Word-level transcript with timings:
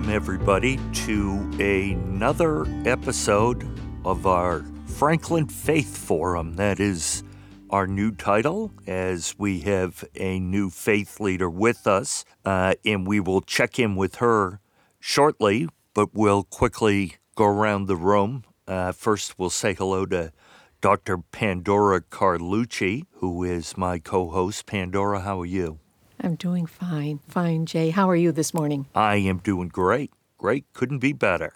welcome 0.00 0.14
everybody 0.14 0.80
to 0.94 1.36
another 1.60 2.64
episode 2.88 3.68
of 4.06 4.26
our 4.26 4.64
Franklin 4.86 5.46
Faith 5.46 5.94
Forum. 5.94 6.56
That 6.56 6.80
is 6.80 7.22
our 7.68 7.86
new 7.86 8.10
title, 8.10 8.72
as 8.86 9.34
we 9.38 9.60
have 9.60 10.02
a 10.14 10.40
new 10.40 10.70
faith 10.70 11.20
leader 11.20 11.50
with 11.50 11.86
us, 11.86 12.24
uh, 12.46 12.76
and 12.82 13.06
we 13.06 13.20
will 13.20 13.42
check 13.42 13.78
in 13.78 13.94
with 13.94 14.14
her 14.14 14.60
shortly, 15.00 15.68
but 15.92 16.14
we'll 16.14 16.44
quickly 16.44 17.16
go 17.34 17.44
around 17.44 17.84
the 17.84 17.96
room. 17.96 18.44
Uh, 18.66 18.92
first, 18.92 19.38
we'll 19.38 19.50
say 19.50 19.74
hello 19.74 20.06
to 20.06 20.32
Dr. 20.80 21.18
Pandora 21.18 22.00
Carlucci, 22.00 23.04
who 23.16 23.44
is 23.44 23.76
my 23.76 23.98
co 23.98 24.30
host. 24.30 24.64
Pandora, 24.64 25.20
how 25.20 25.42
are 25.42 25.46
you? 25.46 25.78
I'm 26.22 26.34
doing 26.34 26.66
fine. 26.66 27.20
Fine, 27.28 27.66
Jay. 27.66 27.90
How 27.90 28.08
are 28.10 28.16
you 28.16 28.30
this 28.32 28.52
morning? 28.52 28.86
I 28.94 29.16
am 29.16 29.38
doing 29.38 29.68
great. 29.68 30.10
Great. 30.36 30.66
Couldn't 30.74 30.98
be 30.98 31.12
better. 31.12 31.54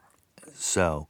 So, 0.54 1.08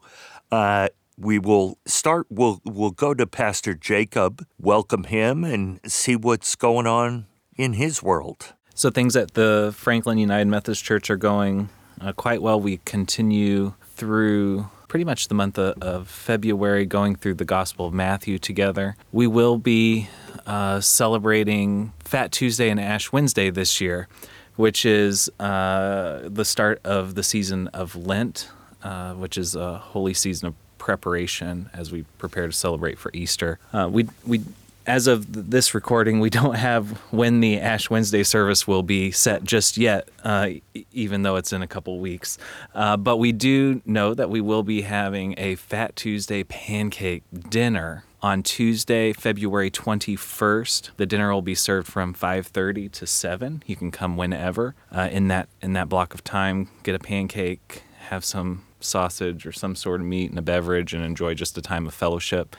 uh, 0.51 0.89
we 1.17 1.39
will 1.39 1.79
start 1.87 2.27
we'll 2.29 2.61
we'll 2.65 2.91
go 2.91 3.15
to 3.15 3.27
Pastor 3.27 3.75
Jacob, 3.75 4.45
welcome 4.59 5.05
him 5.05 5.45
and 5.45 5.81
see 5.87 6.17
what's 6.17 6.57
going 6.57 6.87
on 6.87 7.27
in 7.57 7.75
his 7.75 8.03
world. 8.03 8.55
So 8.75 8.91
things 8.91 9.15
at 9.15 9.35
the 9.35 9.73
Franklin 9.77 10.19
United 10.19 10.49
Methodist 10.49 10.85
Church 10.85 11.09
are 11.11 11.17
going 11.17 11.69
uh, 12.01 12.13
quite 12.13 12.43
well. 12.43 12.61
We 12.61 12.79
continue 12.79 13.75
through 13.95 14.69
pretty 14.89 15.05
much 15.05 15.29
the 15.29 15.35
month 15.35 15.59
of, 15.59 15.81
of, 15.81 16.09
February 16.09 16.85
going 16.85 17.15
through 17.17 17.35
the 17.35 17.45
Gospel 17.45 17.87
of 17.87 17.95
Matthew 17.95 18.39
together. 18.39 18.97
We 19.13 19.27
will 19.27 19.59
be 19.59 20.09
uh, 20.47 20.81
celebrating 20.81 21.93
Fat 22.01 22.33
Tuesday 22.33 22.69
and 22.71 22.81
Ash 22.81 23.13
Wednesday 23.13 23.51
this 23.51 23.81
year, 23.81 24.09
which 24.57 24.85
is 24.85 25.31
uh, 25.41 26.21
the 26.25 26.45
start 26.45 26.81
of 26.85 27.15
the 27.15 27.23
season 27.23 27.69
of 27.69 27.97
Lent, 27.97 28.49
uh, 28.83 29.15
which 29.15 29.39
is 29.39 29.55
a 29.55 29.79
holy 29.79 30.15
season 30.15 30.49
of 30.49 30.55
preparation 30.79 31.71
as 31.73 31.91
we 31.91 32.05
prepare 32.19 32.47
to 32.47 32.53
celebrate 32.53 32.99
for 32.99 33.11
Easter. 33.15 33.59
Uh, 33.73 33.89
we 33.91 34.09
we 34.27 34.43
as 34.87 35.07
of 35.07 35.51
this 35.51 35.75
recording, 35.75 36.21
we 36.21 36.31
don't 36.41 36.57
have 36.57 36.91
when 37.13 37.41
the 37.41 37.61
Ash 37.61 37.91
Wednesday 37.91 38.23
service 38.23 38.67
will 38.67 38.83
be 38.83 39.11
set 39.11 39.45
just 39.45 39.77
yet, 39.77 40.09
uh, 40.23 40.51
even 40.93 41.23
though 41.23 41.37
it's 41.37 41.53
in 41.53 41.63
a 41.63 41.67
couple 41.67 41.99
weeks. 41.99 42.39
Uh, 42.75 42.97
but 42.97 43.17
we 43.17 43.33
do 43.33 43.83
know 43.85 44.15
that 44.15 44.31
we 44.31 44.41
will 44.41 44.63
be 44.63 44.83
having 44.83 45.35
a 45.39 45.57
Fat 45.57 45.97
Tuesday 45.97 46.45
pancake 46.45 47.23
dinner 47.49 48.05
on 48.23 48.43
Tuesday, 48.43 49.13
February 49.13 49.71
21st. 49.71 50.91
The 50.97 51.05
dinner 51.05 51.33
will 51.33 51.43
be 51.43 51.55
served 51.55 51.87
from 51.87 52.15
5:30 52.15 52.91
to 52.93 53.07
7. 53.07 53.63
You 53.67 53.77
can 53.77 53.91
come 53.91 54.17
whenever 54.17 54.75
uh, 54.91 55.09
in 55.13 55.29
that 55.29 55.49
in 55.61 55.75
that 55.75 55.89
block 55.89 56.15
of 56.15 56.25
time. 56.25 56.71
Get 56.83 56.95
a 56.95 56.99
pancake, 56.99 57.83
have 58.09 58.25
some 58.25 58.65
sausage 58.81 59.47
or 59.47 59.53
some 59.53 59.75
sort 59.75 60.01
of 60.01 60.07
meat 60.07 60.31
and 60.31 60.39
a 60.39 60.43
beverage 60.43 60.95
and 60.95 61.05
enjoy 61.05 61.35
just 61.35 61.59
a 61.59 61.63
time 61.63 61.87
of 61.87 61.95
fellowship. 61.95 62.57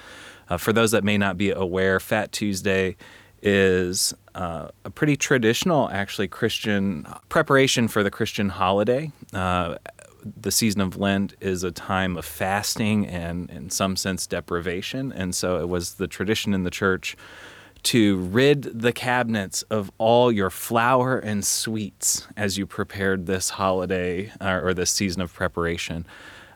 Uh, 0.49 0.57
for 0.57 0.73
those 0.73 0.91
that 0.91 1.03
may 1.03 1.17
not 1.17 1.37
be 1.37 1.51
aware, 1.51 1.99
Fat 1.99 2.31
Tuesday 2.31 2.95
is 3.41 4.13
uh, 4.33 4.69
a 4.83 4.89
pretty 4.89 5.15
traditional, 5.15 5.89
actually, 5.89 6.27
Christian 6.27 7.07
preparation 7.29 7.87
for 7.87 8.03
the 8.03 8.11
Christian 8.11 8.49
holiday. 8.49 9.11
Uh, 9.33 9.75
the 10.41 10.51
season 10.51 10.81
of 10.81 10.97
Lent 10.97 11.35
is 11.39 11.63
a 11.63 11.71
time 11.71 12.17
of 12.17 12.25
fasting 12.25 13.05
and, 13.05 13.49
in 13.51 13.69
some 13.69 13.95
sense, 13.95 14.25
deprivation. 14.25 15.11
And 15.11 15.35
so 15.35 15.59
it 15.59 15.69
was 15.69 15.95
the 15.95 16.07
tradition 16.07 16.53
in 16.53 16.63
the 16.63 16.71
church 16.71 17.15
to 17.83 18.17
rid 18.17 18.63
the 18.63 18.91
cabinets 18.91 19.61
of 19.63 19.91
all 19.99 20.31
your 20.31 20.49
flour 20.49 21.19
and 21.19 21.45
sweets 21.45 22.27
as 22.35 22.57
you 22.57 22.65
prepared 22.65 23.27
this 23.27 23.51
holiday 23.51 24.31
uh, 24.41 24.59
or 24.63 24.73
this 24.73 24.89
season 24.89 25.21
of 25.21 25.31
preparation. 25.31 26.07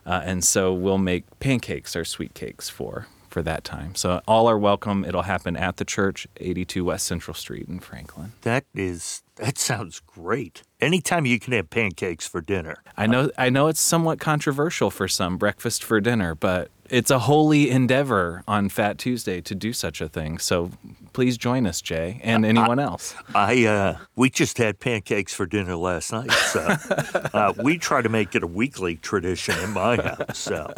Uh, 0.04 0.22
and 0.24 0.42
so 0.42 0.74
we'll 0.74 0.98
make 0.98 1.24
pancakes 1.38 1.94
or 1.94 2.04
sweet 2.04 2.34
cakes 2.34 2.68
for 2.68 3.06
for 3.30 3.42
that 3.42 3.64
time. 3.64 3.94
So 3.94 4.20
all 4.26 4.48
are 4.48 4.58
welcome. 4.58 5.04
It'll 5.04 5.22
happen 5.22 5.56
at 5.56 5.76
the 5.76 5.84
church, 5.84 6.26
82 6.38 6.84
West 6.84 7.06
Central 7.06 7.34
Street 7.34 7.68
in 7.68 7.80
Franklin. 7.80 8.32
That 8.42 8.64
is 8.74 9.22
that 9.36 9.58
sounds 9.58 10.00
great. 10.00 10.62
Anytime 10.80 11.24
you 11.26 11.38
can 11.38 11.52
have 11.52 11.70
pancakes 11.70 12.26
for 12.26 12.40
dinner. 12.40 12.82
I 12.96 13.06
know 13.06 13.30
I 13.38 13.48
know 13.50 13.68
it's 13.68 13.80
somewhat 13.80 14.20
controversial 14.20 14.90
for 14.90 15.08
some 15.08 15.38
breakfast 15.38 15.82
for 15.82 16.00
dinner, 16.00 16.34
but 16.34 16.70
it's 16.90 17.10
a 17.10 17.20
holy 17.20 17.70
endeavor 17.70 18.42
on 18.46 18.68
Fat 18.68 18.98
Tuesday 18.98 19.40
to 19.42 19.54
do 19.54 19.72
such 19.72 20.00
a 20.00 20.08
thing. 20.08 20.38
So 20.38 20.70
please 21.12 21.38
join 21.38 21.66
us, 21.66 21.80
Jay, 21.80 22.20
and 22.22 22.44
anyone 22.44 22.78
I, 22.78 22.82
else. 22.84 23.14
I 23.34 23.66
uh, 23.66 23.98
we 24.16 24.30
just 24.30 24.58
had 24.58 24.80
pancakes 24.80 25.32
for 25.32 25.46
dinner 25.46 25.76
last 25.76 26.12
night, 26.12 26.32
so 26.32 26.76
uh, 27.32 27.52
we 27.62 27.78
try 27.78 28.02
to 28.02 28.08
make 28.08 28.34
it 28.34 28.42
a 28.42 28.46
weekly 28.46 28.96
tradition 28.96 29.58
in 29.60 29.70
my 29.70 29.96
house. 29.96 30.38
So 30.38 30.72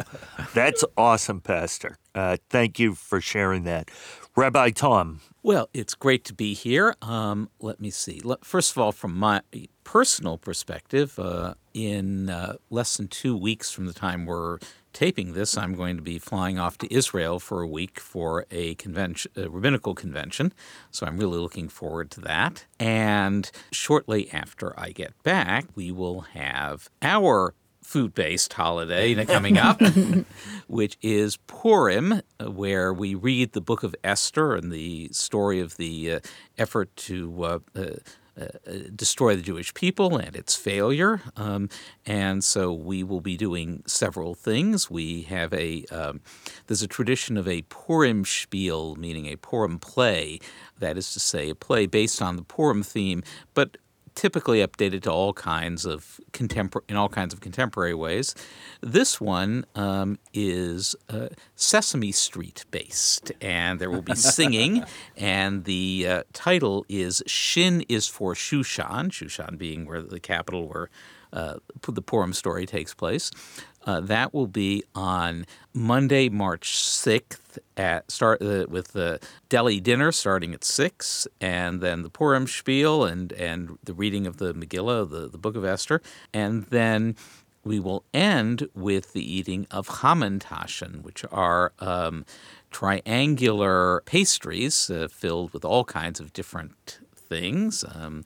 that's 0.53 0.83
awesome, 0.97 1.41
Pastor. 1.41 1.97
Uh, 2.13 2.37
thank 2.49 2.79
you 2.79 2.93
for 2.93 3.19
sharing 3.19 3.63
that, 3.63 3.89
Rabbi 4.35 4.69
Tom. 4.69 5.21
Well, 5.45 5.69
it's 5.73 5.93
great 5.93 6.23
to 6.25 6.33
be 6.33 6.53
here. 6.53 6.95
Um, 7.01 7.49
let 7.59 7.81
me 7.81 7.89
see. 7.89 8.21
First 8.41 8.71
of 8.71 8.77
all, 8.77 8.93
from 8.93 9.13
my 9.13 9.41
personal 9.83 10.37
perspective, 10.37 11.19
uh, 11.19 11.55
in 11.73 12.29
uh, 12.29 12.55
less 12.69 12.95
than 12.95 13.09
two 13.09 13.35
weeks 13.35 13.69
from 13.69 13.85
the 13.85 13.91
time 13.91 14.25
we're 14.25 14.59
taping 14.93 15.33
this, 15.33 15.57
I'm 15.57 15.75
going 15.75 15.97
to 15.97 16.01
be 16.01 16.17
flying 16.17 16.57
off 16.57 16.77
to 16.77 16.93
Israel 16.93 17.41
for 17.41 17.61
a 17.61 17.67
week 17.67 17.99
for 17.99 18.45
a 18.51 18.75
convention, 18.75 19.31
a 19.35 19.49
rabbinical 19.49 19.93
convention. 19.93 20.53
So 20.91 21.05
I'm 21.05 21.17
really 21.17 21.39
looking 21.39 21.67
forward 21.67 22.09
to 22.11 22.21
that. 22.21 22.65
And 22.79 23.51
shortly 23.69 24.31
after 24.31 24.79
I 24.79 24.91
get 24.91 25.11
back, 25.23 25.65
we 25.75 25.91
will 25.91 26.21
have 26.21 26.89
our 27.01 27.53
food 27.83 28.13
based 28.13 28.53
holiday 28.53 29.25
coming 29.25 29.57
up, 29.57 29.81
which 30.67 30.97
is 31.01 31.37
Purim, 31.37 32.21
where 32.39 32.93
we 32.93 33.15
read 33.15 33.53
the 33.53 33.61
book 33.61 33.83
of 33.83 33.95
Esther 34.03 34.55
and 34.55 34.71
the 34.71 35.09
story 35.11 35.59
of 35.59 35.77
the 35.77 36.13
uh, 36.13 36.19
effort 36.57 36.95
to. 36.95 37.43
Uh, 37.43 37.59
uh, 37.75 37.95
uh, 38.35 38.47
destroy 38.95 39.35
the 39.35 39.43
Jewish 39.43 39.75
people 39.75 40.17
and 40.17 40.35
its 40.35 40.55
failure. 40.55 41.21
Um, 41.37 41.69
and 42.03 42.43
so 42.43 42.73
we 42.73 43.03
will 43.03 43.21
be 43.21 43.37
doing 43.37 43.83
several 43.85 44.33
things. 44.33 44.89
We 44.89 45.21
have 45.23 45.53
a 45.53 45.85
um, 45.91 46.19
there's 46.65 46.81
a 46.81 46.87
tradition 46.87 47.37
of 47.37 47.47
a 47.47 47.61
Purim 47.63 48.25
spiel, 48.25 48.95
meaning 48.95 49.27
a 49.27 49.35
Purim 49.35 49.77
play. 49.77 50.39
That 50.79 50.97
is 50.97 51.13
to 51.13 51.19
say, 51.19 51.51
a 51.51 51.55
play 51.55 51.85
based 51.85 52.23
on 52.23 52.35
the 52.35 52.41
Purim 52.41 52.81
theme, 52.81 53.21
but 53.53 53.77
typically 54.15 54.65
updated 54.65 55.03
to 55.03 55.11
all 55.11 55.33
kinds 55.33 55.85
of 55.85 56.19
contempor- 56.31 56.83
in 56.87 56.95
all 56.95 57.09
kinds 57.09 57.33
of 57.33 57.41
contemporary 57.41 57.93
ways. 57.93 58.35
This 58.81 59.19
one 59.19 59.65
um, 59.75 60.19
is 60.33 60.95
uh, 61.09 61.29
Sesame 61.55 62.11
Street 62.11 62.65
based, 62.71 63.31
and 63.41 63.79
there 63.79 63.89
will 63.89 64.01
be 64.01 64.15
singing. 64.35 64.83
and 65.17 65.65
the 65.65 66.05
uh, 66.07 66.23
title 66.33 66.85
is 66.89 67.23
"Shin 67.27 67.81
is 67.89 68.07
for 68.07 68.33
Shushan," 68.33 69.09
Shushan 69.09 69.57
being 69.57 69.85
where 69.85 70.01
the 70.01 70.19
capital 70.19 70.67
where 70.67 70.89
uh, 71.31 71.55
the 71.81 72.01
Purim 72.01 72.33
story 72.33 72.65
takes 72.65 72.93
place. 72.93 73.31
Uh, 73.85 73.99
that 73.99 74.33
will 74.33 74.47
be 74.47 74.83
on 74.95 75.45
Monday, 75.73 76.29
March 76.29 76.73
6th 76.73 77.57
at 77.75 78.09
start 78.09 78.41
uh, 78.41 78.65
with 78.69 78.89
the 78.89 79.19
deli 79.49 79.79
dinner 79.79 80.11
starting 80.11 80.53
at 80.53 80.63
6 80.63 81.27
and 81.41 81.81
then 81.81 82.03
the 82.03 82.09
Purim 82.09 82.47
spiel 82.47 83.03
and, 83.03 83.33
and 83.33 83.77
the 83.83 83.93
reading 83.93 84.25
of 84.25 84.37
the 84.37 84.53
Megillah, 84.53 85.09
the, 85.09 85.27
the 85.27 85.37
book 85.37 85.55
of 85.55 85.65
Esther. 85.65 86.01
And 86.33 86.63
then 86.65 87.15
we 87.63 87.79
will 87.79 88.03
end 88.13 88.67
with 88.73 89.13
the 89.13 89.23
eating 89.23 89.67
of 89.71 89.87
Hamantaschen, 89.87 91.01
which 91.03 91.23
are 91.31 91.71
um, 91.79 92.25
triangular 92.71 94.01
pastries 94.05 94.89
uh, 94.89 95.07
filled 95.09 95.53
with 95.53 95.63
all 95.63 95.85
kinds 95.85 96.19
of 96.19 96.33
different 96.33 96.99
things. 97.15 97.85
Um, 97.95 98.25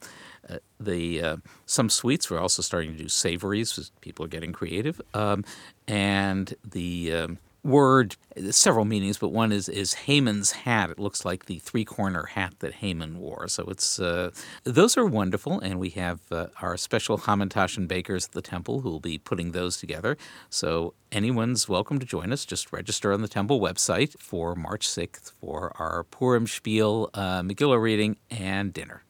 the 0.79 1.21
uh, 1.21 1.37
some 1.65 1.89
sweets 1.89 2.29
we're 2.29 2.39
also 2.39 2.61
starting 2.61 2.91
to 2.91 3.03
do 3.03 3.09
savories. 3.09 3.91
People 4.01 4.25
are 4.25 4.29
getting 4.29 4.53
creative, 4.53 5.01
um, 5.13 5.43
and 5.87 6.53
the 6.63 7.13
um, 7.13 7.39
word 7.63 8.15
several 8.49 8.85
meanings, 8.85 9.17
but 9.17 9.29
one 9.29 9.51
is 9.51 9.67
is 9.67 9.93
Haman's 9.93 10.51
hat. 10.51 10.89
It 10.89 10.99
looks 10.99 11.25
like 11.25 11.45
the 11.45 11.59
three 11.59 11.83
corner 11.83 12.27
hat 12.27 12.53
that 12.59 12.75
Haman 12.75 13.19
wore. 13.19 13.47
So 13.47 13.63
it's 13.63 13.99
uh, 13.99 14.31
those 14.63 14.95
are 14.97 15.05
wonderful, 15.05 15.59
and 15.59 15.79
we 15.79 15.89
have 15.89 16.21
uh, 16.31 16.47
our 16.61 16.77
special 16.77 17.17
Hamantaschen 17.17 17.87
bakers 17.87 18.25
at 18.25 18.31
the 18.31 18.41
temple 18.41 18.81
who 18.81 18.89
will 18.89 18.99
be 18.99 19.17
putting 19.17 19.51
those 19.51 19.77
together. 19.77 20.17
So 20.49 20.93
anyone's 21.11 21.67
welcome 21.67 21.99
to 21.99 22.05
join 22.05 22.31
us. 22.31 22.45
Just 22.45 22.71
register 22.71 23.11
on 23.11 23.21
the 23.21 23.27
temple 23.27 23.59
website 23.59 24.17
for 24.17 24.55
March 24.55 24.87
sixth 24.87 25.33
for 25.41 25.73
our 25.77 26.03
Purim 26.03 26.47
Spiel 26.47 27.09
uh, 27.13 27.41
Megillah 27.41 27.81
reading 27.81 28.17
and 28.29 28.71
dinner. 28.71 29.03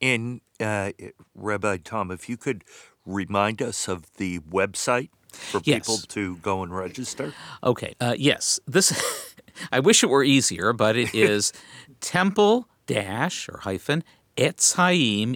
And 0.00 0.40
uh, 0.60 0.92
Rabbi 1.34 1.78
Tom, 1.84 2.10
if 2.10 2.28
you 2.28 2.36
could 2.36 2.64
remind 3.04 3.62
us 3.62 3.88
of 3.88 4.04
the 4.14 4.38
website 4.40 5.10
for 5.32 5.60
yes. 5.64 5.80
people 5.80 5.98
to 6.08 6.36
go 6.36 6.62
and 6.62 6.74
register. 6.74 7.32
Okay. 7.62 7.94
Uh, 8.00 8.14
yes. 8.16 8.60
This. 8.66 9.34
I 9.72 9.80
wish 9.80 10.04
it 10.04 10.06
were 10.06 10.22
easier, 10.22 10.72
but 10.72 10.96
it 10.96 11.14
is 11.14 11.52
temple 12.00 12.68
dash 12.86 13.48
or 13.48 13.58
hyphen 13.58 14.04
etzchaim 14.36 15.34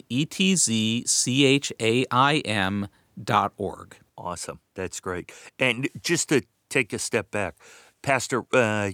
dot 3.23 3.53
org. 3.57 3.97
Awesome. 4.17 4.61
That's 4.75 5.01
great. 5.01 5.33
And 5.59 5.89
just 6.03 6.29
to 6.29 6.43
take 6.71 6.93
a 6.93 6.99
step 6.99 7.31
back, 7.31 7.57
Pastor, 8.03 8.45
uh, 8.53 8.93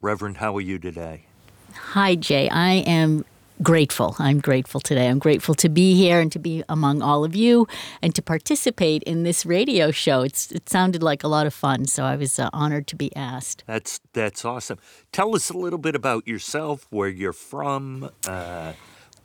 Reverend, 0.00 0.38
how 0.38 0.56
are 0.56 0.60
you 0.62 0.78
today? 0.78 1.26
Hi, 1.74 2.14
Jay. 2.14 2.48
I 2.48 2.74
am 2.86 3.24
grateful. 3.62 4.16
I'm 4.18 4.40
grateful 4.40 4.80
today. 4.80 5.08
I'm 5.08 5.18
grateful 5.18 5.54
to 5.56 5.68
be 5.68 5.94
here 5.94 6.20
and 6.20 6.32
to 6.32 6.38
be 6.38 6.64
among 6.68 7.02
all 7.02 7.24
of 7.24 7.34
you 7.34 7.66
and 8.02 8.14
to 8.14 8.22
participate 8.22 9.02
in 9.04 9.22
this 9.22 9.44
radio 9.46 9.90
show. 9.90 10.22
It's 10.22 10.50
it 10.52 10.68
sounded 10.68 11.02
like 11.02 11.24
a 11.24 11.28
lot 11.28 11.46
of 11.46 11.54
fun, 11.54 11.86
so 11.86 12.04
I 12.04 12.16
was 12.16 12.38
uh, 12.38 12.50
honored 12.52 12.86
to 12.88 12.96
be 12.96 13.14
asked. 13.16 13.64
That's 13.66 14.00
that's 14.12 14.44
awesome. 14.44 14.78
Tell 15.12 15.34
us 15.34 15.50
a 15.50 15.56
little 15.56 15.78
bit 15.78 15.94
about 15.94 16.26
yourself, 16.26 16.86
where 16.90 17.08
you're 17.08 17.32
from, 17.32 18.10
uh, 18.26 18.72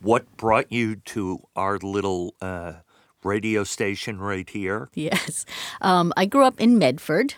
what 0.02 0.38
brought 0.38 0.72
you 0.72 0.96
to 0.98 1.40
our 1.56 1.78
little 1.78 2.36
uh, 2.42 2.74
radio 3.24 3.64
station 3.64 4.20
right 4.20 4.50
here. 4.50 4.90
Yes. 4.94 5.46
Um, 5.82 6.14
I 6.16 6.26
grew 6.26 6.44
up 6.44 6.60
in 6.60 6.78
Medford. 6.78 7.36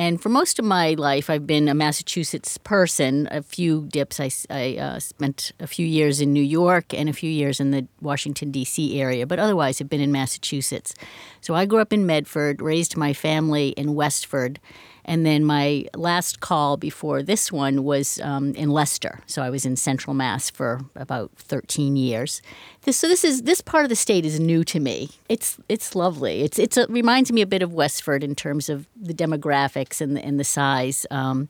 And 0.00 0.18
for 0.18 0.30
most 0.30 0.58
of 0.58 0.64
my 0.64 0.94
life, 0.94 1.28
I've 1.28 1.46
been 1.46 1.68
a 1.68 1.74
Massachusetts 1.74 2.56
person. 2.56 3.28
A 3.30 3.42
few 3.42 3.86
dips. 3.86 4.18
I 4.18 4.78
uh, 4.78 4.98
spent 4.98 5.52
a 5.60 5.66
few 5.66 5.86
years 5.86 6.22
in 6.22 6.32
New 6.32 6.42
York 6.42 6.94
and 6.94 7.10
a 7.10 7.12
few 7.12 7.28
years 7.30 7.60
in 7.60 7.70
the 7.70 7.86
Washington, 8.00 8.50
D.C. 8.50 8.98
area, 8.98 9.26
but 9.26 9.38
otherwise, 9.38 9.78
I've 9.78 9.90
been 9.90 10.00
in 10.00 10.10
Massachusetts. 10.10 10.94
So 11.42 11.54
I 11.54 11.66
grew 11.66 11.80
up 11.80 11.92
in 11.92 12.06
Medford, 12.06 12.62
raised 12.62 12.96
my 12.96 13.12
family 13.12 13.68
in 13.76 13.94
Westford. 13.94 14.58
And 15.04 15.26
then 15.26 15.44
my 15.44 15.86
last 15.96 16.40
call 16.40 16.76
before 16.76 17.22
this 17.22 17.50
one 17.50 17.84
was 17.84 18.20
um, 18.20 18.54
in 18.54 18.70
Leicester. 18.70 19.20
So 19.26 19.42
I 19.42 19.50
was 19.50 19.66
in 19.66 19.76
Central 19.76 20.14
Mass 20.14 20.50
for 20.50 20.80
about 20.94 21.30
13 21.36 21.96
years. 21.96 22.42
This, 22.82 22.96
so 22.96 23.08
this 23.08 23.24
is 23.24 23.42
this 23.42 23.60
part 23.60 23.84
of 23.84 23.88
the 23.88 23.96
state 23.96 24.24
is 24.24 24.38
new 24.38 24.64
to 24.64 24.80
me. 24.80 25.10
It's 25.28 25.58
it's 25.68 25.94
lovely. 25.94 26.42
It's 26.42 26.58
it's 26.58 26.76
it 26.76 26.88
reminds 26.88 27.32
me 27.32 27.42
a 27.42 27.46
bit 27.46 27.62
of 27.62 27.74
Westford 27.74 28.22
in 28.22 28.34
terms 28.34 28.68
of 28.68 28.86
the 28.96 29.14
demographics 29.14 30.00
and 30.00 30.16
the, 30.16 30.24
and 30.24 30.38
the 30.38 30.44
size. 30.44 31.06
Um, 31.10 31.48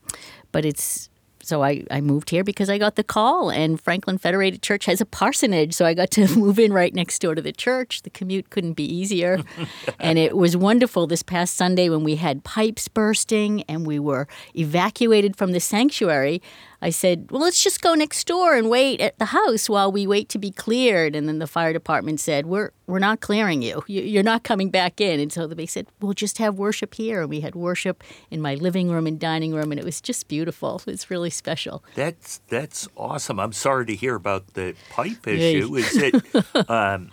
but 0.52 0.64
it's 0.64 1.09
so 1.42 1.62
I, 1.62 1.84
I 1.90 2.00
moved 2.00 2.30
here 2.30 2.44
because 2.44 2.68
I 2.68 2.78
got 2.78 2.96
the 2.96 3.04
call, 3.04 3.50
and 3.50 3.80
Franklin 3.80 4.18
Federated 4.18 4.62
Church 4.62 4.84
has 4.86 5.00
a 5.00 5.06
parsonage, 5.06 5.74
so 5.74 5.84
I 5.84 5.94
got 5.94 6.10
to 6.12 6.28
move 6.36 6.58
in 6.58 6.72
right 6.72 6.94
next 6.94 7.20
door 7.20 7.34
to 7.34 7.42
the 7.42 7.52
church. 7.52 8.02
The 8.02 8.10
commute 8.10 8.50
couldn't 8.50 8.74
be 8.74 8.84
easier, 8.84 9.42
and 9.98 10.18
it 10.18 10.36
was 10.36 10.56
wonderful 10.56 11.06
this 11.06 11.22
past 11.22 11.54
Sunday 11.56 11.88
when 11.88 12.04
we 12.04 12.16
had 12.16 12.44
pipes 12.44 12.88
bursting 12.88 13.62
and 13.62 13.86
we 13.86 13.98
were 13.98 14.26
evacuated 14.54 15.36
from 15.36 15.52
the 15.52 15.60
sanctuary. 15.60 16.42
I 16.82 16.90
said, 16.90 17.28
"Well, 17.30 17.42
let's 17.42 17.62
just 17.62 17.82
go 17.82 17.94
next 17.94 18.26
door 18.26 18.54
and 18.54 18.70
wait 18.70 19.00
at 19.00 19.18
the 19.18 19.26
house 19.26 19.68
while 19.68 19.92
we 19.92 20.06
wait 20.06 20.28
to 20.30 20.38
be 20.38 20.50
cleared." 20.50 21.14
And 21.14 21.28
then 21.28 21.38
the 21.38 21.46
fire 21.46 21.72
department 21.72 22.20
said, 22.20 22.46
"We're 22.46 22.70
we're 22.86 22.98
not 22.98 23.20
clearing 23.20 23.62
you. 23.62 23.84
You- 23.86 24.02
You're 24.02 24.22
not 24.22 24.42
coming 24.44 24.70
back 24.70 25.00
in." 25.00 25.20
And 25.20 25.32
so 25.32 25.46
they 25.46 25.66
said, 25.66 25.86
"We'll 26.00 26.14
just 26.14 26.38
have 26.38 26.56
worship 26.56 26.94
here." 26.94 27.20
And 27.22 27.30
we 27.30 27.40
had 27.40 27.54
worship 27.54 28.02
in 28.30 28.40
my 28.40 28.54
living 28.54 28.90
room 28.90 29.06
and 29.06 29.18
dining 29.20 29.52
room, 29.54 29.72
and 29.72 29.78
it 29.78 29.84
was 29.84 30.00
just 30.00 30.26
beautiful. 30.28 30.80
It's 30.86 31.10
really 31.10 31.30
special. 31.30 31.84
That's 31.94 32.40
that's 32.48 32.88
awesome. 32.96 33.38
I'm 33.38 33.52
sorry 33.52 33.84
to 33.86 33.94
hear 33.94 34.14
about 34.14 34.54
the 34.54 34.74
pipe 34.90 35.26
issue. 35.28 35.74
Is 35.76 35.96
it 35.96 36.70
um, 36.70 37.10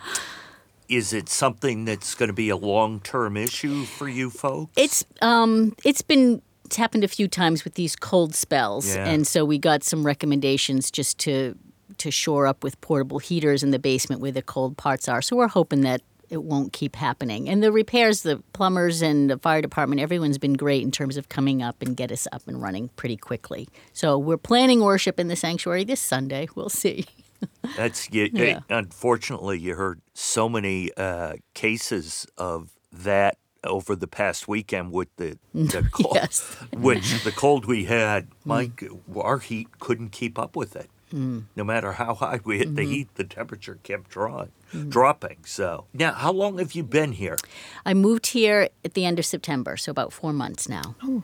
is 0.90 1.12
it 1.12 1.28
something 1.28 1.84
that's 1.84 2.16
going 2.16 2.28
to 2.30 2.34
be 2.34 2.48
a 2.48 2.56
long 2.56 3.02
term 3.02 3.36
issue 3.36 3.84
for 3.84 4.08
you 4.08 4.30
folks? 4.30 4.72
It's 4.78 5.04
um 5.22 5.76
it's 5.84 6.02
been 6.02 6.42
it's 6.68 6.76
happened 6.76 7.04
a 7.04 7.08
few 7.08 7.28
times 7.28 7.64
with 7.64 7.74
these 7.76 7.96
cold 7.96 8.36
spells, 8.36 8.94
Yeah. 8.96 9.08
and 9.10 9.26
so 9.26 9.44
we 9.46 9.58
got 9.58 9.84
some 9.84 10.06
recommendations 10.06 10.92
just 10.92 11.18
to 11.20 11.56
to 11.98 12.12
shore 12.12 12.46
up 12.46 12.64
with 12.64 12.80
portable 12.82 13.18
heaters 13.18 13.64
in 13.64 13.72
the 13.72 13.80
basement 13.80 14.22
where 14.22 14.32
the 14.32 14.42
cold 14.44 14.78
parts 14.78 15.08
are. 15.08 15.20
So 15.22 15.36
we're 15.36 15.48
hoping 15.48 15.82
that 15.82 16.02
it 16.30 16.44
won't 16.44 16.72
keep 16.74 16.96
happening. 16.96 17.50
And 17.50 17.64
the 17.64 17.72
repairs, 17.72 18.22
the 18.22 18.44
plumbers 18.54 19.02
and 19.02 19.30
the 19.32 19.38
fire 19.40 19.62
department, 19.64 20.00
everyone's 20.02 20.38
been 20.38 20.54
great 20.54 20.84
in 20.84 20.92
terms 20.92 21.18
of 21.18 21.30
coming 21.30 21.64
up 21.64 21.82
and 21.82 21.96
get 21.98 22.12
us 22.12 22.28
up 22.34 22.44
and 22.48 22.62
running 22.62 22.90
pretty 22.98 23.18
quickly. 23.18 23.68
So 23.94 24.18
we're 24.20 24.38
planning 24.38 24.82
worship 24.84 25.20
in 25.20 25.28
the 25.30 25.36
sanctuary 25.36 25.86
this 25.86 26.02
Sunday. 26.02 26.48
We'll 26.54 26.70
see. 26.70 27.06
That's 27.78 28.10
you, 28.12 28.30
Yeah. 28.34 28.60
unfortunately 28.70 29.58
you 29.60 29.74
heard 29.76 30.02
so 30.14 30.48
many 30.50 30.92
uh, 30.98 31.34
cases 31.56 32.28
of 32.38 32.74
that 32.92 33.38
over 33.68 33.96
the 33.96 34.08
past 34.08 34.48
weekend 34.48 34.92
with 34.92 35.10
the 35.18 35.38
the 35.54 35.88
cold, 35.92 36.16
Yes. 36.16 36.56
which 36.74 37.24
the 37.24 37.32
cold 37.32 37.66
we 37.66 37.86
had, 37.86 38.30
mm. 38.30 38.34
Mike, 38.46 38.84
our 39.16 39.40
heat 39.40 39.80
couldn't 39.80 40.10
keep 40.10 40.40
up 40.40 40.56
with 40.56 40.76
it. 40.76 40.90
Mm. 41.14 41.46
No 41.56 41.64
matter 41.64 41.94
how 41.94 42.16
high 42.16 42.42
we 42.44 42.58
hit 42.58 42.76
the 42.76 42.82
mm-hmm. 42.82 42.92
heat, 42.92 43.16
the 43.16 43.24
temperature 43.24 43.80
kept 43.84 44.10
drawing, 44.10 44.52
mm. 44.74 44.90
dropping. 44.90 45.38
So 45.46 45.86
now, 45.94 46.12
how 46.14 46.34
long 46.34 46.58
have 46.58 46.74
you 46.74 46.84
been 46.84 47.14
here? 47.14 47.38
I 47.86 47.94
moved 47.94 48.28
here 48.28 48.70
at 48.84 48.94
the 48.94 49.06
end 49.06 49.18
of 49.18 49.26
September, 49.26 49.78
so 49.78 49.92
about 49.92 50.12
four 50.12 50.34
months 50.34 50.68
now. 50.68 50.96
Oh, 51.02 51.24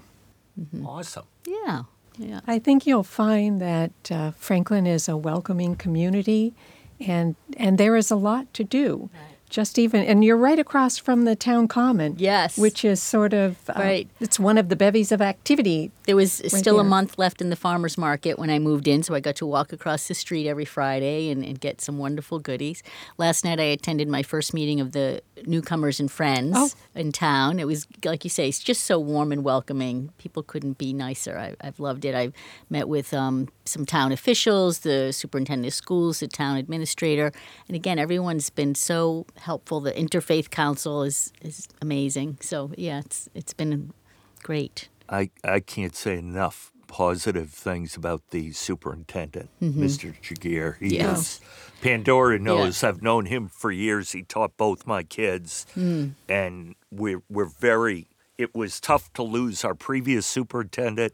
mm-hmm. 0.60 0.86
Awesome. 0.86 1.26
Yeah. 1.46 1.84
Yeah. 2.18 2.42
I 2.48 2.60
think 2.60 2.86
you'll 2.86 3.04
find 3.04 3.60
that 3.62 3.92
uh, 4.12 4.32
Franklin 4.32 4.86
is 4.86 5.10
a 5.10 5.18
welcoming 5.18 5.76
community, 5.76 6.54
and 7.00 7.36
and 7.58 7.78
there 7.78 7.96
is 7.96 8.12
a 8.12 8.16
lot 8.16 8.54
to 8.54 8.64
do. 8.64 9.10
Just 9.54 9.78
even, 9.78 10.04
and 10.04 10.24
you're 10.26 10.36
right 10.36 10.58
across 10.58 10.98
from 10.98 11.26
the 11.26 11.36
town 11.36 11.68
common. 11.68 12.16
Yes. 12.18 12.58
which 12.58 12.84
is 12.84 13.00
sort 13.04 13.34
of 13.34 13.58
uh, 13.70 13.74
Right. 13.78 14.08
It's 14.20 14.40
one 14.40 14.58
of 14.58 14.68
the 14.70 14.76
bevies 14.76 15.12
of 15.12 15.22
activity. 15.22 15.92
There 16.08 16.16
was 16.16 16.42
still 16.48 16.80
a 16.80 16.84
month 16.84 17.20
left 17.20 17.40
in 17.40 17.52
the 17.52 17.56
farmer's 17.56 17.96
market 17.96 18.40
when 18.40 18.50
I 18.50 18.58
moved 18.58 18.88
in, 18.88 19.04
so 19.04 19.14
I 19.14 19.20
got 19.20 19.36
to 19.38 19.46
walk 19.46 19.72
across 19.72 20.08
the 20.08 20.16
street 20.16 20.48
every 20.48 20.66
Friday 20.66 21.30
and, 21.30 21.46
and 21.46 21.60
get 21.60 21.82
some 21.82 22.00
wonderful 22.00 22.40
goodies. 22.40 22.82
Last 23.20 23.46
night 23.46 23.60
I 23.60 23.66
attended 23.66 24.08
my 24.08 24.24
first 24.24 24.56
meeting 24.56 24.80
of 24.82 24.92
the 24.92 25.22
newcomers 25.46 26.00
and 26.00 26.12
friends 26.12 26.56
Oh. 26.58 26.70
in 26.96 27.12
town. 27.12 27.60
It 27.60 27.68
was, 27.68 27.86
like 28.04 28.24
you 28.24 28.32
say, 28.32 28.50
it's 28.50 28.60
just 28.60 28.84
so 28.86 28.98
warm 29.00 29.32
and 29.32 29.44
welcoming. 29.44 30.10
People 30.18 30.42
couldn't 30.42 30.80
be 30.80 30.94
nicer. 30.94 31.38
I, 31.38 31.56
I've 31.66 31.80
loved 31.80 32.06
it. 32.06 32.16
I've 32.16 32.34
met 32.72 32.88
with 32.90 33.14
um, 33.14 33.50
some 33.66 33.86
town 33.86 34.12
officials, 34.12 34.80
the 34.80 35.14
superintendent 35.14 35.68
of 35.68 35.74
schools, 35.76 36.22
the 36.22 36.28
town 36.28 36.58
administrator, 36.58 37.32
and 37.68 37.76
again, 37.76 38.00
everyone's 38.00 38.50
been 38.50 38.74
so 38.74 39.26
helpful. 39.44 39.80
The 39.80 39.92
interfaith 39.92 40.50
council 40.50 41.04
is, 41.04 41.32
is 41.42 41.68
amazing. 41.82 42.38
So, 42.42 42.72
yeah, 42.78 43.00
it's, 43.00 43.30
it's 43.34 43.54
been 43.54 43.94
great. 44.42 44.90
I, 45.10 45.30
I 45.44 45.60
can't 45.60 45.96
say 45.96 46.18
enough 46.18 46.72
positive 46.88 47.50
things 47.50 47.96
about 47.96 48.22
the 48.30 48.52
superintendent, 48.52 49.50
mm-hmm. 49.62 49.84
Mr. 49.84 50.14
Giguere. 50.22 50.78
He 50.80 50.98
Yes. 50.98 51.20
is, 51.20 51.42
Pandora 51.82 52.40
knows 52.40 52.84
yeah. 52.84 52.90
I've 52.90 53.02
known 53.02 53.26
him 53.26 53.48
for 53.48 53.72
years. 53.72 54.12
He 54.12 54.24
taught 54.24 54.56
both 54.58 54.86
my 54.86 55.04
kids, 55.04 55.66
mm. 55.76 56.12
and 56.30 56.76
we're, 56.92 57.24
we're 57.30 57.46
very, 57.46 58.08
it 58.38 58.54
was 58.56 58.80
tough 58.80 59.12
to 59.14 59.24
lose 59.24 59.66
our 59.66 59.76
previous 59.76 60.26
superintendent, 60.26 61.14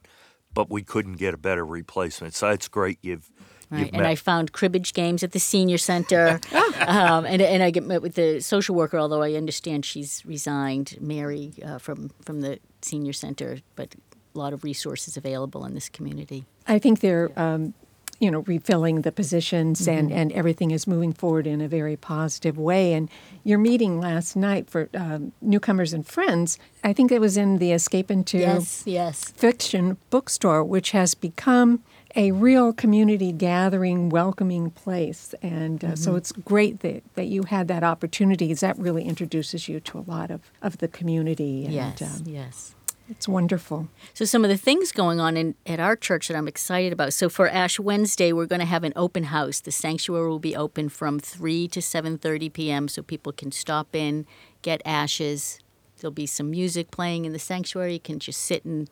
but 0.54 0.70
we 0.70 0.84
couldn't 0.84 1.16
get 1.16 1.34
a 1.34 1.38
better 1.38 1.66
replacement. 1.66 2.34
So 2.36 2.50
it's 2.50 2.68
great 2.68 3.00
you've 3.02 3.32
Right. 3.72 3.90
And 3.94 4.06
I 4.06 4.16
found 4.16 4.52
cribbage 4.52 4.94
games 4.94 5.24
at 5.24 5.32
the 5.32 5.40
senior 5.40 5.78
center. 5.78 6.40
um, 6.88 7.26
and, 7.26 7.42
and 7.42 7.62
I 7.62 7.70
get 7.70 7.84
met 7.86 8.02
with 8.02 8.16
the 8.16 8.40
social 8.40 8.76
worker, 8.76 8.98
although 8.98 9.22
I 9.22 9.34
understand 9.34 9.86
she's 9.86 10.26
resigned, 10.26 10.98
Mary, 11.00 11.54
uh, 11.64 11.78
from, 11.78 12.10
from 12.26 12.42
the 12.42 12.60
senior 12.82 13.14
center, 13.14 13.60
but 13.76 13.96
a 14.34 14.40
lot 14.40 14.54
of 14.54 14.64
resources 14.64 15.18
available 15.18 15.66
in 15.66 15.76
this 15.76 15.90
community. 15.90 16.46
I 16.68 16.80
think 16.80 17.02
they're, 17.02 17.32
um, 17.40 17.74
you 18.20 18.30
know, 18.30 18.40
refilling 18.42 19.02
the 19.02 19.12
positions 19.12 19.88
and, 19.88 20.12
and 20.12 20.32
everything 20.34 20.72
is 20.72 20.86
moving 20.86 21.14
forward 21.14 21.48
in 21.48 21.62
a 21.62 21.68
very 21.68 21.96
positive 21.96 22.58
way. 22.58 22.94
And 22.94 23.10
your 23.44 23.58
meeting 23.58 24.00
last 24.00 24.36
night 24.36 24.70
for 24.70 24.90
um, 24.94 25.32
newcomers 25.42 25.94
and 25.94 26.06
friends, 26.06 26.60
I 26.84 26.92
think 26.92 27.12
it 27.12 27.22
was 27.22 27.38
in 27.38 27.60
the 27.60 27.72
Escape 27.72 28.12
into 28.12 28.38
Yes, 28.38 28.84
yes. 28.86 29.32
Fiction 29.32 29.98
bookstore, 30.10 30.64
which 30.64 30.92
has 30.92 31.14
become 31.14 31.82
a 32.16 32.32
real 32.32 32.74
community 32.74 33.32
gathering, 33.32 34.10
welcoming 34.10 34.72
place. 34.72 35.36
And 35.42 35.84
uh, 35.84 35.96
so 35.96 36.16
it's 36.16 36.32
great 36.32 36.80
that, 36.80 37.04
that 37.16 37.26
you 37.28 37.44
had 37.44 37.68
that 37.68 37.84
opportunity 37.84 38.48
'cause 38.48 38.62
that 38.62 38.78
really 38.80 39.04
introduces 39.06 39.68
you 39.68 39.80
to 39.82 40.00
a 40.00 40.06
lot 40.08 40.32
of, 40.32 40.42
of 40.62 40.78
the 40.80 40.88
community. 40.88 41.66
And 41.66 41.74
Yes, 41.74 42.02
um, 42.02 42.24
yes. 42.26 42.76
it's 43.10 43.28
wonderful. 43.28 43.88
So 44.14 44.26
some 44.26 44.44
of 44.44 44.50
the 44.50 44.58
things 44.58 44.92
going 44.92 45.20
on 45.20 45.38
in 45.38 45.56
at 45.66 45.80
our 45.80 45.96
church 45.96 46.28
that 46.30 46.38
I'm 46.38 46.48
excited 46.48 46.92
about. 46.94 47.14
So 47.14 47.30
for 47.30 47.48
Ash 47.50 47.80
Wednesday, 47.80 48.32
we're 48.34 48.46
going 48.48 48.60
to 48.60 48.66
have 48.66 48.84
an 48.84 48.94
open 48.96 49.26
house. 49.26 49.60
The 49.60 49.72
sanctuary 49.72 50.30
will 50.30 50.40
be 50.40 50.56
open 50.56 50.90
from 50.90 51.20
3 51.20 51.68
to 51.70 51.80
7:30 51.80 52.52
p.m. 52.54 52.88
so 52.88 53.02
people 53.02 53.32
can 53.32 53.52
stop 53.52 53.96
in, 53.96 54.26
get 54.62 54.82
ashes. 54.86 55.60
There'll 56.00 56.12
be 56.12 56.26
some 56.26 56.50
music 56.52 56.92
playing 56.92 57.26
in 57.26 57.34
the 57.34 57.40
sanctuary. 57.40 57.94
You 57.94 58.00
can 58.00 58.20
just 58.20 58.42
sit 58.42 58.66
in 58.66 58.88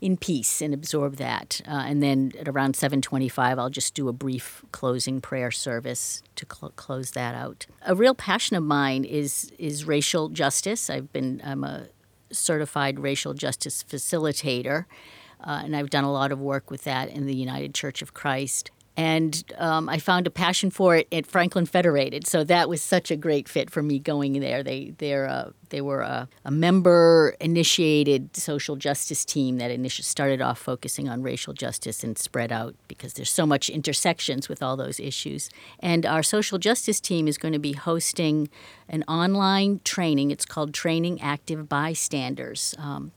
in 0.00 0.16
peace 0.16 0.62
and 0.62 0.72
absorb 0.72 1.16
that. 1.16 1.60
Uh, 1.66 1.84
and 1.86 2.02
then 2.02 2.32
at 2.38 2.48
around 2.48 2.74
7:25, 2.74 3.58
I'll 3.58 3.70
just 3.70 3.94
do 3.94 4.08
a 4.08 4.12
brief 4.12 4.64
closing 4.72 5.20
prayer 5.20 5.50
service 5.50 6.22
to 6.36 6.46
cl- 6.50 6.72
close 6.76 7.10
that 7.12 7.34
out. 7.34 7.66
A 7.84 7.94
real 7.94 8.14
passion 8.14 8.56
of 8.56 8.62
mine 8.62 9.04
is 9.04 9.52
is 9.58 9.84
racial 9.84 10.28
justice. 10.28 10.88
I've 10.90 11.12
been 11.12 11.42
I'm 11.44 11.64
a 11.64 11.88
certified 12.32 13.00
racial 13.00 13.34
justice 13.34 13.82
facilitator, 13.82 14.84
uh, 15.40 15.62
and 15.64 15.76
I've 15.76 15.90
done 15.90 16.04
a 16.04 16.12
lot 16.12 16.32
of 16.32 16.40
work 16.40 16.70
with 16.70 16.84
that 16.84 17.08
in 17.08 17.26
the 17.26 17.34
United 17.34 17.74
Church 17.74 18.02
of 18.02 18.14
Christ. 18.14 18.70
And 19.00 19.42
um, 19.56 19.88
I 19.88 19.98
found 19.98 20.26
a 20.26 20.30
passion 20.30 20.70
for 20.70 20.94
it 20.94 21.08
at 21.10 21.24
Franklin 21.24 21.64
Federated, 21.64 22.26
so 22.26 22.44
that 22.44 22.68
was 22.68 22.82
such 22.82 23.10
a 23.10 23.16
great 23.16 23.48
fit 23.48 23.70
for 23.70 23.82
me 23.82 23.98
going 23.98 24.38
there. 24.40 24.62
They 24.62 24.92
they're 24.98 25.26
uh, 25.26 25.52
they 25.70 25.80
were 25.80 26.02
a, 26.02 26.28
a 26.44 26.50
member 26.50 27.34
initiated 27.40 28.36
social 28.36 28.76
justice 28.76 29.24
team 29.24 29.56
that 29.56 29.70
initially 29.70 30.04
started 30.04 30.42
off 30.42 30.58
focusing 30.58 31.08
on 31.08 31.22
racial 31.22 31.54
justice 31.54 32.04
and 32.04 32.18
spread 32.18 32.52
out 32.52 32.74
because 32.88 33.14
there's 33.14 33.32
so 33.32 33.46
much 33.46 33.70
intersections 33.70 34.50
with 34.50 34.62
all 34.62 34.76
those 34.76 35.00
issues. 35.00 35.48
And 35.78 36.04
our 36.04 36.22
social 36.22 36.58
justice 36.58 37.00
team 37.00 37.26
is 37.26 37.38
going 37.38 37.54
to 37.54 37.58
be 37.58 37.72
hosting 37.72 38.50
an 38.86 39.02
online 39.08 39.80
training. 39.82 40.30
It's 40.30 40.44
called 40.44 40.74
Training 40.74 41.22
Active 41.22 41.70
Bystanders. 41.70 42.74
Um, 42.76 43.12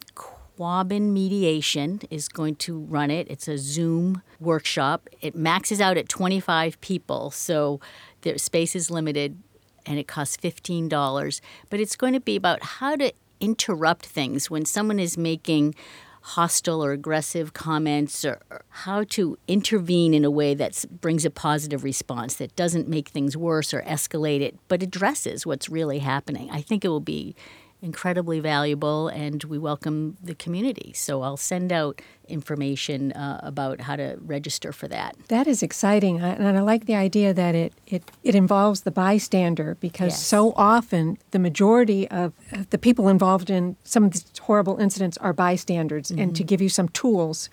Quabbin 0.58 1.12
Mediation 1.12 2.02
is 2.10 2.28
going 2.28 2.56
to 2.58 2.78
run 2.78 3.10
it. 3.10 3.28
It's 3.30 3.48
a 3.48 3.58
Zoom 3.58 4.22
workshop. 4.40 5.10
It 5.22 5.36
maxes 5.36 5.82
out 5.82 5.98
at 5.98 6.10
25 6.10 6.80
people, 6.80 7.32
so 7.32 7.80
the 8.22 8.38
space 8.38 8.76
is 8.76 8.92
limited 8.92 9.38
and 9.86 10.00
it 10.00 10.08
costs 10.08 10.38
$15. 10.38 11.42
But 11.70 11.80
it's 11.80 11.96
going 11.96 12.14
to 12.14 12.20
be 12.20 12.36
about 12.36 12.64
how 12.64 12.96
to 12.96 13.12
interrupt 13.40 14.06
things 14.06 14.50
when 14.50 14.64
someone 14.64 15.00
is 15.00 15.18
making 15.18 15.76
hostile 16.22 16.84
or 16.84 16.94
aggressive 16.94 17.52
comments 17.54 18.24
or 18.24 18.40
how 18.70 19.04
to 19.04 19.38
intervene 19.46 20.14
in 20.14 20.24
a 20.24 20.32
way 20.32 20.54
that 20.54 20.86
brings 21.02 21.26
a 21.26 21.30
positive 21.30 21.84
response 21.84 22.36
that 22.36 22.56
doesn't 22.56 22.88
make 22.88 23.10
things 23.10 23.36
worse 23.36 23.74
or 23.74 23.82
escalate 23.82 24.40
it 24.40 24.58
but 24.70 24.82
addresses 24.82 25.46
what's 25.46 25.68
really 25.68 26.00
happening. 26.00 26.50
I 26.50 26.62
think 26.62 26.86
it 26.86 26.88
will 26.88 27.02
be 27.02 27.36
incredibly 27.84 28.40
valuable 28.40 29.10
and 29.10 29.44
we 29.44 29.58
welcome 29.60 30.18
the 30.24 30.34
community. 30.34 30.94
So 30.96 31.22
I'll 31.22 31.38
send 31.38 31.72
out 31.74 32.02
information 32.30 33.12
uh, 33.12 33.40
about 33.44 33.82
how 33.82 33.96
to 33.98 34.18
register 34.22 34.72
for 34.72 34.88
that. 34.88 35.16
That 35.28 35.46
is 35.48 35.62
exciting, 35.62 36.20
and 36.22 36.58
I 36.58 36.62
like 36.62 36.86
the 36.86 36.96
idea 36.96 37.34
that 37.34 37.54
it, 37.54 37.74
it, 37.86 38.10
it 38.24 38.34
involves 38.36 38.82
the 38.82 38.92
bystander 38.92 39.76
because 39.80 40.14
Yes. 40.14 40.26
so 40.26 40.54
often 40.56 41.18
the 41.32 41.40
majority 41.40 42.08
of 42.10 42.34
the 42.70 42.78
people 42.78 43.10
involved 43.10 43.50
in 43.50 43.76
some 43.84 44.04
of 44.06 44.12
these 44.14 44.26
horrible 44.42 44.78
incidents 44.78 45.18
are 45.18 45.34
bystanders, 45.34 46.10
and 46.10 46.20
Mm-hmm. 46.20 46.34
to 46.34 46.44
give 46.44 46.62
you 46.62 46.70
some 46.70 46.88
tools 46.90 47.50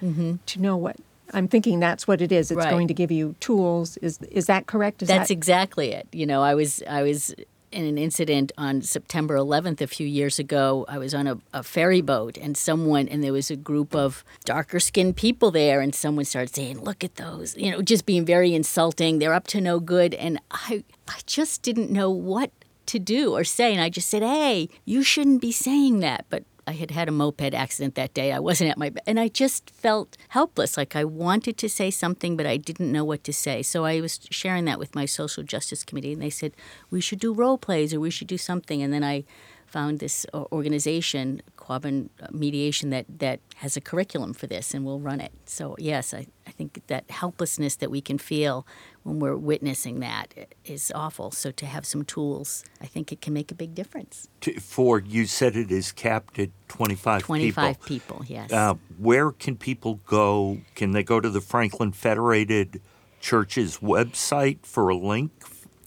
to 0.47 0.61
know 0.61 0.77
what. 0.77 0.97
I'm 1.33 1.49
thinking 1.49 1.79
that's 1.81 2.07
what 2.09 2.21
it 2.21 2.33
is. 2.33 2.51
It's 2.51 2.59
Right. 2.59 2.71
going 2.71 2.89
to 2.89 2.95
give 2.95 3.11
you 3.13 3.35
tools. 3.41 3.97
Is 3.99 4.19
is 4.31 4.47
that 4.47 4.67
correct? 4.67 5.03
Is 5.03 5.09
That's 5.09 5.29
that, 5.29 5.35
exactly 5.35 5.93
it. 5.93 6.07
You 6.13 6.27
know, 6.27 6.43
I 6.43 6.55
was 6.55 6.83
I 6.89 7.03
was 7.03 7.35
in 7.73 7.85
an 7.85 7.99
incident 7.99 8.53
on 8.59 8.83
September 8.83 9.37
11th 9.37 9.81
a 9.81 9.87
few 9.87 10.07
years 10.07 10.39
ago. 10.39 10.85
I 10.89 10.99
was 10.99 11.15
on 11.15 11.27
a, 11.27 11.39
a 11.53 11.63
ferry 11.63 12.01
boat 12.01 12.37
and 12.37 12.57
someone 12.57 13.09
and 13.09 13.23
there 13.23 13.33
was 13.33 13.51
a 13.51 13.57
group 13.57 13.95
of 13.95 14.25
darker 14.45 14.81
skinned 14.81 15.17
people 15.17 15.51
there 15.51 15.81
and 15.81 15.95
someone 15.95 16.25
started 16.25 16.55
saying, 16.55 16.81
"Look 16.81 17.05
at 17.05 17.17
those." 17.17 17.57
You 17.57 17.71
know, 17.71 17.83
just 17.83 18.07
being 18.07 18.25
very 18.25 18.55
insulting. 18.55 19.19
They're 19.19 19.35
up 19.35 19.47
to 19.49 19.61
no 19.61 19.81
good 19.81 20.15
and 20.15 20.41
I 20.51 20.85
I 21.09 21.21
just 21.27 21.63
didn't 21.63 21.91
know 21.91 22.11
what 22.11 22.51
to 22.87 22.99
do 22.99 23.35
or 23.35 23.45
say 23.45 23.73
and 23.73 23.81
I 23.81 23.89
just 23.89 24.09
said, 24.09 24.23
"Hey, 24.23 24.69
you 24.85 25.03
shouldn't 25.03 25.41
be 25.41 25.53
saying 25.53 26.01
that." 26.01 26.27
But 26.29 26.45
I 26.71 26.75
had 26.75 26.93
had 26.93 27.09
a 27.09 27.13
moped 27.13 27.53
accident 27.53 27.97
that 27.97 28.15
day. 28.15 28.31
I 28.31 28.39
wasn't 28.39 28.71
at 28.71 28.79
my 28.79 28.93
and 29.05 29.19
I 29.19 29.27
just 29.27 29.71
felt 29.71 30.17
helpless. 30.29 30.77
Like 30.77 30.95
I 30.95 31.05
wanted 31.05 31.59
to 31.59 31.69
say 31.69 31.91
something, 31.91 32.37
but 32.37 32.47
I 32.47 32.57
didn't 32.57 32.93
know 32.93 33.05
what 33.05 33.25
to 33.25 33.33
say. 33.33 33.61
So 33.63 33.85
I 33.85 34.01
was 34.01 34.21
sharing 34.31 34.67
that 34.67 34.79
with 34.79 34.95
my 34.95 35.05
social 35.05 35.43
justice 35.43 35.83
committee, 35.83 36.13
and 36.13 36.23
they 36.23 36.31
said 36.31 36.53
we 36.89 37.01
should 37.01 37.19
do 37.19 37.33
role 37.33 37.59
plays 37.59 37.93
or 37.93 37.99
we 37.99 38.11
should 38.11 38.29
do 38.29 38.39
something. 38.39 38.83
And 38.83 38.93
then 38.93 39.03
I 39.03 39.25
found 39.67 39.99
this 39.99 40.25
organization, 40.35 41.43
Quabbin 41.71 42.09
Mediation, 42.33 42.91
that 42.91 43.07
that 43.21 43.39
has 43.57 43.77
a 43.77 43.81
curriculum 43.81 44.33
for 44.33 44.49
this, 44.49 44.75
and 44.75 44.85
we'll 44.85 44.99
run 44.99 45.21
it. 45.21 45.33
So 45.45 45.77
yes, 45.79 46.13
I, 46.13 46.27
I 46.47 46.51
think 46.51 46.83
that 46.89 47.09
helplessness 47.11 47.77
that 47.77 47.91
we 47.91 48.01
can 48.01 48.19
feel 48.19 48.67
when 49.05 49.21
we're 49.21 49.37
witnessing 49.37 50.01
that 50.01 50.35
is 50.65 50.91
awful. 50.95 51.31
So 51.31 51.53
to 51.53 51.67
have 51.67 51.87
some 51.87 52.05
tools, 52.05 52.65
I 52.81 52.87
think 52.87 53.13
it 53.13 53.21
can 53.21 53.33
make 53.33 53.53
a 53.53 53.55
big 53.55 53.75
difference. 53.75 54.29
For 54.61 54.99
you 54.99 55.27
said 55.27 55.55
it 55.55 55.71
is 55.71 55.93
capped 55.93 56.39
at 56.41 56.51
25, 56.69 57.23
25 57.23 57.81
people. 57.85 58.17
people, 58.19 58.25
yes. 58.27 58.53
Uh, 58.53 58.75
where 58.99 59.31
can 59.31 59.57
people 59.57 60.01
go? 60.07 60.59
Can 60.75 60.91
they 60.91 61.05
go 61.05 61.21
to 61.21 61.31
the 61.31 61.41
Franklin 61.41 61.93
Federated 61.93 62.81
Church's 63.21 63.79
website 63.79 64.59
for 64.65 64.89
a 64.89 64.97
link 64.97 65.31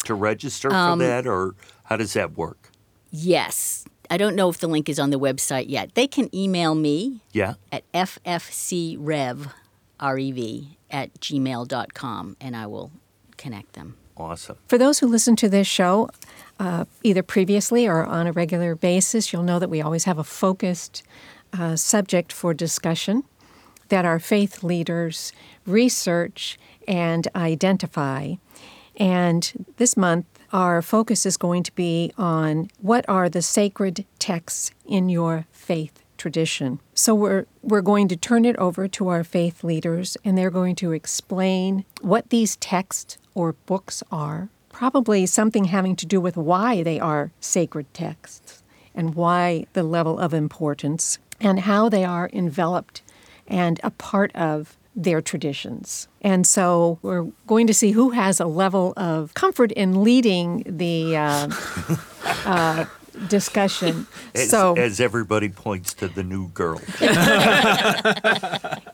to 0.06 0.14
register 0.14 0.72
Um, 0.72 1.00
for 1.00 1.06
that, 1.06 1.28
or 1.28 1.56
how 1.86 1.98
does 1.98 2.14
that 2.14 2.38
work? 2.38 2.70
Yes. 3.12 3.86
I 4.10 4.18
don't 4.18 4.36
know 4.36 4.50
if 4.50 4.58
the 4.60 4.68
link 4.68 4.90
is 4.90 5.00
on 5.00 5.10
the 5.10 5.20
website 5.20 5.66
yet. 5.70 5.96
They 5.96 6.08
can 6.08 6.34
email 6.36 6.76
me 6.76 7.22
Yeah. 7.32 7.56
at 7.72 7.84
ffcrev, 7.94 9.52
R-E-V, 10.00 10.78
at 10.92 11.14
gmail.com, 11.20 12.38
and 12.42 12.56
I 12.56 12.68
will 12.68 12.92
connect 13.38 13.74
them. 13.74 13.96
Awesome. 14.16 14.58
For 14.68 14.78
those 14.78 15.00
who 15.00 15.08
listen 15.08 15.36
to 15.38 15.50
this 15.50 15.66
show, 15.66 16.10
uh, 16.60 16.86
either 17.02 17.24
previously 17.24 17.88
or 17.88 18.04
on 18.06 18.28
a 18.28 18.32
regular 18.32 18.76
basis, 18.76 19.34
you'll 19.34 19.44
know 19.44 19.58
that 19.60 19.70
we 19.70 19.82
always 19.82 20.04
have 20.04 20.20
a 20.20 20.24
focused 20.24 21.02
uh, 21.52 21.76
subject 21.76 22.32
for 22.32 22.54
discussion 22.54 23.24
that 23.90 24.06
our 24.06 24.20
faith 24.20 24.64
leaders 24.64 25.34
research 25.66 26.58
and 26.88 27.28
identify. 27.36 28.36
And 28.98 29.66
this 29.78 29.98
month, 29.98 30.26
our 30.54 30.84
focus 30.84 31.26
is 31.26 31.36
going 31.36 31.64
to 31.64 31.72
be 31.74 32.14
on 32.18 32.70
what 32.80 33.04
are 33.10 33.28
the 33.28 33.42
sacred 33.42 34.06
texts 34.20 34.72
in 34.86 35.10
your 35.10 35.48
faith 35.52 36.04
tradition. 36.18 36.80
So 36.94 37.16
we're 37.16 37.46
we're 37.64 37.82
going 37.82 38.08
to 38.08 38.16
turn 38.16 38.46
it 38.46 38.56
over 38.58 38.88
to 38.88 39.10
our 39.10 39.24
faith 39.24 39.64
leaders 39.64 40.16
and 40.24 40.38
they're 40.38 40.52
going 40.52 40.76
to 40.76 40.92
explain 40.92 41.84
what 42.02 42.30
these 42.30 42.56
texts 42.58 43.18
or 43.34 43.54
books 43.66 44.04
are, 44.12 44.50
probably 44.70 45.26
something 45.26 45.66
having 45.66 45.96
to 45.98 46.06
do 46.06 46.22
with 46.22 46.38
why 46.38 46.84
they 46.84 47.00
are 47.00 47.32
sacred 47.40 47.92
texts 47.94 48.64
and 48.94 49.16
why 49.16 49.66
the 49.74 49.84
level 49.84 50.20
of 50.20 50.34
importance 50.34 51.18
and 51.42 51.62
how 51.62 51.90
they 51.90 52.06
are 52.06 52.30
enveloped 52.32 53.02
and 53.48 53.80
a 53.84 53.90
part 53.90 54.34
of 54.36 54.78
their 54.96 55.22
traditions. 55.22 56.08
And 56.22 56.46
so 56.46 57.00
we're 57.02 57.28
going 57.48 57.68
to 57.68 57.74
see 57.74 57.92
who 57.92 58.12
has 58.12 58.40
a 58.40 58.46
level 58.46 58.94
of 58.96 59.34
comfort 59.34 59.72
in 59.72 60.04
leading 60.04 60.64
the 60.66 61.18
uh, 61.18 61.50
uh, 62.46 62.86
discussion. 63.28 64.08
As, 64.36 64.50
so 64.50 64.76
as 64.76 65.00
everybody 65.00 65.50
points 65.50 65.94
to 65.96 66.08
the 66.08 66.24
new 66.24 66.50
girl. 66.50 66.82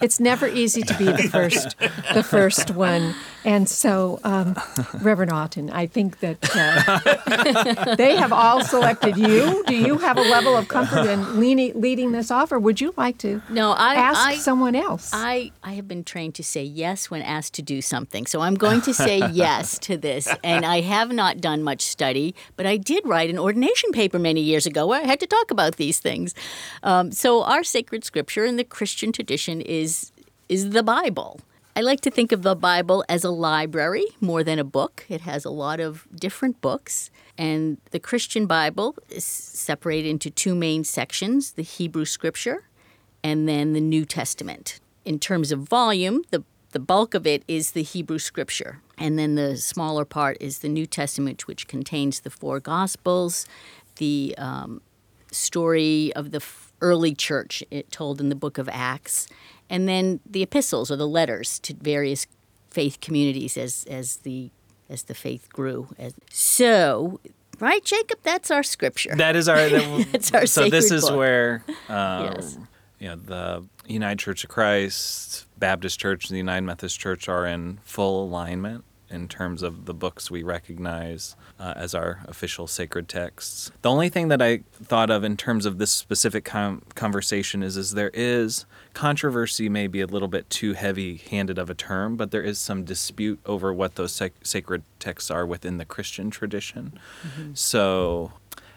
it's 0.01 0.19
never 0.19 0.47
easy 0.47 0.81
to 0.83 0.97
be 0.97 1.05
the 1.05 1.29
first, 1.31 1.77
the 2.13 2.23
first 2.23 2.71
one 2.71 3.15
And 3.45 3.69
so, 3.69 4.19
um, 4.23 4.55
Reverend 5.01 5.31
Oughton, 5.31 5.69
I 5.69 5.87
think 5.87 6.19
that 6.19 6.37
uh, 6.53 7.95
they 7.95 8.17
have 8.17 8.33
all 8.33 8.63
selected 8.63 9.17
you. 9.17 9.63
Do 9.65 9.75
you 9.75 9.97
have 9.97 10.17
a 10.17 10.21
level 10.21 10.57
of 10.57 10.67
comfort 10.67 11.07
in 11.07 11.39
leading, 11.39 11.79
leading 11.79 12.11
this 12.11 12.31
off, 12.31 12.51
or 12.51 12.59
would 12.59 12.81
you 12.81 12.93
like 12.97 13.17
to 13.19 13.41
No, 13.49 13.71
I 13.71 13.95
ask 13.95 14.19
I, 14.19 14.35
someone 14.35 14.75
else? 14.75 15.11
I, 15.13 15.51
I 15.63 15.73
have 15.73 15.87
been 15.87 16.03
trained 16.03 16.35
to 16.35 16.43
say 16.43 16.63
yes 16.63 17.09
when 17.09 17.21
asked 17.21 17.53
to 17.55 17.61
do 17.61 17.81
something. 17.81 18.25
So 18.25 18.41
I'm 18.41 18.55
going 18.55 18.81
to 18.81 18.93
say 18.93 19.21
yes 19.31 19.79
to 19.79 19.95
this. 19.95 20.27
And 20.43 20.65
I 20.65 20.81
have 20.81 21.11
not 21.11 21.39
done 21.39 21.63
much 21.63 21.81
study, 21.81 22.35
but 22.57 22.65
I 22.65 22.75
did 22.75 23.07
write 23.07 23.29
an 23.29 23.39
ordination 23.39 23.91
paper 23.91 24.18
many 24.19 24.41
years 24.41 24.65
ago 24.65 24.87
where 24.87 25.01
I 25.01 25.05
had 25.05 25.19
to 25.21 25.27
talk 25.27 25.51
about 25.51 25.77
these 25.77 25.99
things. 25.99 26.35
Um, 26.83 27.11
so 27.11 27.43
our 27.43 27.63
sacred 27.63 28.03
scripture 28.03 28.45
in 28.45 28.55
the 28.57 28.63
Christian 28.63 29.11
tradition 29.11 29.61
is 29.61 30.11
is 30.47 30.71
the 30.71 30.83
Bible. 30.83 31.39
I 31.75 31.81
like 31.81 32.01
to 32.01 32.11
think 32.11 32.31
of 32.31 32.41
the 32.41 32.55
Bible 32.55 33.05
as 33.07 33.23
a 33.23 33.29
library 33.29 34.05
more 34.19 34.43
than 34.43 34.59
a 34.59 34.63
book. 34.63 35.05
It 35.07 35.21
has 35.21 35.45
a 35.45 35.49
lot 35.49 35.79
of 35.79 36.07
different 36.13 36.59
books. 36.59 37.09
And 37.37 37.77
the 37.91 37.99
Christian 38.01 38.47
Bible 38.47 38.95
is 39.09 39.23
separated 39.23 40.09
into 40.09 40.29
two 40.29 40.55
main 40.55 40.83
sections 40.83 41.53
the 41.53 41.61
Hebrew 41.61 42.03
Scripture 42.03 42.63
and 43.23 43.47
then 43.47 43.71
the 43.71 43.79
New 43.79 44.03
Testament. 44.03 44.81
In 45.05 45.19
terms 45.19 45.53
of 45.53 45.59
volume, 45.59 46.23
the, 46.31 46.43
the 46.71 46.79
bulk 46.79 47.13
of 47.13 47.25
it 47.25 47.43
is 47.47 47.71
the 47.71 47.83
Hebrew 47.83 48.19
Scripture. 48.19 48.81
And 48.97 49.17
then 49.17 49.35
the 49.35 49.55
smaller 49.55 50.03
part 50.03 50.35
is 50.41 50.59
the 50.59 50.67
New 50.67 50.85
Testament, 50.85 51.47
which 51.47 51.67
contains 51.67 52.19
the 52.19 52.29
four 52.29 52.59
Gospels, 52.59 53.45
the 53.99 54.35
um, 54.37 54.81
story 55.31 56.11
of 56.15 56.31
the 56.31 56.37
f- 56.37 56.73
early 56.81 57.13
church 57.13 57.63
it 57.71 57.91
told 57.91 58.19
in 58.19 58.29
the 58.29 58.35
book 58.35 58.57
of 58.57 58.67
Acts, 58.71 59.27
and 59.69 59.87
then 59.87 60.19
the 60.29 60.41
epistles 60.43 60.89
or 60.91 60.95
the 60.97 61.07
letters 61.07 61.59
to 61.59 61.73
various 61.75 62.25
faith 62.71 62.99
communities 62.99 63.55
as, 63.57 63.85
as 63.89 64.17
the 64.17 64.49
as 64.89 65.03
the 65.03 65.13
faith 65.13 65.47
grew. 65.53 65.87
As, 65.99 66.13
so, 66.31 67.19
right, 67.59 67.83
Jacob, 67.85 68.19
that's 68.23 68.49
our 68.49 68.63
scripture. 68.63 69.15
That 69.15 69.35
is 69.35 69.47
our. 69.47 69.69
That's 70.11 70.33
our 70.33 70.45
so 70.47 70.67
this 70.69 70.91
is 70.91 71.03
book. 71.07 71.17
where, 71.17 71.63
uh, 71.87 72.31
Yes. 72.35 72.57
you 72.99 73.09
know, 73.09 73.15
the 73.15 73.65
United 73.87 74.17
Church 74.17 74.43
of 74.43 74.49
Christ, 74.49 75.45
Baptist 75.59 75.99
Church, 75.99 76.25
and 76.29 76.33
the 76.33 76.39
United 76.39 76.65
Methodist 76.65 76.99
Church 76.99 77.29
are 77.29 77.45
in 77.45 77.79
full 77.83 78.23
alignment 78.25 78.83
in 79.11 79.27
terms 79.27 79.63
of 79.63 79.85
the 79.85 79.93
books 79.93 80.29
we 80.29 80.43
recognize 80.43 81.35
uh, 81.59 81.73
as 81.75 81.95
our 81.95 82.19
official 82.25 82.67
sacred 82.67 83.07
texts. 83.07 83.71
The 83.81 83.89
only 83.89 84.09
thing 84.09 84.27
that 84.29 84.41
I 84.41 84.61
thought 84.83 85.09
of 85.09 85.23
in 85.23 85.37
terms 85.37 85.65
of 85.65 85.77
this 85.77 85.91
specific 85.91 86.45
com- 86.45 86.83
conversation 86.95 87.63
is, 87.63 87.77
is 87.77 87.93
there 87.93 88.11
is 88.13 88.65
controversy, 88.93 89.69
may 89.69 89.87
be 89.87 90.01
a 90.01 90.07
little 90.07 90.27
bit 90.27 90.49
too 90.49 90.73
heavy-handed 90.73 91.57
of 91.57 91.69
a 91.69 91.75
term, 91.75 92.15
but 92.15 92.31
there 92.31 92.43
is 92.43 92.59
some 92.59 92.83
dispute 92.83 93.39
over 93.45 93.73
what 93.73 93.95
those 93.95 94.11
sac- 94.11 94.33
sacred 94.43 94.83
texts 94.99 95.31
are 95.31 95.45
within 95.45 95.77
the 95.77 95.85
Christian 95.85 96.29
tradition. 96.29 96.99
So 97.53 98.33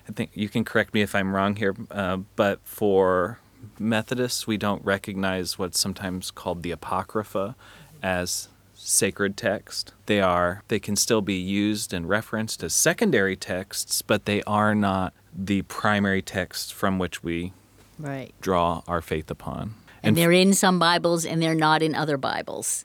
I 0.09 0.13
think 0.13 0.31
you 0.35 0.49
can 0.49 0.65
correct 0.65 0.95
me 0.95 1.03
if 1.03 1.15
I'm 1.15 1.35
wrong 1.35 1.57
here, 1.57 1.75
uh, 1.91 2.19
but 2.37 2.61
for 2.65 3.39
Methodists, 3.79 4.47
we 4.47 4.57
don't 4.57 4.85
recognize 4.85 5.59
what's 5.59 5.79
sometimes 5.79 6.31
called 6.31 6.63
the 6.63 6.73
Apocrypha 6.73 7.55
as 8.03 8.49
sacred 8.83 9.37
text. 9.37 9.93
They 10.07 10.21
are 10.21 10.63
they 10.69 10.81
can 10.81 10.97
still 10.97 11.23
be 11.23 11.35
used 11.35 11.93
and 11.93 12.09
referenced 12.09 12.63
as 12.63 12.75
secondary 12.75 13.37
texts, 13.37 14.03
but 14.03 14.25
they 14.25 14.43
are 14.43 14.75
not 14.75 15.15
the 15.35 15.63
primary 15.63 16.23
texts 16.23 16.71
from 16.71 16.99
which 16.99 17.23
we 17.23 17.53
right. 17.99 18.35
draw 18.41 18.83
our 18.87 19.01
faith 19.01 19.31
upon. 19.31 19.75
and 20.03 20.17
they're 20.17 20.33
in 20.33 20.53
some 20.53 20.79
Bibles 20.79 21.25
and 21.25 21.41
they're 21.41 21.55
not 21.55 21.83
in 21.83 21.95
other 21.95 22.17
Bibles, 22.17 22.85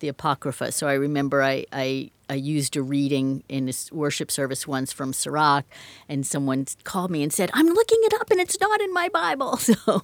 the 0.00 0.08
Apocrypha. 0.08 0.72
So 0.72 0.86
I 0.86 0.92
remember 0.94 1.42
I, 1.42 1.64
I, 1.72 2.10
I 2.28 2.34
used 2.34 2.76
a 2.76 2.82
reading 2.82 3.42
in 3.48 3.66
this 3.66 3.90
worship 3.90 4.30
service 4.30 4.66
once 4.66 4.92
from 4.92 5.12
Sirach, 5.12 5.64
and 6.08 6.26
someone 6.26 6.66
called 6.84 7.10
me 7.10 7.22
and 7.22 7.32
said, 7.32 7.50
I'm 7.54 7.66
looking 7.66 7.98
it 8.02 8.14
up 8.20 8.30
and 8.30 8.38
it's 8.38 8.60
not 8.60 8.80
in 8.80 8.92
my 8.92 9.08
Bible. 9.08 9.58
So, 9.68 10.02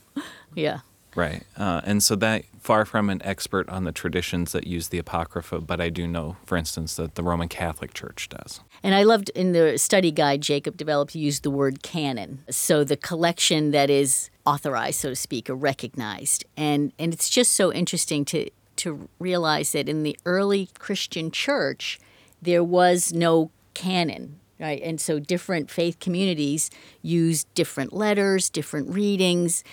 yeah. 0.54 0.80
Right. 1.14 1.42
Uh, 1.56 1.80
and 1.84 2.02
so 2.02 2.16
that 2.16 2.44
far 2.64 2.86
from 2.86 3.10
an 3.10 3.20
expert 3.22 3.68
on 3.68 3.84
the 3.84 3.92
traditions 3.92 4.52
that 4.52 4.66
use 4.66 4.88
the 4.88 4.96
Apocrypha, 4.96 5.60
but 5.60 5.82
I 5.82 5.90
do 5.90 6.08
know, 6.08 6.38
for 6.46 6.56
instance, 6.56 6.96
that 6.96 7.14
the 7.14 7.22
Roman 7.22 7.46
Catholic 7.46 7.92
Church 7.92 8.30
does. 8.30 8.60
And 8.82 8.94
I 8.94 9.02
loved 9.02 9.28
in 9.30 9.52
the 9.52 9.76
study 9.76 10.10
guide 10.10 10.40
Jacob 10.40 10.78
developed, 10.78 11.14
used 11.14 11.42
the 11.42 11.50
word 11.50 11.82
canon. 11.82 12.42
So 12.48 12.82
the 12.82 12.96
collection 12.96 13.70
that 13.72 13.90
is 13.90 14.30
authorized, 14.46 15.00
so 15.00 15.10
to 15.10 15.16
speak, 15.16 15.50
or 15.50 15.54
recognized. 15.54 16.46
And 16.56 16.92
and 16.98 17.12
it's 17.12 17.28
just 17.28 17.52
so 17.52 17.70
interesting 17.70 18.24
to 18.26 18.48
to 18.76 19.08
realize 19.18 19.72
that 19.72 19.86
in 19.86 20.02
the 20.02 20.18
early 20.24 20.70
Christian 20.78 21.30
church, 21.30 22.00
there 22.40 22.64
was 22.64 23.12
no 23.12 23.50
canon. 23.74 24.40
Right. 24.58 24.80
And 24.82 25.00
so 25.00 25.18
different 25.18 25.68
faith 25.68 25.98
communities 25.98 26.70
used 27.02 27.52
different 27.54 27.92
letters, 27.92 28.48
different 28.48 28.88
readings. 28.88 29.64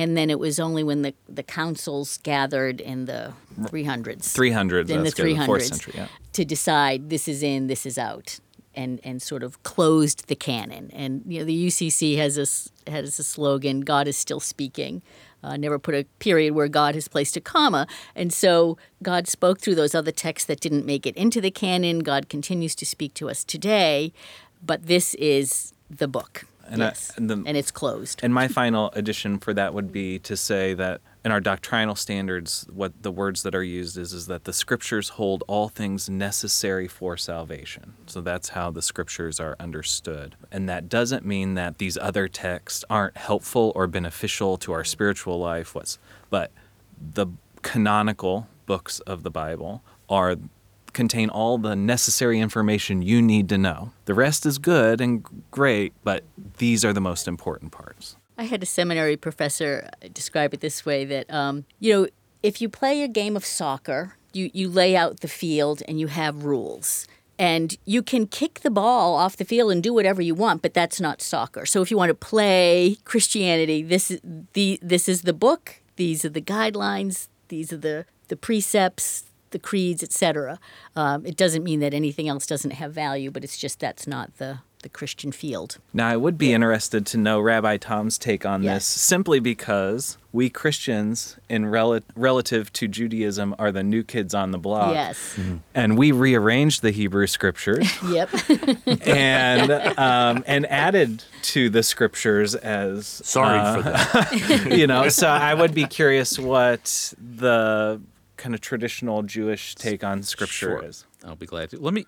And 0.00 0.16
then 0.16 0.30
it 0.30 0.38
was 0.38 0.58
only 0.58 0.82
when 0.82 1.02
the, 1.02 1.12
the 1.28 1.42
councils 1.42 2.16
gathered 2.22 2.80
in 2.80 3.04
the 3.04 3.34
300s. 3.60 4.32
300s, 4.32 4.80
in 4.80 4.86
the 4.86 5.02
that's 5.02 5.14
the 5.14 5.22
300s 5.24 5.44
fourth 5.44 5.64
century, 5.66 5.92
yeah. 5.94 6.06
to 6.32 6.42
decide 6.42 7.10
this 7.10 7.28
is 7.28 7.42
in, 7.42 7.66
this 7.66 7.84
is 7.84 7.98
out, 7.98 8.40
and 8.74 8.98
and 9.04 9.20
sort 9.20 9.42
of 9.42 9.62
closed 9.62 10.28
the 10.28 10.34
canon. 10.34 10.90
And 10.94 11.22
you 11.26 11.40
know, 11.40 11.44
the 11.44 11.66
UCC 11.66 12.16
has 12.16 12.38
a 12.38 12.90
has 12.90 13.18
a 13.18 13.22
slogan: 13.22 13.80
"God 13.80 14.08
is 14.08 14.16
still 14.16 14.40
speaking." 14.40 15.02
Uh, 15.44 15.58
never 15.58 15.78
put 15.78 15.94
a 15.94 16.04
period 16.18 16.54
where 16.54 16.68
God 16.68 16.94
has 16.94 17.06
placed 17.06 17.36
a 17.36 17.40
comma. 17.40 17.86
And 18.14 18.30
so 18.30 18.76
God 19.02 19.26
spoke 19.26 19.58
through 19.58 19.74
those 19.74 19.94
other 19.94 20.12
texts 20.12 20.46
that 20.46 20.60
didn't 20.60 20.84
make 20.84 21.06
it 21.06 21.16
into 21.16 21.40
the 21.40 21.50
canon. 21.50 22.00
God 22.00 22.28
continues 22.28 22.74
to 22.74 22.86
speak 22.86 23.14
to 23.14 23.30
us 23.30 23.42
today, 23.42 24.12
but 24.62 24.86
this 24.86 25.14
is 25.14 25.72
the 25.90 26.08
book. 26.08 26.44
And 26.70 26.82
I- 26.82 26.86
yes. 26.88 27.12
and 27.16 27.28
the- 27.28 27.42
and 27.46 27.56
it's 27.56 27.70
closed. 27.70 28.20
And 28.22 28.32
my 28.32 28.48
final 28.48 28.90
addition 28.94 29.38
for 29.38 29.52
that 29.54 29.74
would 29.74 29.92
be 29.92 30.18
to 30.20 30.36
say 30.36 30.72
that 30.74 31.00
in 31.24 31.32
our 31.32 31.40
doctrinal 31.40 31.94
standards, 31.96 32.66
what 32.72 33.02
the 33.02 33.10
words 33.10 33.42
that 33.42 33.54
are 33.54 33.62
used 33.62 33.98
is 33.98 34.14
is 34.14 34.26
that 34.28 34.44
the 34.44 34.52
scriptures 34.54 35.10
hold 35.10 35.44
all 35.48 35.68
things 35.68 36.08
necessary 36.08 36.88
for 36.88 37.16
salvation. 37.16 37.92
So 38.06 38.20
that's 38.22 38.50
how 38.50 38.70
the 38.70 38.80
scriptures 38.80 39.38
are 39.38 39.54
understood. 39.60 40.36
And 40.50 40.68
that 40.68 40.88
doesn't 40.88 41.26
mean 41.26 41.54
that 41.54 41.76
these 41.78 41.98
other 41.98 42.26
texts 42.28 42.84
aren't 42.88 43.16
helpful 43.18 43.72
or 43.74 43.86
beneficial 43.86 44.56
to 44.58 44.72
our 44.72 44.84
spiritual 44.84 45.38
life. 45.38 45.74
What's 45.74 45.98
but 46.30 46.52
the 47.14 47.26
canonical 47.62 48.46
books 48.66 49.00
of 49.00 49.22
the 49.22 49.30
Bible 49.30 49.82
are 50.08 50.36
contain 50.92 51.30
all 51.30 51.58
the 51.58 51.74
necessary 51.76 52.40
information 52.40 53.02
you 53.02 53.22
need 53.22 53.48
to 53.48 53.58
know. 53.58 53.92
The 54.04 54.14
rest 54.14 54.46
is 54.46 54.58
good 54.58 55.00
and 55.00 55.24
great, 55.50 55.92
but 56.04 56.24
these 56.58 56.84
are 56.84 56.92
the 56.92 57.00
most 57.00 57.28
important 57.28 57.72
parts. 57.72 58.16
I 58.38 58.44
had 58.44 58.62
a 58.62 58.66
seminary 58.66 59.16
professor 59.16 59.90
describe 60.12 60.54
it 60.54 60.60
this 60.60 60.86
way 60.86 61.04
that, 61.04 61.30
um, 61.32 61.66
you 61.78 61.92
know, 61.92 62.08
if 62.42 62.62
you 62.62 62.68
play 62.68 63.02
a 63.02 63.08
game 63.08 63.36
of 63.36 63.44
soccer, 63.44 64.16
you, 64.32 64.50
you 64.54 64.68
lay 64.68 64.96
out 64.96 65.20
the 65.20 65.28
field 65.28 65.82
and 65.86 66.00
you 66.00 66.06
have 66.06 66.44
rules. 66.44 67.06
And 67.38 67.76
you 67.86 68.02
can 68.02 68.26
kick 68.26 68.60
the 68.60 68.70
ball 68.70 69.14
off 69.14 69.36
the 69.36 69.46
field 69.46 69.72
and 69.72 69.82
do 69.82 69.94
whatever 69.94 70.20
you 70.20 70.34
want, 70.34 70.60
but 70.60 70.74
that's 70.74 71.00
not 71.00 71.22
soccer. 71.22 71.64
So 71.64 71.80
if 71.80 71.90
you 71.90 71.96
want 71.96 72.10
to 72.10 72.14
play 72.14 72.98
Christianity, 73.04 73.82
this 73.82 74.10
is 74.10 74.20
the 74.52 74.78
this 74.82 75.08
is 75.08 75.22
the 75.22 75.32
book. 75.32 75.80
These 75.96 76.26
are 76.26 76.28
the 76.28 76.42
guidelines. 76.42 77.28
These 77.48 77.72
are 77.72 77.78
the 77.78 78.04
the 78.28 78.36
precepts, 78.36 79.24
the 79.50 79.58
creeds, 79.58 80.02
etc. 80.02 80.58
Um, 80.96 81.24
it 81.26 81.36
doesn't 81.36 81.62
mean 81.64 81.80
that 81.80 81.94
anything 81.94 82.28
else 82.28 82.46
doesn't 82.46 82.72
have 82.72 82.92
value, 82.92 83.30
but 83.30 83.44
it's 83.44 83.58
just 83.58 83.80
that's 83.80 84.06
not 84.06 84.36
the 84.38 84.60
the 84.82 84.88
Christian 84.88 85.30
field. 85.30 85.76
Now, 85.92 86.08
I 86.08 86.16
would 86.16 86.38
be 86.38 86.54
interested 86.54 87.04
to 87.08 87.18
know 87.18 87.38
Rabbi 87.38 87.76
Tom's 87.76 88.16
take 88.16 88.46
on 88.46 88.62
Yes. 88.62 88.76
this 88.76 88.86
simply 89.02 89.38
because 89.38 90.16
we 90.32 90.48
Christians, 90.48 91.36
in 91.50 91.66
rel- 91.66 92.00
relative 92.16 92.72
to 92.72 92.88
Judaism, 92.88 93.54
are 93.58 93.70
the 93.70 93.82
new 93.82 94.02
kids 94.02 94.32
on 94.34 94.52
the 94.52 94.58
block. 94.58 94.94
Yes. 94.94 95.38
And 95.74 95.98
we 95.98 96.12
rearranged 96.12 96.80
the 96.80 96.92
Hebrew 96.92 97.26
scriptures 97.26 97.92
Yep. 98.10 98.30
and 99.06 99.70
um, 99.98 100.44
and 100.46 100.64
added 100.66 101.24
to 101.42 101.68
the 101.68 101.82
scriptures 101.82 102.54
as 102.54 103.06
Sorry 103.06 103.58
uh, 103.58 103.76
for 103.76 103.82
that. 103.82 104.72
you 104.78 104.86
know. 104.86 105.10
So 105.10 105.28
I 105.28 105.52
would 105.52 105.74
be 105.74 105.84
curious 105.84 106.38
what 106.38 107.12
the 107.18 108.00
kind 108.40 108.54
of 108.54 108.60
traditional 108.60 109.22
Jewish 109.22 109.74
take 109.74 110.02
on 110.02 110.22
scripture 110.22 110.78
Sure. 110.78 110.84
is. 110.84 111.04
I'll 111.24 111.36
be 111.36 111.46
glad 111.46 111.70
to. 111.70 111.78
Let 111.78 111.92
me 111.92 112.06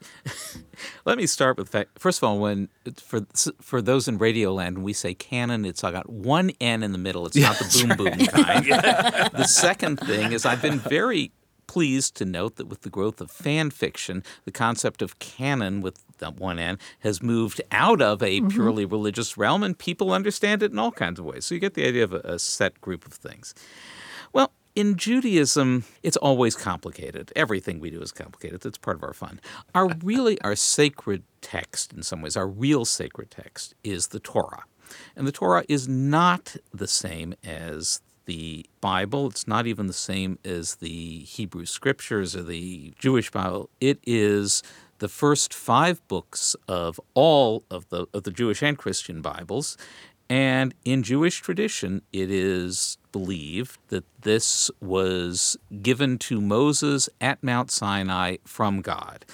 let 1.05 1.19
me 1.19 1.27
start 1.27 1.59
with 1.59 1.67
the 1.67 1.73
fact. 1.79 1.99
First 1.99 2.19
of 2.19 2.25
all, 2.25 2.39
when 2.39 2.69
for 2.97 3.21
for 3.61 3.83
those 3.83 4.09
in 4.09 4.19
Radioland, 4.19 4.75
when 4.75 4.83
we 4.83 4.95
say 4.95 5.15
canon, 5.15 5.65
it's 5.65 5.83
got 5.83 6.09
one 6.09 6.51
N 6.61 6.83
in 6.83 6.93
the 6.93 6.99
middle. 6.99 7.27
It's 7.27 7.37
not 7.37 7.57
the 7.59 7.87
boom 7.87 7.97
boom 7.97 8.27
kind. 8.27 8.65
the 9.33 9.45
second 9.45 10.01
thing 10.01 10.33
is 10.33 10.47
I've 10.47 10.63
been 10.63 10.79
very 10.79 11.31
pleased 11.67 12.17
to 12.17 12.25
note 12.25 12.57
that 12.57 12.67
with 12.67 12.83
the 12.83 12.91
growth 12.91 13.21
of 13.21 13.31
fan 13.31 13.71
fiction, 13.71 14.23
the 14.45 14.51
concept 14.51 15.01
of 15.03 15.19
canon 15.19 15.81
with 15.81 15.99
that 16.19 16.37
one 16.37 16.59
N 16.59 16.79
has 17.01 17.23
moved 17.23 17.61
out 17.71 18.01
of 18.01 18.23
a 18.23 18.41
mm-hmm. 18.41 18.49
purely 18.49 18.85
religious 18.87 19.37
realm, 19.37 19.63
and 19.63 19.79
people 19.79 20.13
understand 20.13 20.63
it 20.63 20.73
in 20.73 20.79
all 20.79 20.93
kinds 20.93 21.19
of 21.19 21.27
ways. 21.27 21.45
So 21.45 21.55
you 21.55 21.61
get 21.61 21.75
the 21.75 21.87
idea 21.87 22.05
of 22.05 22.15
a, 22.15 22.21
a 22.25 22.39
set 22.39 22.81
group 22.81 23.05
of 23.05 23.13
things. 23.13 23.55
Well, 24.33 24.53
in 24.75 24.97
Judaism, 24.97 25.85
it's 26.03 26.17
always 26.17 26.55
complicated. 26.55 27.33
Everything 27.37 27.81
we 27.81 27.91
do 27.91 28.01
is 28.01 28.13
complicated. 28.13 28.61
That's 28.61 28.79
part 28.79 28.97
of 28.97 29.03
our 29.03 29.13
fun. 29.13 29.41
Our 29.75 29.89
really 30.03 30.41
our 30.43 30.57
sacred 30.57 31.25
text, 31.41 31.93
in 31.93 32.03
some 32.03 32.23
ways, 32.23 32.37
our 32.37 32.49
real 32.49 32.85
sacred 32.85 33.31
text 33.31 33.75
is 33.85 34.09
the 34.09 34.21
Torah, 34.21 34.65
and 35.17 35.27
the 35.27 35.33
Torah 35.33 35.65
is 35.69 35.89
not 35.89 36.57
the 36.73 36.89
same 36.89 37.35
as 37.45 38.01
the 38.25 38.65
Bible. 38.81 39.27
It's 39.29 39.49
not 39.49 39.67
even 39.67 39.87
the 39.89 39.93
same 39.93 40.39
as 40.45 40.77
the 40.77 41.21
Hebrew 41.21 41.67
Scriptures 41.67 42.37
or 42.37 42.43
the 42.43 42.93
Jewish 42.99 43.31
Bible. 43.31 43.69
It 43.81 43.99
is 44.07 44.63
the 44.99 45.09
first 45.09 45.53
five 45.53 46.07
books 46.07 46.55
of 46.69 47.01
all 47.15 47.65
of 47.71 47.89
the 47.89 48.07
of 48.15 48.23
the 48.23 48.31
Jewish 48.31 48.63
and 48.63 48.79
Christian 48.79 49.21
Bibles. 49.21 49.77
And 50.33 50.73
in 50.87 51.03
Jewish 51.03 51.43
tradition, 51.43 52.01
it 52.11 52.31
is 52.31 52.97
believed 53.13 53.77
that 53.89 54.05
this 54.23 54.71
was 54.81 55.59
given 55.83 56.17
to 56.21 56.41
Moses 56.41 57.11
at 57.21 57.43
Mount 57.43 57.71
Sinai 57.71 58.39
from 58.43 58.81
God. 58.81 59.27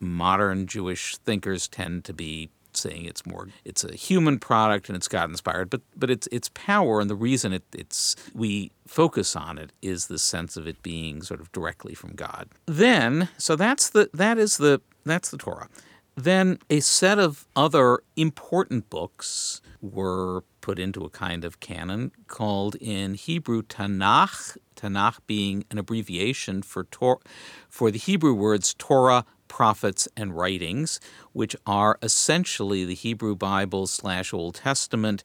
Modern 0.00 0.66
Jewish 0.66 1.16
thinkers 1.18 1.68
tend 1.68 2.04
to 2.06 2.12
be 2.12 2.50
saying 2.72 3.04
it's 3.04 3.24
more 3.24 3.50
it's 3.64 3.84
a 3.84 3.94
human 3.94 4.40
product 4.40 4.88
and 4.88 4.96
it's 4.96 5.06
God 5.06 5.30
inspired, 5.30 5.70
but 5.70 5.82
but 5.94 6.10
it's 6.10 6.26
its 6.32 6.50
power 6.54 7.00
and 7.00 7.08
the 7.08 7.14
reason 7.14 7.52
it, 7.52 7.62
it's 7.72 8.16
we 8.34 8.72
focus 8.84 9.36
on 9.36 9.58
it 9.58 9.70
is 9.80 10.08
the 10.08 10.18
sense 10.18 10.56
of 10.56 10.66
it 10.66 10.82
being 10.82 11.22
sort 11.22 11.38
of 11.38 11.52
directly 11.52 11.94
from 11.94 12.16
God. 12.16 12.48
Then 12.66 13.28
so 13.38 13.54
that's 13.54 13.90
the 13.90 14.10
that 14.12 14.38
is 14.38 14.56
the 14.56 14.80
that's 15.04 15.30
the 15.30 15.38
Torah. 15.38 15.68
Then 16.14 16.58
a 16.68 16.80
set 16.80 17.18
of 17.18 17.46
other 17.56 18.02
important 18.16 18.90
books 18.90 19.62
were 19.80 20.44
put 20.60 20.78
into 20.78 21.04
a 21.04 21.10
kind 21.10 21.44
of 21.44 21.58
canon 21.60 22.12
called 22.28 22.76
in 22.76 23.14
Hebrew 23.14 23.62
Tanakh, 23.62 24.56
Tanakh 24.76 25.18
being 25.26 25.64
an 25.70 25.78
abbreviation 25.78 26.62
for 26.62 26.84
Tor- 26.84 27.20
for 27.68 27.90
the 27.90 27.98
Hebrew 27.98 28.34
words 28.34 28.74
Torah, 28.74 29.24
prophets, 29.48 30.06
and 30.16 30.36
writings, 30.36 31.00
which 31.32 31.56
are 31.66 31.98
essentially 32.02 32.84
the 32.84 32.94
Hebrew 32.94 33.34
Bible 33.34 33.86
slash 33.86 34.32
Old 34.32 34.56
Testament 34.56 35.22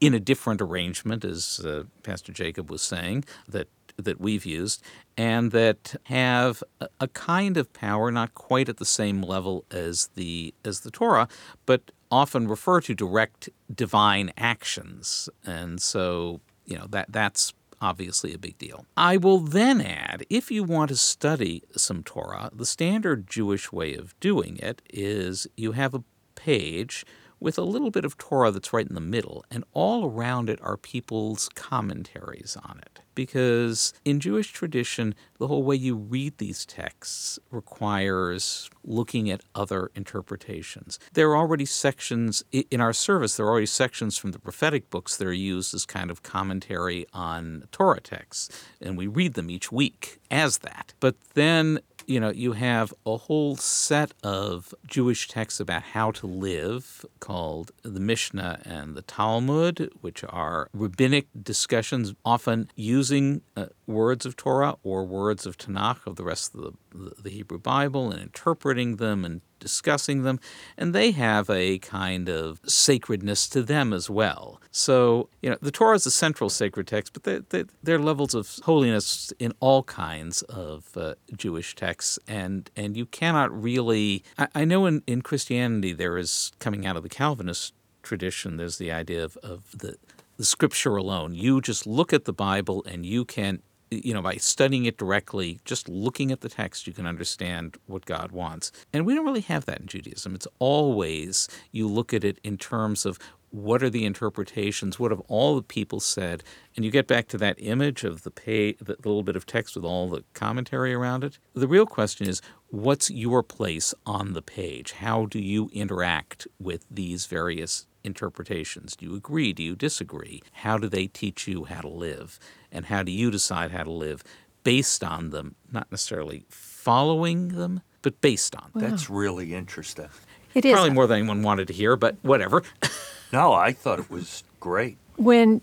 in 0.00 0.14
a 0.14 0.20
different 0.20 0.60
arrangement, 0.60 1.24
as 1.24 1.60
uh, 1.64 1.84
Pastor 2.02 2.32
Jacob 2.32 2.70
was 2.70 2.82
saying, 2.82 3.24
that 3.48 3.68
that 3.96 4.20
we've 4.20 4.46
used, 4.46 4.82
and 5.16 5.50
that 5.52 5.94
have 6.04 6.62
a, 7.00 7.08
kind 7.08 7.56
of 7.56 7.72
power, 7.72 8.10
not 8.10 8.34
quite 8.34 8.68
at 8.68 8.78
the 8.78 8.84
same 8.84 9.22
level 9.22 9.64
as 9.70 10.08
the 10.14 10.54
as 10.64 10.80
the 10.80 10.90
Torah, 10.90 11.28
but 11.66 11.90
often 12.10 12.48
refer 12.48 12.80
to 12.80 12.94
direct 12.94 13.48
divine 13.74 14.32
actions, 14.36 15.28
and 15.44 15.80
so 15.80 16.40
you 16.64 16.76
know 16.78 16.86
that 16.90 17.10
that's 17.10 17.52
obviously 17.80 18.32
a 18.32 18.38
big 18.38 18.56
deal. 18.58 18.86
I 18.96 19.16
will 19.16 19.40
then 19.40 19.80
add 19.80 20.24
if 20.30 20.50
you 20.50 20.62
want 20.62 20.90
to 20.90 20.96
study 20.96 21.64
some 21.76 22.02
Torah, 22.04 22.50
the 22.54 22.64
standard 22.64 23.26
Jewish 23.26 23.72
way 23.72 23.94
of 23.94 24.18
doing 24.20 24.56
it 24.58 24.80
is 24.88 25.48
you 25.56 25.72
have 25.72 25.92
a 25.92 26.04
page 26.36 27.04
with 27.40 27.58
a 27.58 27.62
little 27.62 27.90
bit 27.90 28.04
of 28.04 28.16
Torah 28.16 28.52
that's 28.52 28.72
right 28.72 28.86
in 28.86 28.94
the 28.94 29.00
middle, 29.00 29.44
and 29.50 29.64
all 29.72 30.06
around 30.08 30.48
it 30.48 30.60
are 30.62 30.76
people's 30.76 31.48
commentaries 31.54 32.56
on 32.62 32.78
it. 32.78 33.01
Because 33.14 33.92
in 34.04 34.20
Jewish 34.20 34.52
tradition, 34.52 35.14
the 35.38 35.48
whole 35.48 35.62
way 35.62 35.76
you 35.76 35.96
read 35.96 36.38
these 36.38 36.64
texts 36.64 37.38
requires 37.50 38.70
looking 38.84 39.30
at 39.30 39.42
other 39.54 39.90
interpretations. 39.94 40.98
There 41.12 41.30
are 41.30 41.36
already 41.36 41.66
sections 41.66 42.42
in 42.52 42.80
our 42.80 42.92
service, 42.92 43.36
there 43.36 43.46
are 43.46 43.50
already 43.50 43.66
sections 43.66 44.18
from 44.18 44.32
the 44.32 44.38
prophetic 44.38 44.90
books 44.90 45.16
that 45.16 45.26
are 45.26 45.32
used 45.32 45.74
as 45.74 45.86
kind 45.86 46.10
of 46.10 46.22
commentary 46.22 47.06
on 47.12 47.68
Torah 47.72 48.00
texts, 48.00 48.64
and 48.80 48.96
we 48.96 49.06
read 49.06 49.34
them 49.34 49.50
each 49.50 49.70
week 49.70 50.18
as 50.30 50.58
that. 50.58 50.94
But 51.00 51.16
then 51.34 51.80
you 52.12 52.20
know, 52.20 52.30
you 52.30 52.52
have 52.52 52.92
a 53.06 53.16
whole 53.16 53.56
set 53.56 54.12
of 54.22 54.74
Jewish 54.86 55.28
texts 55.28 55.60
about 55.60 55.82
how 55.82 56.10
to 56.10 56.26
live 56.26 57.06
called 57.20 57.72
the 57.82 58.00
Mishnah 58.00 58.60
and 58.66 58.94
the 58.94 59.00
Talmud, 59.00 59.90
which 60.02 60.22
are 60.28 60.68
rabbinic 60.74 61.28
discussions, 61.42 62.12
often 62.22 62.70
using 62.76 63.40
uh, 63.56 63.66
words 63.86 64.26
of 64.26 64.36
Torah 64.36 64.76
or 64.82 65.04
words 65.04 65.46
of 65.46 65.56
Tanakh 65.56 66.06
of 66.06 66.16
the 66.16 66.24
rest 66.24 66.54
of 66.54 66.60
the, 66.60 66.72
the, 66.94 67.22
the 67.22 67.30
Hebrew 67.30 67.58
Bible 67.58 68.10
and 68.10 68.20
interpreting 68.20 68.96
them 68.96 69.24
and 69.24 69.40
discussing 69.62 70.24
them, 70.24 70.40
and 70.76 70.94
they 70.94 71.12
have 71.12 71.48
a 71.48 71.78
kind 71.78 72.28
of 72.28 72.60
sacredness 72.66 73.48
to 73.48 73.62
them 73.62 73.92
as 73.92 74.10
well. 74.10 74.60
So, 74.70 75.28
you 75.40 75.50
know, 75.50 75.56
the 75.62 75.70
Torah 75.70 75.94
is 75.94 76.04
a 76.04 76.10
central 76.10 76.50
sacred 76.50 76.86
text, 76.88 77.12
but 77.12 77.22
they, 77.22 77.38
they, 77.50 77.64
there 77.82 77.96
are 77.96 78.02
levels 78.02 78.34
of 78.34 78.58
holiness 78.64 79.32
in 79.38 79.52
all 79.60 79.84
kinds 79.84 80.42
of 80.42 80.96
uh, 80.96 81.14
Jewish 81.36 81.74
texts, 81.74 82.18
and, 82.26 82.70
and 82.76 82.96
you 82.96 83.06
cannot 83.06 83.50
really. 83.62 84.24
I, 84.36 84.48
I 84.54 84.64
know 84.64 84.86
in, 84.86 85.02
in 85.06 85.22
Christianity 85.22 85.92
there 85.92 86.18
is 86.18 86.52
coming 86.58 86.84
out 86.84 86.96
of 86.96 87.02
the 87.04 87.08
Calvinist 87.08 87.72
tradition, 88.02 88.56
there's 88.56 88.78
the 88.78 88.90
idea 88.90 89.24
of, 89.24 89.36
of 89.38 89.78
the, 89.78 89.96
the 90.36 90.44
scripture 90.44 90.96
alone. 90.96 91.34
You 91.34 91.60
just 91.60 91.86
look 91.86 92.12
at 92.12 92.24
the 92.24 92.32
Bible 92.32 92.84
and 92.88 93.06
you 93.06 93.24
can 93.24 93.62
you 93.92 94.14
know, 94.14 94.22
by 94.22 94.36
studying 94.36 94.84
it 94.86 94.96
directly, 94.96 95.60
just 95.64 95.88
looking 95.88 96.32
at 96.32 96.40
the 96.40 96.48
text, 96.48 96.86
you 96.86 96.92
can 96.92 97.06
understand 97.06 97.76
what 97.86 98.06
God 98.06 98.32
wants. 98.32 98.72
And 98.92 99.04
we 99.04 99.14
don't 99.14 99.26
really 99.26 99.40
have 99.42 99.66
that 99.66 99.80
in 99.80 99.86
Judaism. 99.86 100.34
It's 100.34 100.48
always 100.58 101.48
you 101.70 101.86
look 101.88 102.14
at 102.14 102.24
it 102.24 102.38
in 102.42 102.56
terms 102.56 103.04
of 103.04 103.18
what 103.50 103.82
are 103.82 103.90
the 103.90 104.06
interpretations, 104.06 104.98
what 104.98 105.10
have 105.10 105.20
all 105.28 105.56
the 105.56 105.62
people 105.62 106.00
said, 106.00 106.42
and 106.74 106.86
you 106.86 106.90
get 106.90 107.06
back 107.06 107.28
to 107.28 107.36
that 107.36 107.56
image 107.58 108.02
of 108.02 108.22
the 108.22 108.30
pay, 108.30 108.72
the 108.72 108.96
little 109.04 109.22
bit 109.22 109.36
of 109.36 109.44
text 109.44 109.76
with 109.76 109.84
all 109.84 110.08
the 110.08 110.24
commentary 110.32 110.94
around 110.94 111.22
it. 111.22 111.38
The 111.52 111.68
real 111.68 111.84
question 111.84 112.26
is, 112.26 112.40
what's 112.68 113.10
your 113.10 113.42
place 113.42 113.92
on 114.06 114.32
the 114.32 114.40
page? 114.40 114.92
How 114.92 115.26
do 115.26 115.38
you 115.38 115.68
interact 115.74 116.48
with 116.58 116.86
these 116.90 117.26
various 117.26 117.86
interpretations? 118.04 118.96
Do 118.96 119.06
you 119.06 119.14
agree? 119.14 119.52
Do 119.52 119.62
you 119.62 119.76
disagree? 119.76 120.42
How 120.52 120.78
do 120.78 120.88
they 120.88 121.06
teach 121.06 121.46
you 121.46 121.64
how 121.64 121.80
to 121.80 121.88
live? 121.88 122.38
And 122.70 122.86
how 122.86 123.02
do 123.02 123.12
you 123.12 123.30
decide 123.30 123.70
how 123.70 123.84
to 123.84 123.90
live 123.90 124.22
based 124.64 125.02
on 125.02 125.30
them, 125.30 125.54
not 125.70 125.90
necessarily 125.90 126.44
following 126.48 127.48
them, 127.48 127.82
but 128.02 128.20
based 128.20 128.54
on 128.56 128.70
them? 128.74 128.90
That's 128.90 129.10
really 129.10 129.54
interesting. 129.54 130.08
It 130.54 130.64
is 130.64 130.72
Probably 130.72 130.90
more 130.90 131.06
than 131.06 131.18
anyone 131.18 131.42
wanted 131.42 131.68
to 131.68 131.74
hear, 131.74 131.96
but 131.96 132.16
whatever. 132.22 132.62
No, 133.32 133.54
I 133.54 133.72
thought 133.72 133.98
it 133.98 134.10
was 134.10 134.44
great. 134.60 134.98
when 135.16 135.62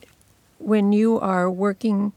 when 0.57 0.91
you 0.91 1.19
are 1.19 1.49
working 1.49 2.11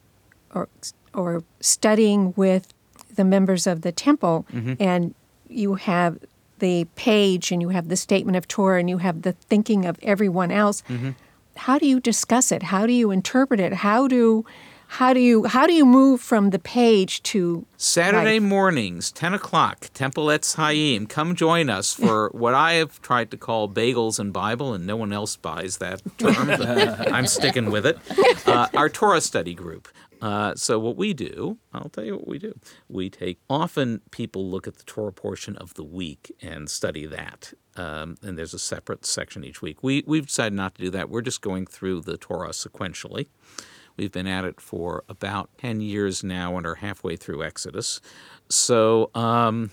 or 0.55 0.69
or 1.15 1.45
studying 1.61 2.33
with 2.37 2.73
the 3.15 3.25
members 3.25 3.67
of 3.67 3.83
the 3.83 3.93
temple 3.93 4.47
mm-hmm. 4.51 4.75
and 4.81 5.15
you 5.49 5.75
have 5.75 6.19
the 6.63 6.87
page 6.95 7.53
and 7.53 7.61
you 7.61 7.69
have 7.69 7.89
the 7.89 7.97
statement 7.97 8.37
of 8.37 8.47
Torah 8.47 8.79
and 8.81 8.89
you 8.89 8.99
have 8.99 9.23
the 9.23 9.33
thinking 9.33 9.85
of 9.85 9.99
everyone 10.03 10.51
else 10.51 10.83
how 11.57 11.79
do 11.79 11.87
you 11.87 12.01
discuss 12.01 12.51
it 12.51 12.63
how 12.63 12.87
do 12.87 12.93
you 12.93 13.11
interpret 13.11 13.61
it 13.61 13.73
how 13.87 14.09
do 14.09 14.45
how 14.99 15.15
do 15.15 15.21
you 15.21 15.45
how 15.45 15.67
do 15.67 15.73
you 15.73 15.87
move 15.87 16.21
from 16.21 16.51
the 16.51 16.59
page 16.59 17.23
to 17.25 17.65
Saturday 17.79 18.39
life? 18.39 18.49
mornings, 18.49 19.11
10 19.11 19.33
o'clock, 19.33 19.89
Temple 19.95 20.27
Etz 20.27 20.55
Chaim. 20.57 21.07
Come 21.07 21.35
join 21.35 21.71
us 21.71 21.95
for 21.95 22.29
what 22.33 22.53
I 22.53 22.75
have 22.75 23.01
tried 23.01 23.31
to 23.31 23.39
call 23.39 23.71
bagels 23.71 24.19
and 24.19 24.35
Bible, 24.35 24.75
and 24.75 24.87
no 24.87 24.97
one 24.97 25.13
else 25.13 25.35
buys 25.37 25.79
that 25.79 26.03
term, 26.19 26.51
I'm 27.17 27.27
sticking 27.27 27.71
with 27.71 27.87
it. 27.87 27.99
Uh, 28.47 28.69
our 28.75 28.91
Torah 28.91 29.23
study 29.23 29.55
group. 29.55 29.89
Uh, 30.23 30.55
so 30.55 30.79
what 30.79 30.97
we 30.97 31.13
do, 31.13 31.59
I'll 31.75 31.89
tell 31.89 32.05
you 32.05 32.15
what 32.15 32.29
we 32.29 32.39
do. 32.39 32.55
We 32.89 33.11
take 33.11 33.41
often 33.51 34.03
people 34.13 34.49
look 34.49 34.69
at 34.69 34.77
the 34.77 34.85
Torah 34.85 35.13
portion 35.13 35.57
of 35.57 35.75
the 35.75 35.83
week 35.83 36.33
and 36.41 36.71
study 36.71 37.07
that. 37.07 37.53
Um, 37.77 38.17
and 38.23 38.39
there's 38.39 38.55
a 38.55 38.59
separate 38.59 39.05
section 39.05 39.45
each 39.45 39.61
week. 39.61 39.83
We 39.83 40.05
we've 40.07 40.27
decided 40.27 40.55
not 40.55 40.77
to 40.77 40.83
do 40.83 40.91
that. 40.91 41.11
We're 41.11 41.23
just 41.23 41.41
going 41.41 41.67
through 41.67 42.03
the 42.03 42.17
Torah 42.17 42.51
sequentially. 42.51 43.27
We've 43.97 44.13
been 44.13 44.29
at 44.29 44.45
it 44.45 44.61
for 44.61 45.05
about 45.09 45.51
10 45.59 45.81
years 45.81 46.23
now 46.23 46.57
and 46.57 46.67
are 46.67 46.77
halfway 46.77 47.17
through 47.17 47.43
Exodus. 47.43 48.01
So, 48.49 49.11
um, 49.15 49.71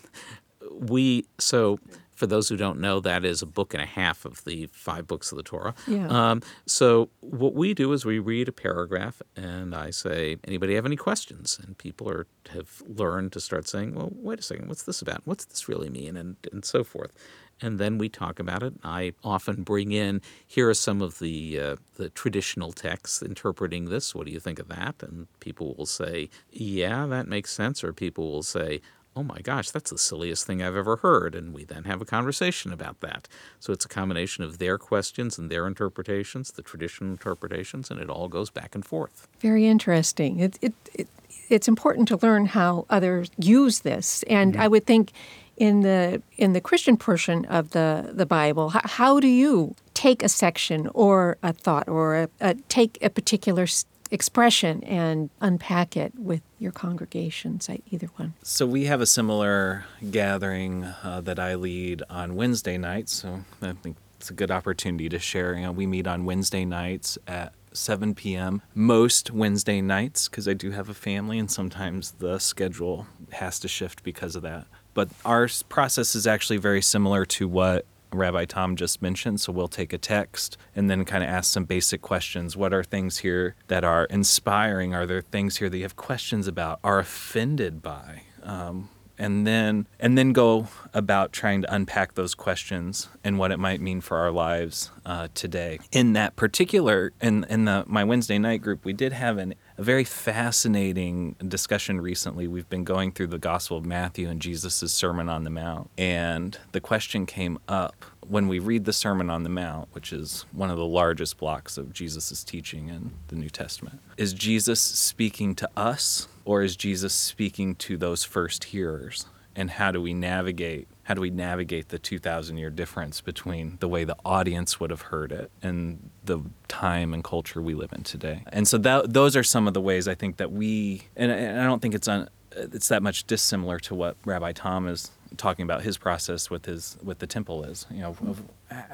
we, 0.71 1.25
so 1.37 1.79
for 2.19 2.27
those 2.27 2.49
who 2.49 2.57
don't 2.57 2.79
know, 2.81 2.99
that 2.99 3.23
is 3.23 3.41
a 3.41 3.45
book 3.45 3.73
and 3.73 3.81
a 3.81 3.85
half 3.85 4.25
of 4.25 4.43
the 4.43 4.67
five 4.73 5.07
books 5.07 5.31
of 5.31 5.37
the 5.37 5.43
Torah. 5.43 5.73
Yeah. 5.87 6.07
Um, 6.07 6.41
so, 6.65 7.09
what 7.21 7.53
we 7.53 7.73
do 7.73 7.93
is 7.93 8.03
we 8.03 8.19
read 8.19 8.49
a 8.49 8.51
paragraph 8.51 9.21
and 9.37 9.73
I 9.73 9.91
say, 9.91 10.35
anybody 10.43 10.75
have 10.75 10.85
any 10.85 10.97
questions? 10.97 11.57
And 11.63 11.77
people 11.77 12.09
are, 12.09 12.27
have 12.51 12.83
learned 12.85 13.31
to 13.33 13.39
start 13.39 13.69
saying, 13.69 13.95
well, 13.95 14.11
wait 14.13 14.39
a 14.39 14.41
second, 14.41 14.67
what's 14.67 14.83
this 14.83 15.01
about? 15.01 15.21
What's 15.23 15.45
this 15.45 15.69
really 15.69 15.89
mean? 15.89 16.17
And, 16.17 16.35
and 16.51 16.65
so 16.65 16.83
forth 16.83 17.13
and 17.61 17.77
then 17.77 17.97
we 17.97 18.09
talk 18.09 18.39
about 18.39 18.63
it. 18.63 18.73
I 18.83 19.13
often 19.23 19.63
bring 19.63 19.91
in 19.91 20.21
here 20.47 20.69
are 20.69 20.73
some 20.73 21.01
of 21.01 21.19
the 21.19 21.59
uh, 21.59 21.75
the 21.95 22.09
traditional 22.09 22.71
texts 22.71 23.21
interpreting 23.21 23.85
this. 23.89 24.15
What 24.15 24.27
do 24.27 24.31
you 24.31 24.39
think 24.39 24.59
of 24.59 24.69
that? 24.69 24.95
And 25.01 25.27
people 25.39 25.75
will 25.75 25.85
say, 25.85 26.29
"Yeah, 26.51 27.05
that 27.07 27.27
makes 27.27 27.51
sense," 27.51 27.83
or 27.83 27.91
people 27.91 28.31
will 28.31 28.43
say, 28.43 28.81
oh 29.19 29.23
my 29.23 29.41
gosh, 29.41 29.69
that's 29.71 29.91
the 29.91 29.97
silliest 29.97 30.47
thing 30.47 30.63
I've 30.63 30.77
ever 30.77 30.95
heard. 30.97 31.35
And 31.35 31.53
we 31.53 31.65
then 31.65 31.83
have 31.83 32.01
a 32.01 32.05
conversation 32.05 32.71
about 32.71 33.01
that. 33.01 33.27
So 33.59 33.73
it's 33.73 33.83
a 33.83 33.89
combination 33.89 34.45
of 34.45 34.59
their 34.59 34.77
questions 34.77 35.37
and 35.37 35.51
their 35.51 35.67
interpretations, 35.67 36.51
the 36.51 36.61
traditional 36.61 37.11
interpretations, 37.11 37.91
and 37.91 37.99
it 37.99 38.09
all 38.09 38.29
goes 38.29 38.49
back 38.49 38.75
and 38.75 38.85
forth. 38.85 39.27
Very 39.39 39.67
interesting. 39.67 40.39
It, 40.39 40.57
it, 40.61 40.73
it, 40.93 41.07
it's 41.49 41.67
important 41.67 42.07
to 42.07 42.17
learn 42.17 42.45
how 42.45 42.85
others 42.89 43.29
use 43.37 43.81
this. 43.81 44.23
And 44.23 44.53
mm-hmm. 44.53 44.61
I 44.61 44.67
would 44.69 44.85
think 44.85 45.11
in 45.57 45.81
the 45.81 46.21
in 46.37 46.53
the 46.53 46.61
Christian 46.61 46.95
portion 46.95 47.43
of 47.47 47.71
the, 47.71 48.11
the 48.13 48.25
Bible, 48.25 48.69
how, 48.69 48.81
how 48.85 49.19
do 49.19 49.27
you 49.27 49.75
take 49.93 50.23
a 50.23 50.29
section 50.29 50.89
or 50.93 51.37
a 51.43 51.51
thought 51.51 51.89
or 51.89 52.15
a, 52.15 52.29
a, 52.39 52.53
take 52.69 52.97
a 53.01 53.09
particular 53.09 53.67
expression 54.11 54.83
and 54.83 55.29
unpack 55.41 55.95
it 55.95 56.13
with 56.17 56.41
your 56.57 56.71
congregations, 56.71 57.69
I- 57.69 57.79
either 57.91 58.07
one? 58.15 58.33
So 58.43 58.65
we 58.65 58.85
have 58.85 59.01
a 59.01 59.05
similar 59.05 59.85
gathering 60.11 60.83
uh, 61.03 61.21
that 61.21 61.39
I 61.39 61.55
lead 61.55 62.03
on 62.09 62.35
Wednesday 62.35 62.77
nights. 62.77 63.13
So 63.13 63.43
I 63.61 63.73
think 63.73 63.97
it's 64.17 64.29
a 64.29 64.33
good 64.33 64.51
opportunity 64.51 65.09
to 65.09 65.19
share. 65.19 65.53
You 65.55 65.63
know, 65.63 65.71
we 65.71 65.85
meet 65.85 66.07
on 66.07 66.25
Wednesday 66.25 66.65
nights 66.65 67.17
at 67.27 67.53
7 67.71 68.15
p.m. 68.15 68.61
most 68.73 69.31
Wednesday 69.31 69.79
nights 69.79 70.27
because 70.27 70.47
I 70.47 70.53
do 70.53 70.71
have 70.71 70.89
a 70.89 70.93
family 70.93 71.37
and 71.37 71.49
sometimes 71.49 72.11
the 72.13 72.39
schedule 72.39 73.05
has 73.33 73.59
to 73.59 73.67
shift 73.67 74.03
because 74.03 74.35
of 74.35 74.41
that. 74.41 74.65
But 74.93 75.09
our 75.23 75.47
process 75.69 76.15
is 76.15 76.25
actually 76.25 76.57
very 76.57 76.81
similar 76.81 77.25
to 77.25 77.47
what 77.47 77.85
Rabbi 78.11 78.45
Tom 78.45 78.75
just 78.75 79.01
mentioned. 79.01 79.41
So 79.41 79.51
we'll 79.51 79.67
take 79.67 79.93
a 79.93 79.97
text 79.97 80.57
and 80.75 80.89
then 80.89 81.05
kind 81.05 81.23
of 81.23 81.29
ask 81.29 81.51
some 81.51 81.65
basic 81.65 82.01
questions. 82.01 82.57
What 82.57 82.73
are 82.73 82.83
things 82.83 83.19
here 83.19 83.55
that 83.67 83.83
are 83.83 84.05
inspiring? 84.05 84.93
Are 84.93 85.05
there 85.05 85.21
things 85.21 85.57
here 85.57 85.69
that 85.69 85.77
you 85.77 85.83
have 85.83 85.95
questions 85.95 86.47
about? 86.47 86.79
Are 86.83 86.99
offended 86.99 87.81
by? 87.81 88.23
Um, 88.43 88.89
and 89.19 89.45
then 89.45 89.85
and 89.99 90.17
then 90.17 90.31
go 90.31 90.67
about 90.93 91.33
trying 91.33 91.61
to 91.61 91.73
unpack 91.73 92.15
those 92.15 92.33
questions 92.33 93.09
and 93.23 93.37
what 93.37 93.51
it 93.51 93.59
might 93.59 93.81
mean 93.81 93.99
for 93.99 94.17
our 94.17 94.31
lives 94.31 94.91
uh, 95.05 95.27
today. 95.33 95.79
In 95.91 96.13
that 96.13 96.37
particular, 96.37 97.11
in 97.21 97.43
in 97.49 97.65
the 97.65 97.83
my 97.85 98.05
Wednesday 98.05 98.39
night 98.39 98.61
group, 98.61 98.85
we 98.85 98.93
did 98.93 99.11
have 99.11 99.37
an, 99.37 99.55
a 99.79 99.83
very 99.83 100.03
fascinating 100.03 101.37
discussion 101.47 102.01
recently. 102.01 102.49
We've 102.49 102.67
been 102.67 102.83
going 102.83 103.13
through 103.13 103.27
the 103.27 103.37
Gospel 103.37 103.77
of 103.77 103.85
Matthew 103.85 104.27
and 104.27 104.41
Jesus' 104.41 104.91
Sermon 104.91 105.29
on 105.29 105.45
the 105.45 105.49
Mount, 105.49 105.89
and 105.97 106.57
the 106.73 106.81
question 106.81 107.25
came 107.25 107.57
up 107.69 108.03
when 108.27 108.49
we 108.49 108.59
read 108.59 108.83
the 108.83 108.91
Sermon 108.91 109.29
on 109.29 109.43
the 109.43 109.49
Mount, 109.49 109.87
which 109.93 110.11
is 110.11 110.45
one 110.51 110.69
of 110.69 110.75
the 110.75 110.85
largest 110.85 111.37
blocks 111.37 111.77
of 111.77 111.93
Jesus' 111.93 112.43
teaching 112.43 112.89
in 112.89 113.11
the 113.29 113.37
New 113.37 113.49
Testament. 113.49 114.01
Is 114.17 114.33
Jesus 114.33 114.81
speaking 114.81 115.55
to 115.55 115.69
us 115.77 116.27
or 116.43 116.61
is 116.61 116.75
Jesus 116.75 117.13
speaking 117.13 117.73
to 117.75 117.95
those 117.95 118.25
first 118.25 118.65
hearers? 118.65 119.27
And 119.55 119.71
how 119.71 119.91
do 119.91 120.01
we 120.01 120.13
navigate 120.13 120.89
how 121.09 121.15
do 121.15 121.21
we 121.21 121.31
navigate 121.31 121.89
the 121.89 121.97
2000 121.97 122.57
year 122.57 122.69
difference 122.69 123.19
between 123.19 123.77
the 123.79 123.87
way 123.87 124.03
the 124.03 124.15
audience 124.23 124.79
would 124.79 124.91
have 124.91 125.01
heard 125.01 125.31
it 125.31 125.49
and 125.63 126.11
the 126.23 126.39
time 126.67 127.15
and 127.15 127.23
culture 127.23 127.63
we 127.63 127.73
live 127.73 127.91
in 127.91 128.03
today? 128.03 128.43
And 128.53 128.67
so 128.67 128.77
that, 128.77 129.11
those 129.11 129.35
are 129.35 129.41
some 129.41 129.67
of 129.67 129.73
the 129.73 129.81
ways 129.81 130.07
I 130.07 130.13
think 130.13 130.37
that 130.37 130.51
we 130.51 131.07
and 131.15 131.31
I, 131.31 131.35
and 131.35 131.61
I 131.61 131.63
don't 131.63 131.81
think 131.81 131.95
it's 131.95 132.07
un, 132.07 132.29
it's 132.51 132.89
that 132.89 133.01
much 133.01 133.23
dissimilar 133.23 133.79
to 133.79 133.95
what 133.95 134.17
Rabbi 134.23 134.51
Tom 134.51 134.87
is 134.87 135.09
talking 135.35 135.63
about 135.63 135.81
his 135.81 135.97
process 135.97 136.51
with 136.51 136.67
his 136.67 136.95
with 137.01 137.17
the 137.17 137.27
temple 137.27 137.63
is 137.63 137.87
you 137.89 138.01
know 138.01 138.15
of, 138.27 138.43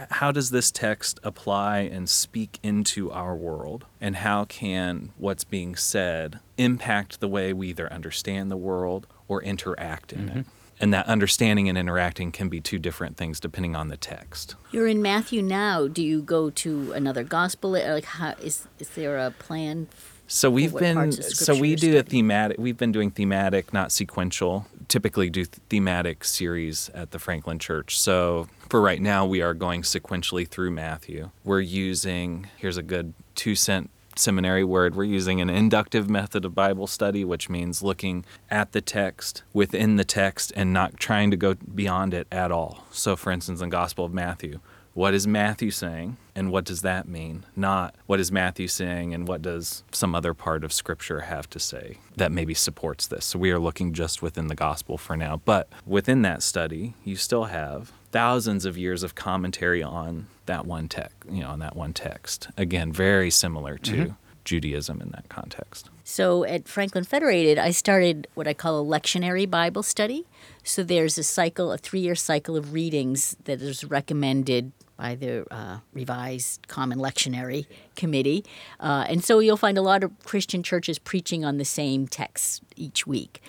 how 0.10 0.32
does 0.32 0.51
this 0.51 0.71
text 0.71 1.19
apply 1.21 1.80
and 1.80 2.10
speak 2.10 2.60
into 2.63 3.12
our 3.12 3.36
world? 3.36 3.84
And 3.99 4.15
how 4.15 4.45
can 4.45 5.12
what's 5.17 5.43
being 5.43 5.75
said 5.75 6.39
impact 6.58 7.19
the 7.19 7.28
way 7.28 7.51
we 7.51 7.69
either 7.69 7.91
understand 7.91 8.49
the 8.49 8.58
world 8.58 9.06
or 9.28 9.43
interact 9.43 10.13
in 10.13 10.30
it 10.30 10.32
mm-hmm. 10.32 10.49
And 10.79 10.93
that 10.93 11.05
understanding 11.07 11.69
and 11.69 11.77
interacting 11.77 12.31
can 12.31 12.49
be 12.49 12.59
two 12.59 12.79
different 12.79 13.17
things 13.17 13.39
depending 13.39 13.75
on 13.75 13.88
the 13.88 13.97
text 13.97 14.55
You're 14.71 14.88
in 14.88 15.01
Matthew 15.01 15.41
now. 15.41 15.88
Do 15.88 16.03
you 16.03 16.21
go 16.21 16.49
to 16.49 16.91
another 16.93 17.23
gospel? 17.23 17.71
Like, 17.71 18.05
how 18.05 18.35
is 18.41 18.67
is 18.79 18.89
there 18.89 19.17
a 19.17 19.31
plan? 19.31 19.88
So 20.27 20.49
we've 20.49 20.75
been 20.75 21.11
so 21.11 21.57
we 21.57 21.75
do 21.75 21.97
a 21.97 22.03
thematic. 22.03 22.57
We've 22.57 22.77
been 22.77 22.91
doing 22.91 23.11
thematic, 23.11 23.73
not 23.73 23.91
sequential. 23.91 24.65
Typically, 24.88 25.29
do 25.29 25.45
thematic 25.45 26.23
series 26.23 26.89
at 26.89 27.11
the 27.11 27.19
Franklin 27.19 27.59
Church. 27.59 27.97
So 27.99 28.47
for 28.69 28.81
right 28.81 29.01
now, 29.01 29.25
we 29.25 29.41
are 29.41 29.53
going 29.53 29.83
sequentially 29.83 30.47
through 30.47 30.71
Matthew. 30.71 31.29
We're 31.43 31.61
using 31.61 32.47
here's 32.57 32.77
a 32.77 32.83
good 32.83 33.13
two 33.35 33.55
cent 33.55 33.91
seminary 34.19 34.63
word. 34.63 34.95
We're 34.95 35.04
using 35.04 35.41
an 35.41 35.49
inductive 35.49 36.10
method 36.10 36.45
of 36.45 36.56
Bible 36.56 36.88
study, 36.88 37.23
which 37.23 37.49
means 37.49 37.84
looking 37.84 38.25
at 38.49 38.71
the 38.71 38.82
text 38.82 39.43
within 39.54 39.95
the 39.95 40.06
text 40.06 40.51
and 40.56 40.73
not 40.73 40.97
trying 40.97 41.32
to 41.32 41.38
go 41.38 41.56
beyond 41.56 42.13
it 42.13 42.28
at 42.32 42.51
all. 42.51 42.86
So, 42.91 43.15
for 43.15 43.32
instance, 43.32 43.62
in 43.62 43.69
Gospel 43.69 44.06
of 44.06 44.13
Matthew, 44.13 44.60
what 44.95 45.13
is 45.13 45.28
Matthew 45.28 45.71
saying 45.71 46.15
and 46.36 46.54
what 46.54 46.63
does 46.63 46.82
that 46.82 47.06
mean? 47.06 47.45
Not 47.54 47.95
what 48.06 48.21
is 48.21 48.32
Matthew 48.32 48.69
saying 48.69 49.13
and 49.13 49.28
what 49.28 49.41
does 49.41 49.84
some 49.91 50.15
other 50.15 50.34
part 50.34 50.63
of 50.63 50.71
Scripture 50.71 51.21
have 51.21 51.49
to 51.49 51.60
say 51.60 51.97
that 52.15 52.32
maybe 52.32 52.54
supports 52.54 53.06
this. 53.06 53.25
So 53.25 53.38
we 53.38 53.51
are 53.51 53.60
looking 53.60 53.91
just 53.91 54.21
within 54.21 54.47
the 54.47 54.56
gospel 54.56 54.97
for 54.97 55.17
now. 55.17 55.41
But 55.43 55.67
within 55.86 56.21
that 56.21 56.41
study, 56.41 56.93
you 57.04 57.17
still 57.17 57.45
have 57.45 57.91
thousands 58.15 58.63
of 58.63 58.78
years 58.78 59.04
of 59.04 59.13
commentary 59.13 59.84
on 59.84 60.25
that 60.45 60.65
one 60.65 60.88
text, 60.88 61.17
you 61.30 61.41
know, 61.41 61.49
on 61.49 61.60
that 61.60 61.75
one 61.75 61.91
text. 61.91 62.47
Again, 62.56 62.93
very 62.93 63.30
similar 63.30 63.78
to 63.80 64.15
Judaism 64.45 65.01
in 65.01 65.10
that 65.10 65.28
context. 65.28 65.89
So 66.06 66.45
at 66.45 66.65
Franklin 66.65 67.04
Federated, 67.04 67.58
I 67.58 67.71
started 67.71 68.30
what 68.34 68.47
I 68.47 68.54
call 68.54 68.80
a 68.80 68.86
lectionary 68.86 69.49
Bible 69.49 69.84
study. 69.84 70.25
So 70.63 70.82
there's 70.82 71.17
a 71.17 71.23
cycle, 71.23 71.73
a 71.73 71.78
three 71.78 71.99
year 71.99 72.15
cycle 72.15 72.56
of 72.56 72.71
readings 72.71 73.36
that 73.43 73.62
is 73.62 73.84
recommended 73.84 74.71
by 74.95 75.15
the 75.15 75.45
uh, 75.54 75.80
Revised 75.91 76.69
Common 76.69 76.99
Lectionary 76.99 77.65
Committee. 77.97 78.45
Uh, 78.80 79.06
and 79.10 79.25
so 79.25 79.39
you'll 79.39 79.58
find 79.58 79.78
a 79.78 79.82
lot 79.82 80.06
of 80.06 80.12
Christian 80.23 80.63
churches 80.63 80.99
preaching 80.99 81.43
on 81.43 81.58
the 81.58 81.65
same 81.65 82.08
texts 82.08 82.62
each 82.78 83.06
week. 83.06 83.41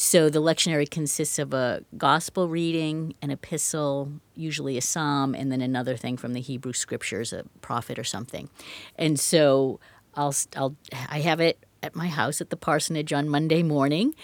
So 0.00 0.30
the 0.30 0.40
lectionary 0.40 0.88
consists 0.88 1.40
of 1.40 1.52
a 1.52 1.82
gospel 1.96 2.48
reading, 2.48 3.14
an 3.20 3.32
epistle, 3.32 4.12
usually 4.36 4.78
a 4.78 4.80
psalm, 4.80 5.34
and 5.34 5.50
then 5.50 5.60
another 5.60 5.96
thing 5.96 6.16
from 6.16 6.34
the 6.34 6.40
Hebrew 6.40 6.72
scriptures, 6.72 7.32
a 7.32 7.42
prophet 7.62 7.98
or 7.98 8.04
something. 8.04 8.48
And 8.94 9.18
so 9.18 9.80
I'll, 10.14 10.36
I'll 10.54 10.76
I 11.10 11.18
have 11.22 11.40
it 11.40 11.66
at 11.82 11.96
my 11.96 12.06
house 12.06 12.40
at 12.40 12.50
the 12.50 12.56
parsonage 12.56 13.12
on 13.12 13.28
Monday 13.28 13.64
morning, 13.64 14.14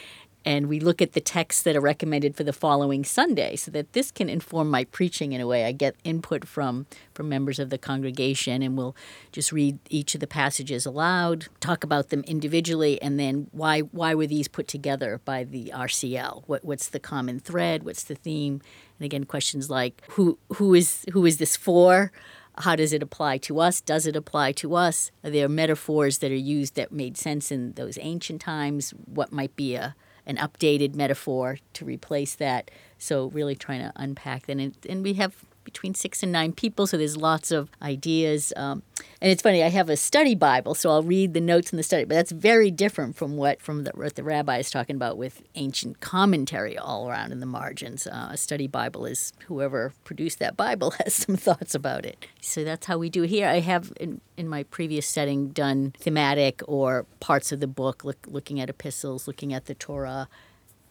and 0.45 0.69
we 0.69 0.81
look 0.81 1.01
at 1.01 1.13
the 1.13 1.21
texts 1.21 1.63
that 1.63 1.77
are 1.77 1.81
recommended 1.81 2.37
for 2.37 2.45
the 2.45 2.53
following 2.53 3.05
Sunday, 3.05 3.57
so 3.57 3.71
that 3.71 3.93
this 3.93 4.11
can 4.11 4.29
inform 4.29 4.71
my 4.71 4.85
preaching 4.85 5.33
in 5.33 5.41
a 5.41 5.47
way. 5.47 5.65
I 5.65 5.73
get 5.73 5.97
input 6.05 6.47
from 6.47 6.87
from 7.15 7.29
members 7.29 7.59
of 7.59 7.71
the 7.71 7.79
congregation, 7.79 8.63
and 8.63 8.77
we'll 8.77 8.97
just 9.33 9.53
read 9.53 9.79
each 9.91 10.15
of 10.15 10.21
the 10.21 10.27
passages 10.27 10.87
aloud, 10.87 11.47
talk 11.61 11.85
about 11.85 12.11
them 12.11 12.23
individually, 12.27 13.01
and 13.01 13.19
then 13.19 13.49
why 13.53 13.81
why 13.81 14.15
were 14.15 14.27
these 14.27 14.49
put 14.49 14.69
together 14.69 15.21
by 15.25 15.45
the 15.45 15.73
RCL? 15.75 16.45
What 16.47 16.65
what's 16.65 16.89
the 16.89 17.01
common 17.01 17.41
thread? 17.41 17.83
What's 17.83 18.05
the 18.05 18.15
theme? 18.15 18.61
And 18.99 19.07
again, 19.07 19.25
questions 19.25 19.71
like 19.71 20.03
who 20.11 20.39
who 20.55 20.75
is 20.75 21.05
who 21.13 21.25
is 21.27 21.39
this 21.39 21.57
for? 21.57 22.13
How 22.59 22.77
does 22.77 22.93
it 22.93 23.03
apply 23.03 23.39
to 23.39 23.59
us? 23.59 23.81
Does 23.81 24.07
it 24.07 24.15
apply 24.15 24.53
to 24.53 24.77
us? 24.77 25.11
Are 25.25 25.31
there 25.31 25.49
metaphors 25.49 26.19
that 26.19 26.31
are 26.31 26.37
used 26.37 26.77
that 26.77 26.93
made 26.93 27.17
sense 27.17 27.51
in 27.51 27.73
those 27.73 27.99
ancient 28.01 28.41
times? 28.41 28.91
What 29.07 29.33
might 29.33 29.57
be 29.57 29.75
a 29.75 29.97
an 30.27 30.37
updated 30.37 30.95
metaphor 30.95 31.59
to 31.75 31.85
replace 31.85 32.35
that? 32.37 32.71
So 32.99 33.27
really 33.27 33.57
trying 33.57 33.81
to 33.81 33.93
unpack 33.97 34.47
that, 34.47 34.61
and, 34.61 34.77
and 34.89 35.03
we 35.03 35.15
have 35.15 35.45
between 35.65 35.95
six 35.95 36.23
and 36.23 36.31
nine 36.33 36.53
people, 36.53 36.87
so 36.87 36.97
there's 36.97 37.17
lots 37.17 37.51
of 37.51 37.71
ideas. 37.83 38.53
Um, 38.57 38.83
and 39.21 39.31
it's 39.31 39.43
funny, 39.43 39.63
I 39.63 39.69
have 39.69 39.89
a 39.89 39.97
study 39.97 40.35
Bible, 40.35 40.75
so 40.75 40.91
I'll 40.91 41.03
read 41.03 41.35
the 41.35 41.41
notes 41.41 41.73
in 41.73 41.77
the 41.77 41.83
study, 41.83 42.05
but 42.05 42.15
that's 42.15 42.33
very 42.33 42.71
different 42.71 43.17
from 43.17 43.37
what 43.37 43.61
from 43.61 43.85
the, 43.85 43.93
what 43.95 44.15
the 44.15 44.23
rabbi 44.23 44.59
is 44.59 44.71
talking 44.71 44.97
about 44.97 45.17
with 45.17 45.43
ancient 45.55 46.01
commentary 46.01 46.77
all 46.77 47.09
around 47.09 47.33
in 47.33 47.41
the 47.41 47.47
margins. 47.47 48.07
Uh, 48.07 48.29
a 48.31 48.37
study 48.37 48.67
Bible 48.67 49.07
is 49.07 49.33
whoever 49.47 49.93
produced 50.05 50.39
that 50.39 50.57
Bible 50.57 50.91
has 51.03 51.15
some 51.15 51.37
thoughts 51.37 51.75
about 51.75 52.05
it. 52.05 52.27
So 52.41 52.65
that's 52.65 52.87
how 52.87 52.99
we 52.99 53.09
do 53.09 53.25
it 53.25 53.31
here. 53.31 53.49
I 53.49 53.61
have 53.61 53.93
in, 53.99 54.21
in 54.37 54.49
my 54.49 54.65
previous 54.65 55.07
setting 55.07 55.49
done 55.49 55.95
thematic 55.99 56.63
or 56.67 57.07
parts 57.21 57.53
of 57.53 57.61
the 57.61 57.67
book, 57.67 58.05
look, 58.05 58.27
looking 58.27 58.61
at 58.61 58.69
epistles, 58.69 59.27
looking 59.27 59.53
at 59.53 59.67
the 59.67 59.75
Torah. 59.75 60.29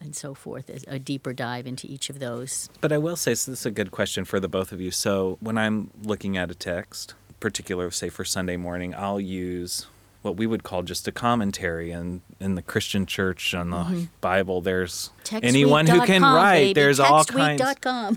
And 0.04 0.16
so 0.16 0.34
forth, 0.34 0.70
a 0.88 1.00
deeper 1.00 1.32
dive 1.32 1.66
into 1.66 1.88
each 1.88 2.10
of 2.10 2.20
those. 2.20 2.70
But 2.82 2.92
I 2.92 2.98
will 2.98 3.16
say, 3.16 3.34
so 3.36 3.52
this 3.52 3.62
is 3.62 3.66
a 3.66 3.72
good 3.72 3.92
question 3.92 4.26
for 4.26 4.40
the 4.40 4.50
both 4.50 4.74
of 4.74 4.82
you. 4.82 4.92
So 4.92 5.38
when 5.40 5.58
I'm 5.58 5.92
looking 6.04 6.38
at 6.38 6.52
a 6.52 6.56
text, 6.56 7.14
particular, 7.40 7.90
say 7.90 8.10
for 8.10 8.26
Sunday 8.26 8.58
morning, 8.58 8.94
I'll 8.94 9.20
use 9.20 9.88
what 10.24 10.38
we 10.38 10.48
would 10.48 10.64
call 10.64 10.84
just 10.84 11.08
a 11.08 11.12
commentary. 11.12 11.92
And 11.92 12.22
in 12.40 12.56
the 12.56 12.62
Christian 12.62 13.06
church 13.06 13.54
on 13.54 13.70
the 13.70 13.78
mm-hmm. 13.78 14.04
Bible, 14.22 14.62
there's 14.62 15.12
anyone 15.32 15.88
who 15.88 16.02
can 16.02 16.22
Textweek.com, 16.22 16.36
write. 16.36 16.60
baby. 16.60 16.74
There's 16.74 17.00
all 17.00 17.24
kinds. 17.24 17.62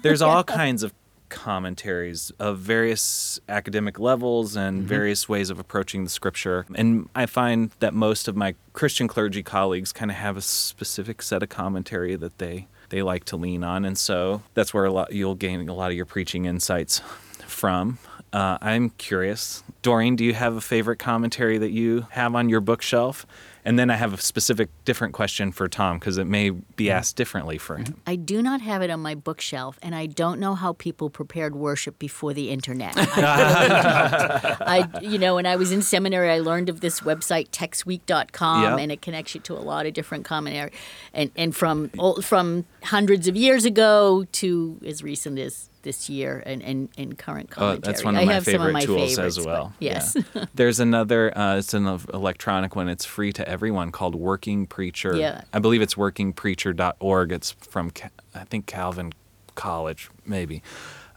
There's 0.03 0.23
all 0.23 0.45
kinds 0.45 0.83
of 0.83 0.93
commentaries 1.29 2.31
of 2.39 2.59
various 2.59 3.41
academic 3.49 3.99
levels 3.99 4.57
and 4.57 4.83
various 4.83 5.29
ways 5.29 5.51
of 5.51 5.59
approaching 5.59 6.05
the 6.05 6.11
scripture. 6.11 6.67
And 6.75 7.09
I 7.15 7.27
find 7.27 7.71
that 7.81 7.95
most 7.95 8.29
of 8.29 8.37
my 8.37 8.55
Christian 8.73 9.09
clergy 9.09 9.43
colleagues 9.43 9.93
kind 9.93 10.11
of 10.11 10.17
have 10.17 10.37
a 10.37 10.43
specific 10.43 11.23
set 11.23 11.43
of 11.43 11.49
commentary 11.49 12.17
that 12.17 12.39
they 12.39 12.69
they 12.89 13.03
like 13.03 13.25
to 13.25 13.37
lean 13.37 13.65
on, 13.65 13.85
and 13.85 13.99
so 13.99 14.43
that's 14.55 14.73
where 14.73 14.85
a 14.85 14.93
lot 14.93 15.13
you'll 15.13 15.35
gain 15.35 15.69
a 15.69 15.75
lot 15.75 15.91
of 15.91 15.97
your 15.97 16.07
preaching 16.07 16.45
insights 16.45 17.01
from. 17.47 17.99
Uh, 18.33 18.59
I'm 18.61 18.91
curious, 18.91 19.65
Doreen, 19.83 20.15
do 20.15 20.25
you 20.25 20.35
have 20.35 20.57
a 20.57 20.61
favorite 20.61 20.99
commentary 20.99 21.59
that 21.59 21.71
you 21.71 22.07
have 22.11 22.35
on 22.35 22.49
your 22.49 22.61
bookshelf? 22.61 23.27
And 23.67 23.77
then 23.79 23.91
I 23.91 23.97
have 23.97 24.15
a 24.15 24.17
specific 24.19 24.69
different 24.85 25.13
question 25.13 25.51
for 25.51 25.69
Tom 25.69 25.99
because 25.99 26.19
it 26.19 26.27
may 26.29 26.51
be 26.51 26.89
asked 26.89 27.17
differently 27.17 27.59
for 27.59 27.77
him. 27.77 28.01
I 28.07 28.15
do 28.15 28.41
not 28.41 28.61
have 28.61 28.81
it 28.81 28.91
on 28.91 29.01
my 29.01 29.17
bookshelf, 29.17 29.77
and 29.83 29.93
I 29.93 30.07
don't 30.07 30.39
know 30.39 30.55
how 30.55 30.73
people 30.75 31.11
prepared 31.11 31.57
worship 31.57 31.99
before 31.99 32.33
the 32.33 32.51
internet. 32.51 32.95
I, 32.97 34.89
you 35.03 35.19
know, 35.19 35.35
when 35.35 35.47
I 35.47 35.57
was 35.57 35.73
in 35.73 35.83
seminary, 35.83 36.31
I 36.31 36.39
learned 36.39 36.69
of 36.69 36.81
this 36.81 37.01
website, 37.01 37.49
textweek.com, 37.51 38.63
Yep. 38.63 38.79
and 38.79 38.93
it 38.93 39.03
connects 39.03 39.35
you 39.35 39.41
to 39.43 39.55
a 39.55 39.61
lot 39.61 39.85
of 39.87 39.95
different 39.95 40.25
commentary, 40.25 40.71
and 41.13 41.31
and 41.37 41.55
from 41.55 41.89
from 42.23 42.65
hundreds 42.85 43.27
of 43.29 43.37
years 43.37 43.65
ago 43.65 44.27
to 44.33 44.79
as 44.87 45.03
recent 45.03 45.39
as 45.39 45.69
this 45.87 46.11
year, 46.11 46.43
and 46.45 46.63
and, 46.63 46.89
and 46.99 47.17
current 47.17 47.49
Oh, 47.53 47.55
commentary. 47.55 47.81
that's 47.93 48.05
one 48.05 48.17
of 48.17 48.23
I 48.23 48.25
my 48.27 48.33
have 48.35 48.45
favorite 48.45 48.59
some 48.59 48.67
of 48.67 48.73
my 48.75 48.81
tools 48.85 49.15
favorites, 49.17 49.39
as 49.39 49.47
well. 49.47 49.73
Yes. 49.79 50.17
Yeah. 50.35 50.45
There's 50.55 50.81
another, 50.81 51.37
uh, 51.39 51.57
it's 51.59 51.73
an 51.75 51.87
electronic 52.13 52.75
one. 52.77 52.89
It's 52.89 53.05
free 53.05 53.33
to 53.33 53.49
everyone 53.49 53.93
called 53.93 54.15
Working 54.15 54.67
Preacher. 54.67 55.17
Yeah. 55.17 55.43
I 55.53 55.59
believe 55.61 55.81
it's 55.81 55.95
workingpreacher.org. 55.95 57.33
It's 57.33 57.53
from, 57.53 57.93
I 58.35 58.45
think, 58.45 58.67
Calvin 58.67 59.13
College, 59.55 60.11
maybe. 60.27 60.63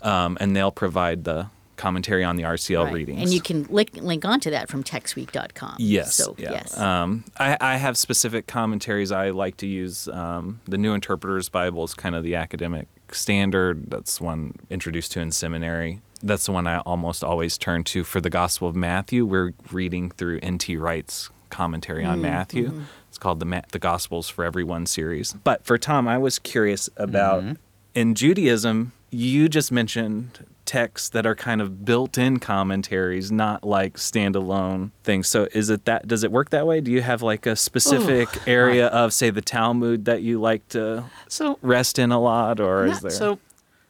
Um, 0.01 0.37
and 0.39 0.55
they'll 0.55 0.71
provide 0.71 1.23
the 1.25 1.47
commentary 1.75 2.23
on 2.25 2.35
the 2.35 2.43
RCL 2.43 2.85
Right. 2.85 2.93
readings. 2.93 3.21
And 3.21 3.33
you 3.33 3.41
can 3.41 3.63
link, 3.69 3.91
link 3.95 4.25
onto 4.25 4.49
that 4.51 4.67
from 4.69 4.83
textweek.com. 4.83 5.75
Yes. 5.79 6.15
So, 6.15 6.35
yeah. 6.37 6.51
yes. 6.51 6.77
Um, 6.77 7.23
I, 7.37 7.57
I 7.59 7.75
have 7.77 7.97
specific 7.97 8.47
commentaries 8.47 9.11
I 9.11 9.29
like 9.29 9.57
to 9.57 9.67
use. 9.67 10.07
Um, 10.09 10.59
the 10.67 10.77
New 10.77 10.93
Interpreter's 10.93 11.49
Bible 11.49 11.83
is 11.85 11.93
kind 11.93 12.15
of 12.15 12.23
the 12.23 12.35
academic 12.35 12.87
standard. 13.15 13.89
That's 13.89 14.19
one 14.19 14.53
introduced 14.69 15.11
to 15.13 15.19
in 15.19 15.31
seminary. 15.31 16.01
That's 16.21 16.45
the 16.45 16.51
one 16.51 16.67
I 16.67 16.79
almost 16.79 17.23
always 17.23 17.57
turn 17.57 17.83
to 17.85 18.03
for 18.03 18.19
the 18.19 18.29
Gospel 18.29 18.67
of 18.67 18.75
Matthew. 18.75 19.25
We're 19.25 19.53
reading 19.71 20.11
through 20.11 20.39
N.T. 20.41 20.75
Wright's 20.77 21.29
commentary 21.49 22.05
on 22.05 22.19
mm, 22.19 22.23
Matthew. 22.23 22.69
Mm-hmm. 22.69 22.83
It's 23.07 23.17
called 23.17 23.39
the 23.39 23.45
Ma- 23.45 23.61
the 23.71 23.79
Gospels 23.79 24.29
for 24.29 24.43
Everyone 24.43 24.85
series. 24.85 25.33
But 25.33 25.65
for 25.65 25.77
Tom, 25.77 26.07
I 26.07 26.17
was 26.17 26.39
curious 26.39 26.89
about 26.97 27.43
mm-hmm. 27.43 27.53
in 27.95 28.15
Judaism. 28.15 28.91
You 29.11 29.49
just 29.49 29.71
mentioned 29.71 30.45
texts 30.69 31.09
that 31.09 31.25
are 31.25 31.33
kind 31.33 31.61
of 31.61 31.83
built-in 31.83 32.37
commentaries, 32.37 33.31
not 33.31 33.63
like 33.63 33.95
standalone 33.95 34.91
things. 35.03 35.27
So 35.27 35.47
is 35.51 35.71
it 35.71 35.85
that 35.85 36.07
does 36.07 36.23
it 36.23 36.31
work 36.31 36.51
that 36.51 36.67
way? 36.67 36.79
Do 36.79 36.91
you 36.91 37.01
have 37.01 37.23
like 37.23 37.47
a 37.47 37.55
specific 37.55 38.29
area 38.47 38.87
of 38.87 39.11
say 39.11 39.31
the 39.31 39.41
Talmud 39.41 40.05
that 40.05 40.21
you 40.21 40.39
like 40.39 40.67
to 40.69 41.05
So 41.27 41.57
rest 41.63 41.97
in 41.97 42.11
a 42.11 42.19
lot 42.21 42.59
or 42.59 42.85
is 42.85 42.91
Not- 42.91 43.01
there 43.01 43.11
So, 43.11 43.39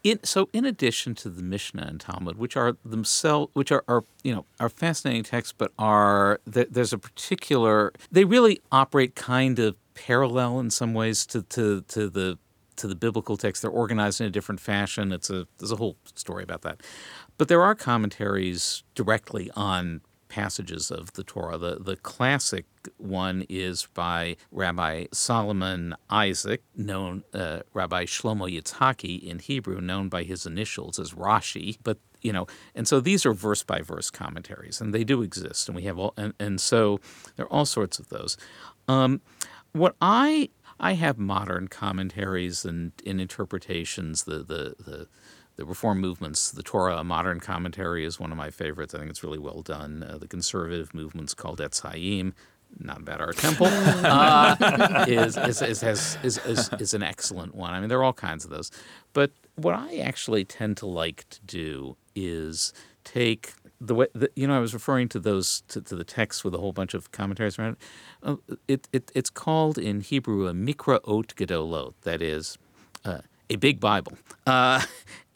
in 0.05 0.19
so 0.23 0.47
in 0.53 0.63
addition 0.63 1.15
to 1.15 1.29
the 1.29 1.43
Mishnah 1.43 1.85
and 1.85 1.99
Talmud, 1.99 2.37
which 2.37 2.55
are 2.55 2.77
themselves, 2.85 3.51
which 3.53 3.73
are, 3.73 3.83
are 3.89 4.05
you 4.23 4.33
know 4.33 4.45
are 4.61 4.69
fascinating 4.69 5.23
texts, 5.23 5.53
but 5.57 5.73
are 5.77 6.39
there's 6.45 6.93
a 6.93 6.97
particular 6.97 7.91
they 8.09 8.23
really 8.23 8.61
operate 8.71 9.15
kind 9.15 9.59
of 9.59 9.75
parallel 9.95 10.61
in 10.61 10.69
some 10.69 10.93
ways 10.93 11.25
to 11.25 11.41
to 11.55 11.81
to 11.89 12.09
the 12.09 12.37
to 12.79 12.87
the 12.87 12.95
biblical 12.95 13.37
text. 13.37 13.61
They're 13.61 13.71
organized 13.71 14.19
in 14.19 14.27
a 14.27 14.31
different 14.31 14.59
fashion. 14.59 15.11
It's 15.11 15.29
a 15.29 15.47
there's 15.57 15.71
a 15.71 15.77
whole 15.77 15.97
story 16.15 16.43
about 16.43 16.63
that, 16.63 16.81
but 17.37 17.47
there 17.47 17.61
are 17.61 17.75
commentaries 17.75 18.83
directly 18.95 19.51
on 19.55 20.01
passages 20.29 20.91
of 20.91 21.13
the 21.13 21.23
Torah. 21.23 21.57
The 21.57 21.75
the 21.75 21.97
classic 21.97 22.65
one 22.97 23.45
is 23.49 23.87
by 23.93 24.37
Rabbi 24.51 25.07
Solomon 25.11 25.95
Isaac, 26.09 26.63
known 26.75 27.23
uh, 27.33 27.61
Rabbi 27.73 28.05
Shlomo 28.05 28.49
Yitzhaki 28.49 29.21
in 29.21 29.39
Hebrew, 29.39 29.81
known 29.81 30.07
by 30.07 30.23
his 30.23 30.45
initials 30.45 30.99
as 30.99 31.11
Rashi. 31.11 31.77
But 31.83 31.97
you 32.21 32.31
know, 32.31 32.47
and 32.75 32.87
so 32.87 32.99
these 32.99 33.25
are 33.25 33.33
verse 33.33 33.63
by 33.63 33.81
verse 33.81 34.09
commentaries, 34.09 34.79
and 34.79 34.93
they 34.93 35.03
do 35.03 35.21
exist, 35.21 35.67
and 35.67 35.75
we 35.75 35.83
have 35.83 35.97
all, 35.97 36.13
and, 36.17 36.33
and 36.39 36.61
so 36.61 36.99
there 37.35 37.45
are 37.45 37.53
all 37.53 37.65
sorts 37.65 37.99
of 37.99 38.09
those. 38.09 38.37
Um, 38.87 39.21
what 39.71 39.95
I 40.01 40.49
I 40.79 40.93
have 40.93 41.17
modern 41.17 41.67
commentaries 41.67 42.65
and, 42.65 42.91
and 43.05 43.19
interpretations. 43.19 44.23
The 44.23 44.39
the 44.39 44.75
the 44.79 45.07
the 45.57 45.65
reform 45.65 45.99
movements, 45.99 46.51
the 46.51 46.63
Torah, 46.63 46.97
a 46.97 47.03
modern 47.03 47.41
commentary 47.41 48.05
is 48.05 48.17
one 48.17 48.31
of 48.31 48.37
my 48.37 48.49
favorites. 48.49 48.95
I 48.95 48.99
think 48.99 49.09
it's 49.09 49.25
really 49.25 49.39
well 49.39 49.61
done. 49.61 50.03
Uh, 50.09 50.17
the 50.17 50.27
conservative 50.27 50.93
movements 50.93 51.33
called 51.33 51.59
Etz 51.59 51.81
Hayim, 51.81 52.31
not 52.79 52.99
about 52.99 53.19
our 53.19 53.33
temple, 53.33 53.67
uh, 53.69 54.55
is, 55.05 55.35
is, 55.35 55.61
is, 55.61 55.81
has, 55.81 56.17
is, 56.23 56.37
is, 56.45 56.69
is 56.79 56.93
an 56.93 57.03
excellent 57.03 57.55
one. 57.55 57.73
I 57.73 57.81
mean, 57.81 57.89
there 57.89 57.99
are 57.99 58.05
all 58.05 58.13
kinds 58.13 58.45
of 58.45 58.51
those. 58.51 58.71
But 59.11 59.31
what 59.55 59.75
I 59.75 59.97
actually 59.97 60.45
tend 60.45 60.77
to 60.77 60.85
like 60.85 61.27
to 61.29 61.41
do 61.41 61.97
is 62.15 62.71
take 63.03 63.53
the 63.81 63.95
way, 63.95 64.07
the, 64.13 64.29
you 64.35 64.47
know, 64.47 64.55
I 64.55 64.59
was 64.59 64.73
referring 64.73 65.09
to 65.09 65.19
those, 65.19 65.61
to, 65.69 65.81
to 65.81 65.95
the 65.95 66.03
text 66.03 66.43
with 66.43 66.53
a 66.53 66.57
whole 66.57 66.73
bunch 66.73 66.93
of 66.93 67.11
commentaries 67.11 67.57
around 67.57 67.73
it. 67.73 67.77
Uh, 68.23 68.35
it, 68.67 68.87
it 68.91 69.11
it's 69.15 69.29
called 69.29 69.77
in 69.77 70.01
Hebrew 70.01 70.47
a 70.47 70.53
Mikraot 70.53 71.35
Gedolot, 71.35 71.93
that 72.01 72.21
is, 72.21 72.57
uh, 73.05 73.19
a 73.49 73.55
big 73.55 73.79
Bible. 73.79 74.17
Uh, 74.45 74.81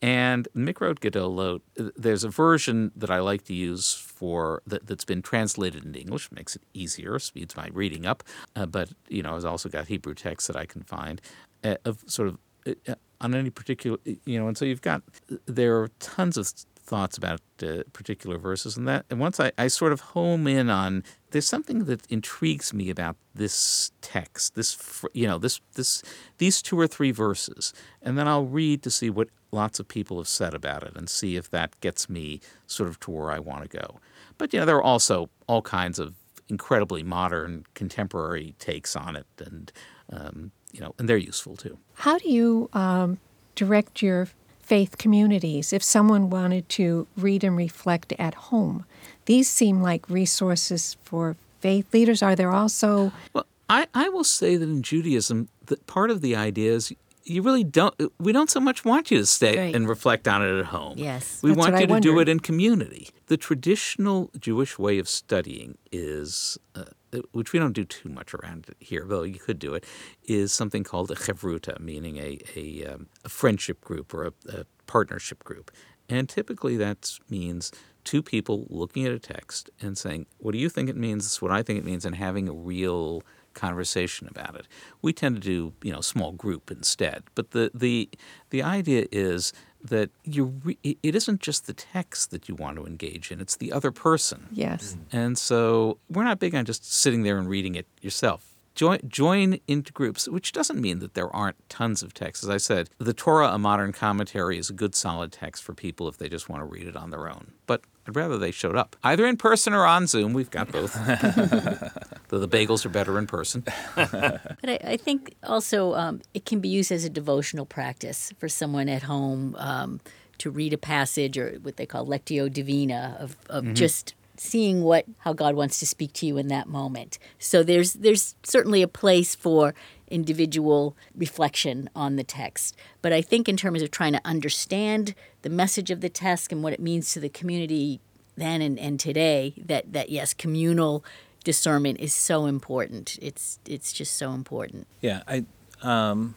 and 0.01 0.47
Mikraot 0.55 0.99
Gedolot, 0.99 1.61
there's 1.95 2.23
a 2.23 2.29
version 2.29 2.91
that 2.95 3.09
I 3.09 3.19
like 3.19 3.45
to 3.45 3.53
use 3.53 3.93
for 3.93 4.61
that, 4.67 4.85
that's 4.85 5.05
been 5.05 5.21
translated 5.21 5.85
into 5.85 5.99
English, 5.99 6.31
makes 6.31 6.55
it 6.55 6.63
easier, 6.73 7.17
speeds 7.19 7.55
my 7.55 7.69
reading 7.71 8.05
up. 8.05 8.23
Uh, 8.55 8.65
but 8.65 8.89
you 9.07 9.23
know, 9.23 9.35
I've 9.35 9.45
also 9.45 9.69
got 9.69 9.87
Hebrew 9.87 10.13
texts 10.13 10.47
that 10.47 10.57
I 10.57 10.65
can 10.65 10.83
find 10.83 11.21
uh, 11.63 11.75
of 11.85 12.03
sort 12.05 12.27
of 12.27 12.37
uh, 12.67 12.95
on 13.21 13.33
any 13.33 13.49
particular, 13.49 13.97
you 14.25 14.39
know, 14.39 14.47
and 14.47 14.57
so 14.57 14.65
you've 14.65 14.81
got 14.81 15.01
there 15.45 15.81
are 15.81 15.87
tons 15.99 16.37
of 16.37 16.51
thoughts 16.83 17.17
about 17.17 17.39
uh, 17.61 17.83
particular 17.93 18.37
verses 18.37 18.75
and 18.77 18.87
that. 18.87 19.05
And 19.09 19.19
once 19.19 19.39
I, 19.39 19.51
I 19.57 19.67
sort 19.67 19.93
of 19.93 20.01
home 20.01 20.47
in 20.47 20.69
on 20.69 21.03
there's 21.31 21.47
something 21.47 21.85
that 21.85 22.05
intrigues 22.11 22.73
me 22.73 22.89
about 22.89 23.15
this 23.33 23.91
text 24.01 24.53
this 24.55 25.03
you 25.13 25.25
know 25.25 25.37
this 25.37 25.61
this 25.73 26.03
these 26.37 26.61
two 26.61 26.79
or 26.79 26.87
three 26.87 27.11
verses. 27.11 27.73
And 28.01 28.17
then 28.17 28.27
I'll 28.27 28.45
read 28.45 28.83
to 28.83 28.91
see 28.91 29.09
what 29.09 29.29
lots 29.51 29.79
of 29.79 29.87
people 29.87 30.17
have 30.17 30.27
said 30.27 30.53
about 30.53 30.83
it 30.83 30.93
and 30.95 31.09
see 31.09 31.35
if 31.35 31.49
that 31.51 31.79
gets 31.79 32.09
me 32.09 32.41
sort 32.67 32.89
of 32.89 32.99
to 33.01 33.11
where 33.11 33.31
I 33.31 33.39
want 33.39 33.69
to 33.69 33.77
go. 33.77 33.99
But 34.37 34.53
you 34.53 34.59
know 34.59 34.65
there 34.65 34.77
are 34.77 34.83
also 34.83 35.29
all 35.47 35.61
kinds 35.61 35.99
of 35.99 36.15
incredibly 36.49 37.03
modern 37.03 37.65
contemporary 37.73 38.55
takes 38.59 38.95
on 38.95 39.15
it 39.15 39.27
and 39.39 39.71
um, 40.11 40.51
you 40.73 40.81
know 40.81 40.93
and 40.99 41.07
they're 41.07 41.17
useful 41.17 41.55
too. 41.55 41.77
How 41.93 42.17
do 42.17 42.29
you 42.29 42.69
um, 42.73 43.19
direct 43.55 44.01
your 44.01 44.27
faith 44.73 44.97
communities 44.97 45.71
if 45.71 45.83
someone 45.83 46.23
wanted 46.31 46.67
to 46.67 47.05
read 47.15 47.43
and 47.43 47.55
reflect 47.55 48.11
at 48.17 48.33
home? 48.49 48.85
These 49.25 49.47
seem 49.47 49.81
like 49.89 50.09
resources 50.09 50.97
for 51.03 51.35
faith 51.59 51.93
leaders. 51.93 52.23
Are 52.23 52.35
there 52.35 52.51
also 52.51 53.11
Well, 53.33 53.45
I, 53.69 53.85
I 53.93 54.09
will 54.09 54.23
say 54.23 54.57
that 54.57 54.67
in 54.67 54.81
Judaism, 54.81 55.47
that 55.67 55.85
part 55.85 56.09
of 56.09 56.21
the 56.21 56.35
idea 56.35 56.71
is 56.73 56.91
you 57.23 57.41
really 57.41 57.63
don't. 57.63 57.93
We 58.19 58.31
don't 58.33 58.49
so 58.49 58.59
much 58.59 58.83
want 58.83 59.11
you 59.11 59.17
to 59.19 59.25
stay 59.25 59.55
Right. 59.57 59.75
and 59.75 59.87
reflect 59.87 60.27
on 60.27 60.41
it 60.47 60.59
at 60.59 60.65
home. 60.65 60.95
Yes. 60.97 61.39
we 61.43 61.51
That's 61.51 61.59
want 61.59 61.73
what 61.73 61.79
you 61.89 61.95
I 61.95 61.99
to 61.99 62.01
do 62.01 62.19
it 62.19 62.27
in 62.27 62.39
community. 62.39 63.09
The 63.27 63.37
traditional 63.37 64.29
Jewish 64.47 64.77
way 64.79 64.97
of 64.99 65.07
studying 65.07 65.77
is. 65.91 66.57
Uh, 66.75 66.85
which 67.31 67.53
we 67.53 67.59
don't 67.59 67.73
do 67.73 67.85
too 67.85 68.09
much 68.09 68.33
around 68.33 68.67
here, 68.79 69.03
though 69.05 69.23
you 69.23 69.39
could 69.39 69.59
do 69.59 69.73
it, 69.73 69.85
is 70.25 70.51
something 70.53 70.83
called 70.83 71.11
a 71.11 71.15
chevruta, 71.15 71.79
meaning 71.79 72.17
a, 72.17 72.39
a, 72.55 72.85
um, 72.85 73.07
a 73.23 73.29
friendship 73.29 73.81
group 73.81 74.13
or 74.13 74.25
a, 74.25 74.33
a 74.49 74.65
partnership 74.87 75.43
group. 75.43 75.71
And 76.09 76.27
typically 76.27 76.77
that 76.77 77.17
means 77.29 77.71
two 78.03 78.21
people 78.21 78.67
looking 78.69 79.05
at 79.05 79.13
a 79.13 79.19
text 79.19 79.69
and 79.81 79.97
saying, 79.97 80.25
What 80.37 80.51
do 80.51 80.57
you 80.57 80.69
think 80.69 80.89
it 80.89 80.97
means? 80.97 81.23
This 81.23 81.33
is 81.33 81.41
what 81.41 81.51
I 81.51 81.63
think 81.63 81.79
it 81.79 81.85
means, 81.85 82.05
and 82.05 82.15
having 82.15 82.49
a 82.49 82.53
real 82.53 83.23
conversation 83.53 84.27
about 84.27 84.55
it. 84.55 84.67
We 85.01 85.13
tend 85.13 85.35
to 85.35 85.41
do, 85.41 85.73
you 85.83 85.93
know, 85.93 86.01
small 86.01 86.31
group 86.31 86.71
instead. 86.71 87.23
But 87.35 87.51
the 87.51 87.71
the 87.73 88.09
the 88.49 88.63
idea 88.63 89.05
is 89.11 89.53
that 89.83 90.09
you 90.23 90.45
re- 90.63 90.77
it 90.83 90.97
it 91.03 91.15
isn't 91.15 91.41
just 91.41 91.67
the 91.67 91.73
text 91.73 92.31
that 92.31 92.47
you 92.47 92.55
want 92.55 92.77
to 92.77 92.85
engage 92.85 93.31
in; 93.31 93.41
it's 93.41 93.55
the 93.55 93.71
other 93.71 93.91
person. 93.91 94.47
yes? 94.51 94.95
Mm. 94.95 95.19
And 95.19 95.37
so 95.37 95.97
we're 96.09 96.23
not 96.23 96.39
big 96.39 96.55
on 96.55 96.65
just 96.65 96.91
sitting 96.91 97.23
there 97.23 97.37
and 97.37 97.47
reading 97.49 97.75
it 97.75 97.87
yourself. 98.01 98.52
Join, 98.75 98.99
join 99.07 99.59
into 99.67 99.93
groups, 99.93 100.27
which 100.27 100.51
doesn't 100.51 100.81
mean 100.81 100.99
that 100.99 101.13
there 101.13 101.33
aren't 101.33 101.57
tons 101.69 102.01
of 102.01 102.13
texts. 102.13 102.43
As 102.43 102.49
I 102.49 102.57
said, 102.57 102.89
the 102.97 103.13
Torah, 103.13 103.49
a 103.49 103.59
modern 103.59 103.91
commentary, 103.91 104.57
is 104.57 104.69
a 104.69 104.73
good 104.73 104.95
solid 104.95 105.31
text 105.31 105.63
for 105.63 105.73
people 105.73 106.07
if 106.07 106.17
they 106.17 106.27
just 106.27 106.49
want 106.49 106.61
to 106.61 106.65
read 106.65 106.87
it 106.87 106.95
on 106.95 107.11
their 107.11 107.29
own. 107.29 107.51
But 107.67 107.81
I'd 108.07 108.15
rather 108.15 108.37
they 108.37 108.51
showed 108.51 108.75
up, 108.75 108.95
either 109.03 109.25
in 109.27 109.37
person 109.37 109.73
or 109.73 109.85
on 109.85 110.07
Zoom. 110.07 110.33
We've 110.33 110.49
got 110.49 110.71
both. 110.71 110.93
Though 112.29 112.39
the 112.39 112.47
bagels 112.47 112.85
are 112.85 112.89
better 112.89 113.19
in 113.19 113.27
person. 113.27 113.63
But 113.95 114.69
I, 114.69 114.79
I 114.83 114.97
think 114.97 115.35
also 115.43 115.93
um, 115.93 116.21
it 116.33 116.45
can 116.45 116.59
be 116.59 116.69
used 116.69 116.91
as 116.91 117.05
a 117.05 117.09
devotional 117.09 117.65
practice 117.65 118.33
for 118.39 118.49
someone 118.49 118.89
at 118.89 119.03
home 119.03 119.55
um, 119.57 119.99
to 120.39 120.49
read 120.49 120.73
a 120.73 120.77
passage 120.77 121.37
or 121.37 121.59
what 121.61 121.77
they 121.77 121.85
call 121.85 122.05
lectio 122.05 122.51
divina 122.51 123.17
of, 123.19 123.37
of 123.49 123.73
just 123.73 124.15
seeing 124.37 124.83
what 124.83 125.05
how 125.19 125.33
God 125.33 125.55
wants 125.55 125.79
to 125.79 125.85
speak 125.85 126.13
to 126.13 126.25
you 126.25 126.37
in 126.37 126.47
that 126.47 126.67
moment. 126.67 127.19
So 127.39 127.63
there's 127.63 127.93
there's 127.93 128.35
certainly 128.43 128.81
a 128.81 128.87
place 128.87 129.35
for 129.35 129.73
individual 130.09 130.95
reflection 131.15 131.89
on 131.95 132.15
the 132.15 132.23
text. 132.23 132.75
But 133.01 133.13
I 133.13 133.21
think 133.21 133.49
in 133.49 133.57
terms 133.57 133.81
of 133.81 133.89
trying 133.91 134.13
to 134.13 134.21
understand 134.23 135.15
the 135.41 135.49
message 135.49 135.89
of 135.89 136.01
the 136.01 136.09
text 136.09 136.51
and 136.51 136.61
what 136.63 136.73
it 136.73 136.79
means 136.79 137.11
to 137.13 137.19
the 137.19 137.29
community 137.29 137.99
then 138.35 138.61
and, 138.61 138.79
and 138.79 138.99
today, 138.99 139.53
that, 139.57 139.93
that 139.93 140.09
yes, 140.09 140.33
communal 140.33 141.03
discernment 141.43 141.99
is 141.99 142.13
so 142.13 142.45
important. 142.45 143.17
It's 143.21 143.59
it's 143.65 143.93
just 143.93 144.15
so 144.17 144.31
important. 144.31 144.87
Yeah, 145.01 145.23
I 145.27 145.45
um, 145.81 146.35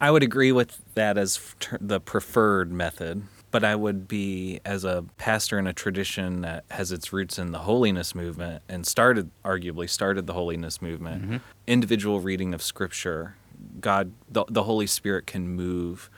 I 0.00 0.10
would 0.10 0.22
agree 0.22 0.52
with 0.52 0.80
that 0.94 1.18
as 1.18 1.54
the 1.80 2.00
preferred 2.00 2.72
method, 2.72 3.22
but 3.50 3.64
I 3.64 3.74
would 3.74 4.08
be 4.08 4.60
as 4.64 4.84
a 4.84 5.04
pastor 5.18 5.58
in 5.58 5.66
a 5.66 5.72
tradition 5.72 6.42
that 6.42 6.64
has 6.70 6.92
its 6.92 7.12
roots 7.12 7.38
in 7.38 7.52
the 7.52 7.60
holiness 7.60 8.14
movement 8.14 8.62
and 8.68 8.86
started 8.86 9.30
arguably 9.44 9.88
started 9.88 10.26
the 10.26 10.32
holiness 10.32 10.82
movement. 10.82 11.22
Mm-hmm. 11.22 11.36
Individual 11.66 12.20
reading 12.20 12.54
of 12.54 12.62
scripture, 12.62 13.36
God 13.80 14.12
the, 14.28 14.44
the 14.48 14.64
Holy 14.64 14.86
Spirit 14.86 15.26
can 15.26 15.48
move 15.48 16.10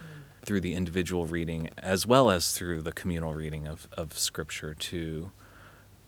through 0.45 0.61
the 0.61 0.75
individual 0.75 1.27
reading 1.27 1.69
as 1.77 2.07
well 2.07 2.31
as 2.31 2.53
through 2.53 2.83
the 2.83 2.93
communal 2.93 3.35
reading 3.35 3.67
of, 3.69 3.87
of 3.93 4.19
scripture 4.19 4.75
to 4.75 5.31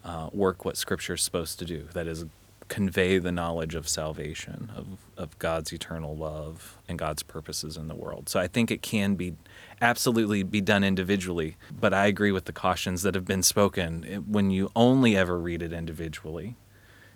uh, 0.04 0.30
work 0.32 0.64
what 0.64 0.76
Scripture 0.76 1.14
is 1.14 1.22
supposed 1.22 1.58
to 1.58 1.64
do. 1.64 1.88
That 1.92 2.06
is, 2.06 2.24
convey 2.68 3.18
the 3.18 3.32
knowledge 3.32 3.74
of 3.74 3.88
salvation, 3.88 4.70
of, 4.74 4.86
of 5.16 5.38
God's 5.38 5.72
eternal 5.72 6.16
love 6.16 6.78
and 6.88 6.98
God's 6.98 7.22
purposes 7.22 7.76
in 7.76 7.88
the 7.88 7.94
world. 7.94 8.28
So 8.28 8.40
I 8.40 8.46
think 8.46 8.70
it 8.70 8.82
can 8.82 9.14
be 9.14 9.34
absolutely 9.80 10.42
be 10.42 10.60
done 10.60 10.84
individually, 10.84 11.56
but 11.70 11.94
I 11.94 12.06
agree 12.06 12.32
with 12.32 12.44
the 12.44 12.52
cautions 12.52 13.02
that 13.02 13.14
have 13.14 13.24
been 13.24 13.42
spoken. 13.42 14.24
When 14.28 14.50
you 14.50 14.70
only 14.76 15.16
ever 15.16 15.38
read 15.38 15.62
it 15.62 15.72
individually, 15.72 16.56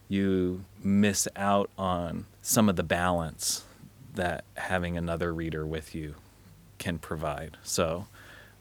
you 0.08 0.64
miss 0.82 1.28
out 1.36 1.70
on 1.76 2.26
some 2.42 2.68
of 2.68 2.76
the 2.76 2.82
balance 2.82 3.64
that 4.14 4.44
having 4.56 4.96
another 4.96 5.32
reader 5.32 5.66
with 5.66 5.94
you 5.94 6.14
can 6.78 6.98
provide. 6.98 7.56
So, 7.62 8.06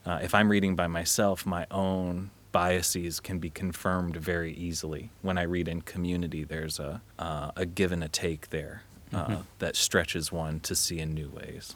uh, 0.06 0.20
if 0.22 0.34
I'm 0.34 0.50
reading 0.50 0.76
by 0.76 0.86
myself, 0.86 1.46
my 1.46 1.66
own 1.70 2.30
biases 2.52 3.20
can 3.20 3.38
be 3.38 3.50
confirmed 3.50 4.16
very 4.16 4.52
easily. 4.52 5.10
When 5.22 5.38
I 5.38 5.42
read 5.42 5.66
in 5.66 5.82
community, 5.82 6.44
there's 6.44 6.78
a 6.78 7.02
uh, 7.18 7.50
a 7.56 7.66
give 7.66 7.90
and 7.90 8.04
a 8.04 8.08
take 8.08 8.50
there 8.50 8.82
uh, 9.12 9.42
that 9.58 9.76
stretches 9.76 10.30
one 10.30 10.60
to 10.60 10.74
see 10.74 10.98
in 10.98 11.14
new 11.14 11.28
ways. 11.30 11.74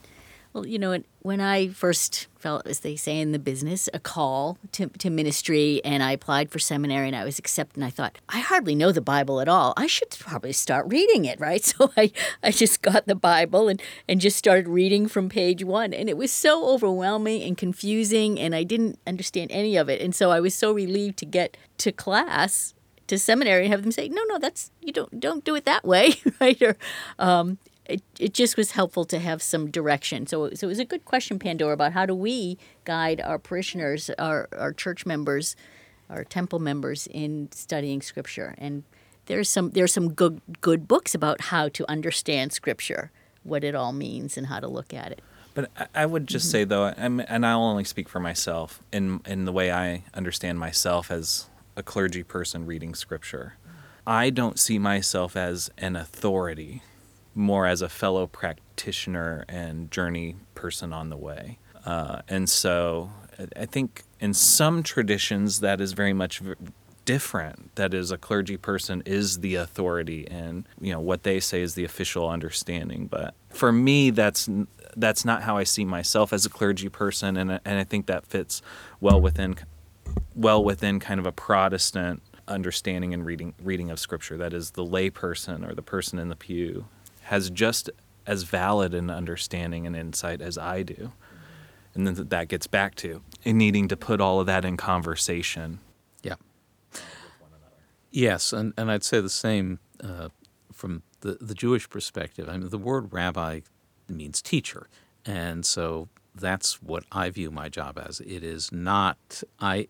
Well, 0.52 0.66
you 0.66 0.78
know, 0.78 0.98
when 1.20 1.40
I 1.40 1.68
first 1.68 2.26
felt, 2.38 2.66
as 2.66 2.80
they 2.80 2.96
say 2.96 3.18
in 3.20 3.32
the 3.32 3.38
business, 3.38 3.88
a 3.92 3.98
call 3.98 4.56
to, 4.72 4.86
to 4.86 5.10
ministry, 5.10 5.82
and 5.84 6.02
I 6.02 6.12
applied 6.12 6.50
for 6.50 6.58
seminary 6.58 7.06
and 7.06 7.16
I 7.16 7.24
was 7.24 7.38
accepted, 7.38 7.76
and 7.76 7.84
I 7.84 7.90
thought, 7.90 8.18
I 8.30 8.40
hardly 8.40 8.74
know 8.74 8.90
the 8.90 9.02
Bible 9.02 9.40
at 9.40 9.48
all. 9.48 9.74
I 9.76 9.86
should 9.86 10.10
probably 10.18 10.52
start 10.52 10.86
reading 10.88 11.24
it, 11.24 11.38
right? 11.38 11.58
So 11.78 11.92
I, 11.96 12.12
I 12.42 12.50
just 12.50 12.80
got 12.82 13.06
the 13.06 13.14
Bible 13.14 13.68
and, 13.68 13.82
and 14.08 14.20
just 14.20 14.36
started 14.38 14.68
reading 14.68 15.06
from 15.06 15.28
page 15.28 15.62
one. 15.62 15.92
And 15.92 16.08
it 16.08 16.16
was 16.16 16.32
so 16.32 16.66
overwhelming 16.66 17.42
and 17.42 17.58
confusing, 17.58 18.40
and 18.40 18.54
I 18.54 18.64
didn't 18.64 18.98
understand 19.06 19.52
any 19.52 19.76
of 19.76 19.88
it. 19.88 20.00
And 20.00 20.14
so 20.14 20.30
I 20.30 20.40
was 20.40 20.54
so 20.54 20.72
relieved 20.72 21.18
to 21.18 21.26
get 21.26 21.56
to 21.78 21.92
class 21.92 22.74
to 23.08 23.18
seminary 23.18 23.64
and 23.64 23.72
have 23.72 23.82
them 23.82 23.92
say, 23.92 24.08
no, 24.08 24.22
no, 24.28 24.38
that's 24.38 24.70
you 24.80 24.92
don't 24.92 25.20
don't 25.20 25.44
do 25.44 25.54
it 25.54 25.64
that 25.64 25.84
way, 25.84 26.14
right? 26.40 26.60
Or 26.62 26.76
um, 27.18 27.58
it, 27.88 28.02
it 28.18 28.34
just 28.34 28.56
was 28.56 28.72
helpful 28.72 29.04
to 29.06 29.18
have 29.18 29.42
some 29.42 29.70
direction. 29.70 30.26
So, 30.26 30.50
so 30.54 30.66
it 30.66 30.68
was 30.68 30.78
a 30.78 30.84
good 30.84 31.04
question, 31.04 31.38
Pandora, 31.38 31.72
about 31.72 31.92
how 31.92 32.06
do 32.06 32.14
we 32.14 32.58
guide 32.84 33.20
our 33.20 33.38
parishioners, 33.38 34.10
our, 34.18 34.48
our 34.56 34.72
church 34.72 35.06
members, 35.06 35.56
our 36.10 36.22
temple 36.24 36.58
members 36.58 37.06
in 37.10 37.48
studying 37.52 38.02
Scripture. 38.02 38.54
And 38.58 38.84
there's 39.26 39.48
some 39.48 39.70
there's 39.70 39.92
some 39.92 40.12
good 40.12 40.40
good 40.60 40.88
books 40.88 41.14
about 41.14 41.42
how 41.42 41.68
to 41.70 41.90
understand 41.90 42.52
Scripture, 42.52 43.10
what 43.42 43.64
it 43.64 43.74
all 43.74 43.92
means, 43.92 44.36
and 44.36 44.46
how 44.46 44.60
to 44.60 44.68
look 44.68 44.94
at 44.94 45.12
it. 45.12 45.22
But 45.54 45.70
I- 45.94 46.06
would 46.06 46.26
just 46.26 46.50
say 46.50 46.64
though, 46.64 46.86
and 46.86 47.44
I'll 47.44 47.64
only 47.64 47.84
speak 47.84 48.08
for 48.08 48.20
myself 48.20 48.80
in 48.92 49.20
in 49.26 49.44
the 49.44 49.52
way 49.52 49.72
I 49.72 50.04
understand 50.14 50.58
myself 50.58 51.10
as 51.10 51.46
a 51.76 51.82
clergy 51.82 52.22
person 52.22 52.64
reading 52.66 52.94
scripture. 52.94 53.54
I 54.06 54.30
don't 54.30 54.58
see 54.58 54.78
myself 54.78 55.36
as 55.36 55.70
an 55.76 55.94
authority, 55.94 56.82
more 57.34 57.66
as 57.66 57.82
a 57.82 57.88
fellow 57.88 58.26
practitioner 58.26 59.44
and 59.48 59.90
journey 59.90 60.36
person 60.54 60.92
on 60.92 61.10
the 61.10 61.16
way. 61.16 61.58
Uh, 61.84 62.22
and 62.28 62.48
so 62.48 63.10
I- 63.56 63.66
think 63.66 64.02
in 64.20 64.34
some 64.34 64.82
traditions 64.82 65.60
that 65.60 65.80
is 65.80 65.92
very 65.92 66.12
much 66.12 66.42
different. 67.04 67.74
That 67.76 67.94
is 67.94 68.10
a 68.10 68.18
clergy 68.18 68.58
person 68.58 69.02
is 69.06 69.38
the 69.40 69.54
authority 69.54 70.28
and 70.28 70.68
you 70.78 70.92
know 70.92 71.00
what 71.00 71.22
they 71.22 71.40
say 71.40 71.62
is 71.62 71.74
the 71.74 71.84
official 71.84 72.28
understanding. 72.28 73.06
But 73.06 73.34
for 73.48 73.72
me 73.72 74.10
that's 74.10 74.48
that's 74.96 75.24
not 75.24 75.42
how 75.42 75.56
I 75.56 75.64
see 75.64 75.86
myself 75.86 76.32
as 76.34 76.44
a 76.44 76.50
clergy 76.50 76.90
person. 76.90 77.36
And 77.38 77.60
and 77.64 77.78
I 77.78 77.84
think 77.84 78.06
that 78.06 78.26
fits 78.26 78.60
well 79.00 79.20
within 79.20 79.56
well 80.34 80.62
within 80.62 81.00
kind 81.00 81.18
of 81.18 81.24
a 81.24 81.32
Protestant 81.32 82.22
understanding 82.46 83.14
and 83.14 83.24
reading 83.24 83.54
reading 83.62 83.90
of 83.90 83.98
scripture. 83.98 84.36
That 84.36 84.52
is 84.52 84.72
the 84.72 84.84
lay 84.84 85.08
person 85.08 85.64
or 85.64 85.74
the 85.74 85.82
person 85.82 86.18
in 86.18 86.28
the 86.28 86.36
pew 86.36 86.88
has 87.28 87.50
just 87.50 87.90
as 88.26 88.42
valid 88.42 88.94
an 88.94 89.10
understanding 89.10 89.86
and 89.86 89.96
insight 89.96 90.40
as 90.40 90.58
I 90.58 90.82
do 90.82 91.12
and 91.94 92.06
then 92.06 92.28
that 92.28 92.48
gets 92.48 92.66
back 92.66 92.94
to 92.96 93.22
needing 93.44 93.88
to 93.88 93.96
put 93.96 94.20
all 94.20 94.40
of 94.40 94.46
that 94.46 94.64
in 94.64 94.76
conversation 94.76 95.80
Yeah. 96.22 96.34
Yes, 98.10 98.52
and, 98.52 98.72
and 98.76 98.90
I'd 98.90 99.04
say 99.04 99.20
the 99.20 99.28
same 99.28 99.78
uh, 100.02 100.28
from 100.72 101.02
the, 101.20 101.38
the 101.40 101.54
Jewish 101.54 101.88
perspective. 101.88 102.48
I 102.48 102.56
mean, 102.56 102.68
the 102.70 102.78
word 102.78 103.12
rabbi 103.12 103.60
means 104.08 104.40
teacher. 104.40 104.88
And 105.24 105.66
so 105.66 106.08
that's 106.34 106.82
what 106.82 107.04
I 107.12 107.30
view 107.30 107.50
my 107.50 107.68
job 107.68 107.98
as. 107.98 108.20
It 108.20 108.42
is 108.42 108.72
not, 108.72 109.42
I 109.60 109.88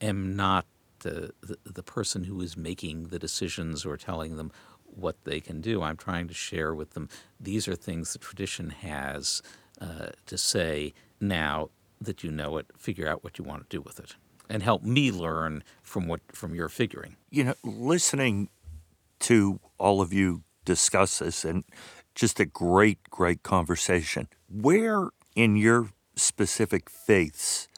am 0.00 0.34
not 0.34 0.66
the, 1.00 1.32
the, 1.42 1.58
the 1.64 1.82
person 1.82 2.24
who 2.24 2.40
is 2.40 2.56
making 2.56 3.08
the 3.08 3.18
decisions 3.18 3.86
or 3.86 3.96
telling 3.96 4.36
them 4.36 4.50
what 4.96 5.24
they 5.24 5.40
can 5.40 5.60
do. 5.60 5.82
I'm 5.82 5.96
trying 5.96 6.28
to 6.28 6.34
share 6.34 6.74
with 6.74 6.90
them 6.90 7.08
these 7.38 7.68
are 7.68 7.76
things 7.76 8.12
the 8.12 8.18
tradition 8.18 8.70
has 8.70 9.42
uh, 9.80 10.08
to 10.26 10.38
say. 10.38 10.92
Now 11.20 11.68
that 12.00 12.24
you 12.24 12.30
know 12.30 12.56
it, 12.56 12.66
figure 12.78 13.06
out 13.06 13.22
what 13.22 13.38
you 13.38 13.44
want 13.44 13.68
to 13.68 13.76
do 13.76 13.82
with 13.82 14.00
it 14.00 14.14
and 14.48 14.62
help 14.62 14.82
me 14.82 15.12
learn 15.12 15.62
from 15.82 16.08
what 16.08 16.20
from 16.32 16.54
your 16.54 16.68
figuring. 16.68 17.16
You 17.30 17.44
know, 17.44 17.54
listening 17.62 18.48
to 19.20 19.60
all 19.78 20.00
of 20.00 20.12
you 20.12 20.42
discuss 20.64 21.20
this 21.20 21.44
and 21.44 21.64
just 22.14 22.40
a 22.40 22.44
great, 22.44 22.98
great 23.08 23.42
conversation. 23.42 24.28
Where 24.48 25.08
in 25.36 25.56
your 25.56 25.90
specific 26.16 26.90
faiths 26.90 27.68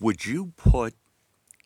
would 0.00 0.24
you 0.26 0.52
put, 0.56 0.94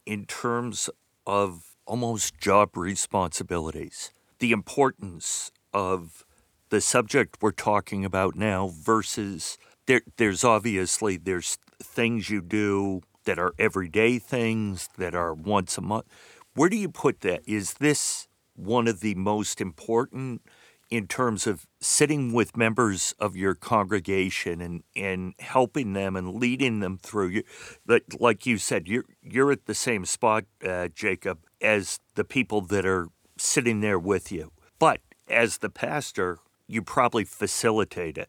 in 0.04 0.26
terms 0.26 0.90
of 1.26 1.76
almost 1.86 2.38
job 2.38 2.76
responsibilities, 2.76 4.10
the 4.40 4.52
importance 4.52 5.52
of 5.72 6.24
the 6.70 6.80
subject 6.80 7.38
we're 7.40 7.52
talking 7.52 8.04
about 8.04 8.34
now 8.34 8.70
versus 8.72 9.56
there, 9.86 10.02
there's 10.16 10.44
obviously 10.44 11.16
there's 11.16 11.58
things 11.82 12.30
you 12.30 12.40
do 12.40 13.02
that 13.24 13.38
are 13.38 13.52
everyday 13.58 14.18
things 14.18 14.88
that 14.98 15.14
are 15.14 15.34
once 15.34 15.78
a 15.78 15.80
month. 15.80 16.06
Where 16.54 16.68
do 16.68 16.76
you 16.76 16.88
put 16.88 17.20
that? 17.20 17.42
Is 17.46 17.74
this 17.74 18.28
one 18.54 18.88
of 18.88 19.00
the 19.00 19.14
most 19.14 19.60
important 19.60 20.42
in 20.90 21.06
terms 21.06 21.46
of 21.46 21.66
sitting 21.80 22.32
with 22.32 22.56
members 22.56 23.14
of 23.20 23.36
your 23.36 23.54
congregation 23.54 24.60
and, 24.60 24.82
and 24.96 25.34
helping 25.38 25.92
them 25.92 26.16
and 26.16 26.34
leading 26.34 26.80
them 26.80 26.98
through? 26.98 27.28
You 27.28 27.42
like, 27.86 28.04
like 28.18 28.46
you 28.46 28.58
said 28.58 28.88
you're 28.88 29.04
you're 29.22 29.52
at 29.52 29.66
the 29.66 29.74
same 29.74 30.04
spot 30.04 30.44
uh, 30.66 30.88
Jacob 30.88 31.40
as 31.60 32.00
the 32.14 32.24
people 32.24 32.60
that 32.62 32.86
are 32.86 33.08
sitting 33.40 33.80
there 33.80 33.98
with 33.98 34.30
you 34.30 34.52
but 34.78 35.00
as 35.28 35.58
the 35.58 35.70
pastor 35.70 36.38
you 36.66 36.82
probably 36.82 37.24
facilitate 37.24 38.16
it 38.18 38.28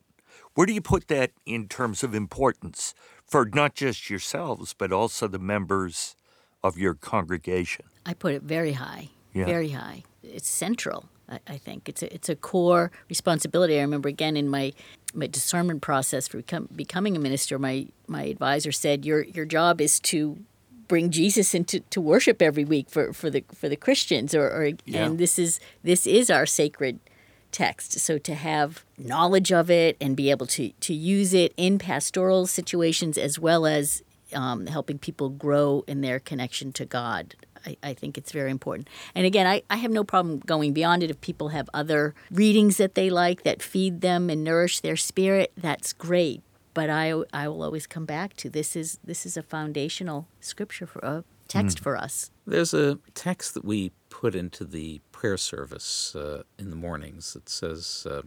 where 0.55 0.66
do 0.66 0.74
you 0.74 0.82
put 0.82 1.07
that 1.07 1.32
in 1.45 1.68
terms 1.68 2.03
of 2.03 2.14
importance 2.16 2.93
for 3.26 3.45
not 3.53 3.74
just 3.76 4.09
yourselves 4.09 4.74
but 4.78 4.91
also 4.91 5.28
the 5.28 5.39
members 5.39 6.16
of 6.64 6.78
your 6.78 6.93
congregation 6.93 7.86
I 8.05 8.14
put 8.16 8.34
it 8.34 8.41
very 8.41 8.74
high, 8.74 9.09
Yeah. 9.34 9.45
very 9.45 9.70
high. 9.70 10.03
It's 10.24 10.49
central. 10.49 11.07
I, 11.30 11.39
I 11.47 11.57
think 11.57 11.88
it's 11.88 12.01
a, 12.01 12.12
it's 12.14 12.30
a 12.30 12.36
core 12.36 12.91
responsibility. 13.09 13.78
I 13.78 13.82
remember 13.82 14.09
again 14.09 14.36
in 14.36 14.49
my 14.49 14.74
my 15.14 15.28
discernment 15.28 15.82
process 15.82 16.28
for 16.28 16.38
become, 16.38 16.68
becoming 16.76 17.16
a 17.16 17.20
minister, 17.20 17.59
my 17.59 17.88
my 18.07 18.24
advisor 18.24 18.72
said 18.72 19.05
your 19.05 19.22
your 19.24 19.45
job 19.45 19.82
is 19.82 19.99
to 19.99 20.38
bring 20.92 21.10
Jesus 21.10 21.56
into 21.56 21.80
to 21.96 22.00
worship 22.02 22.42
every 22.42 22.66
week 22.66 22.88
for, 22.89 23.14
for 23.14 23.30
the 23.36 23.42
for 23.60 23.68
the 23.70 23.78
Christians, 23.86 24.36
or, 24.36 24.46
or 24.58 24.64
Yeah. 24.86 25.06
and 25.06 25.18
this 25.24 25.39
is 25.46 25.60
this 25.89 26.06
is 26.06 26.30
our 26.30 26.46
sacred 26.46 27.00
text. 27.52 27.89
So 28.08 28.18
to 28.30 28.34
have 28.36 28.84
knowledge 28.98 29.52
of 29.62 29.70
it 29.72 29.96
and 30.04 30.16
be 30.24 30.28
able 30.36 30.48
to 30.58 30.64
to 30.88 30.94
use 30.94 31.34
it 31.44 31.54
in 31.56 31.80
pastoral 31.80 32.46
situations 32.46 33.18
as 33.18 33.39
well 33.39 33.66
as 33.66 34.04
um, 34.34 34.68
helping 34.68 34.98
people 35.08 35.30
grow 35.30 35.84
in 35.88 36.02
their 36.02 36.20
connection 36.20 36.72
to 36.74 36.86
God, 36.86 37.24
I, 37.66 37.78
I 37.89 37.94
think 37.94 38.18
it's 38.18 38.32
very 38.32 38.52
important. 38.52 38.88
And 39.16 39.26
again, 39.26 39.48
I, 39.48 39.62
I 39.70 39.78
have 39.84 39.92
no 39.92 40.04
problem 40.04 40.39
going 40.54 40.74
beyond 40.74 41.04
it. 41.04 41.10
If 41.10 41.20
people 41.22 41.50
have 41.50 41.70
other 41.74 42.14
readings 42.32 42.76
that 42.78 42.96
they 42.96 43.10
like 43.10 43.44
that 43.44 43.62
feed 43.62 44.02
them 44.02 44.30
and 44.30 44.44
nourish 44.44 44.80
their 44.82 44.98
spirit, 44.98 45.52
that's 45.58 45.94
great. 45.94 46.42
But 46.74 46.89
I, 46.89 47.13
I 47.34 47.47
will 47.47 47.63
always 47.63 47.86
come 47.88 48.05
back 48.05 48.36
to 48.38 48.49
this 48.49 48.76
is 48.76 48.99
this 49.03 49.26
is 49.26 49.36
a 49.38 49.43
foundational 49.43 50.28
scripture 50.39 50.86
for 50.86 50.99
a 50.99 51.24
text 51.51 51.80
for 51.80 51.97
us. 51.97 52.32
There's 52.47 52.74
a 52.74 52.99
text 53.13 53.53
that 53.55 53.65
we 53.65 53.91
put 54.09 54.36
into 54.36 54.63
the 54.63 55.01
prayer 55.11 55.38
service 55.38 56.15
uh, 56.15 56.43
in 56.57 56.69
the 56.69 56.76
mornings 56.76 57.34
that 57.34 57.49
says, 57.49 58.07
uh, 58.09 58.22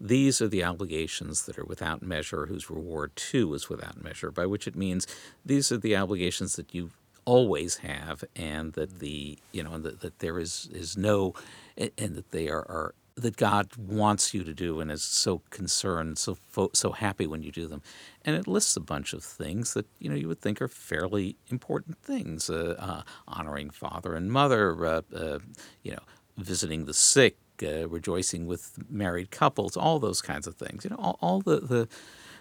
These 0.00 0.40
are 0.40 0.48
the 0.48 0.64
obligations 0.64 1.44
that 1.46 1.58
are 1.58 1.64
without 1.64 2.02
measure, 2.02 2.46
whose 2.46 2.70
reward 2.70 3.14
too 3.14 3.52
is 3.54 3.68
without 3.68 4.02
measure, 4.02 4.30
by 4.30 4.46
which 4.46 4.66
it 4.66 4.74
means 4.74 5.06
these 5.44 5.70
are 5.70 5.78
the 5.78 5.96
obligations 5.96 6.56
that 6.56 6.74
you 6.74 6.90
always 7.24 7.78
have, 7.78 8.24
and 8.34 8.72
that 8.72 8.98
the 8.98 9.38
you 9.52 9.62
know, 9.62 9.72
and 9.74 9.84
that, 9.84 10.00
that 10.00 10.18
there 10.20 10.38
is 10.38 10.68
is 10.72 10.96
no, 10.96 11.34
and 11.76 12.14
that 12.16 12.30
they 12.30 12.48
are, 12.48 12.66
are 12.68 12.94
that 13.16 13.36
God 13.36 13.76
wants 13.76 14.32
you 14.32 14.42
to 14.44 14.54
do 14.54 14.80
and 14.80 14.90
is 14.90 15.02
so 15.02 15.42
concerned, 15.50 16.18
so 16.18 16.34
fo- 16.34 16.70
so 16.72 16.92
happy 16.92 17.26
when 17.26 17.42
you 17.42 17.52
do 17.52 17.66
them, 17.66 17.82
and 18.24 18.36
it 18.36 18.46
lists 18.46 18.76
a 18.76 18.80
bunch 18.80 19.12
of 19.12 19.22
things 19.22 19.74
that 19.74 19.86
you 19.98 20.08
know 20.08 20.16
you 20.16 20.28
would 20.28 20.40
think 20.40 20.62
are 20.62 20.68
fairly 20.68 21.36
important 21.48 21.98
things: 21.98 22.48
uh, 22.48 22.76
uh, 22.78 23.02
honoring 23.28 23.70
father 23.70 24.14
and 24.14 24.32
mother, 24.32 24.84
uh, 24.84 25.02
uh, 25.14 25.38
you 25.82 25.92
know, 25.92 26.02
visiting 26.38 26.86
the 26.86 26.94
sick, 26.94 27.36
uh, 27.62 27.88
rejoicing 27.88 28.46
with 28.46 28.78
married 28.88 29.30
couples, 29.30 29.76
all 29.76 29.98
those 29.98 30.22
kinds 30.22 30.46
of 30.46 30.54
things. 30.54 30.84
You 30.84 30.90
know, 30.90 30.96
all, 30.98 31.18
all 31.20 31.40
the, 31.40 31.60
the 31.60 31.88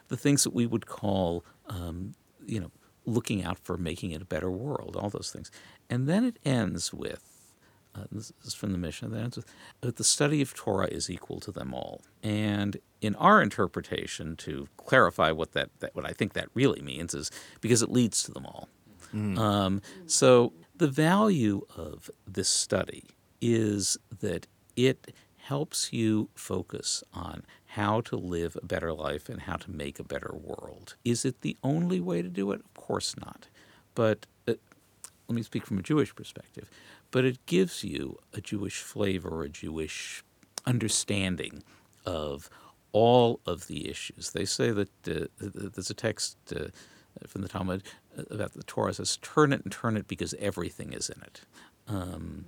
the 0.07 0.17
things 0.17 0.43
that 0.43 0.53
we 0.53 0.65
would 0.65 0.85
call, 0.85 1.43
um, 1.67 2.15
you 2.45 2.59
know, 2.59 2.71
looking 3.05 3.43
out 3.43 3.57
for 3.59 3.77
making 3.77 4.11
it 4.11 4.21
a 4.21 4.25
better 4.25 4.51
world. 4.51 4.95
All 4.95 5.09
those 5.09 5.31
things, 5.31 5.51
and 5.89 6.07
then 6.07 6.23
it 6.23 6.37
ends 6.45 6.93
with 6.93 7.30
uh, 7.95 8.03
this 8.11 8.31
is 8.43 8.53
from 8.53 8.71
the 8.71 8.77
Mishnah. 8.77 9.09
That 9.09 9.21
ends 9.21 9.37
with, 9.37 9.45
that 9.81 9.97
the 9.97 10.03
study 10.03 10.41
of 10.41 10.53
Torah 10.53 10.87
is 10.87 11.09
equal 11.09 11.39
to 11.41 11.51
them 11.51 11.73
all. 11.73 12.01
And 12.23 12.77
in 13.01 13.15
our 13.15 13.41
interpretation, 13.41 14.35
to 14.37 14.67
clarify 14.77 15.31
what 15.31 15.51
that, 15.53 15.69
that 15.79 15.95
what 15.95 16.05
I 16.05 16.11
think 16.11 16.33
that 16.33 16.47
really 16.53 16.81
means 16.81 17.13
is 17.13 17.31
because 17.59 17.81
it 17.81 17.91
leads 17.91 18.23
to 18.23 18.31
them 18.31 18.45
all. 18.45 18.69
Um, 19.37 19.81
so 20.05 20.53
the 20.77 20.87
value 20.87 21.65
of 21.75 22.09
this 22.25 22.47
study 22.47 23.03
is 23.41 23.97
that 24.21 24.47
it 24.77 25.13
helps 25.37 25.91
you 25.91 26.29
focus 26.33 27.03
on 27.13 27.43
how 27.65 27.99
to 28.01 28.15
live 28.15 28.57
a 28.61 28.65
better 28.65 28.93
life 28.93 29.27
and 29.27 29.41
how 29.41 29.57
to 29.57 29.69
make 29.71 29.99
a 29.99 30.03
better 30.03 30.31
world. 30.33 30.95
Is 31.03 31.25
it 31.25 31.41
the 31.41 31.57
only 31.61 31.99
way 31.99 32.21
to 32.21 32.29
do 32.29 32.51
it? 32.51 32.61
Of 32.63 32.73
course 32.81 33.15
not. 33.17 33.47
But 33.95 34.27
uh, 34.47 34.53
let 35.27 35.35
me 35.35 35.43
speak 35.43 35.65
from 35.65 35.77
a 35.79 35.81
Jewish 35.81 36.15
perspective, 36.15 36.69
but 37.11 37.25
it 37.25 37.45
gives 37.45 37.83
you 37.83 38.17
a 38.33 38.41
Jewish 38.41 38.81
flavor, 38.81 39.43
a 39.43 39.49
Jewish 39.49 40.23
understanding 40.65 41.63
of 42.05 42.49
all 42.91 43.39
of 43.45 43.67
the 43.67 43.89
issues. 43.89 44.31
They 44.31 44.45
say 44.45 44.71
that 44.71 44.89
uh, 45.07 45.25
there's 45.39 45.89
a 45.89 45.93
text 45.95 46.37
uh, 46.55 46.65
from 47.27 47.41
the 47.41 47.47
Talmud 47.47 47.83
about 48.29 48.53
the 48.53 48.63
Torah 48.63 48.93
says, 48.93 49.17
"Turn 49.21 49.53
it 49.53 49.63
and 49.63 49.71
turn 49.71 49.97
it 49.97 50.07
because 50.07 50.33
everything 50.35 50.93
is 50.93 51.09
in 51.09 51.21
it," 51.21 51.41
um, 51.87 52.45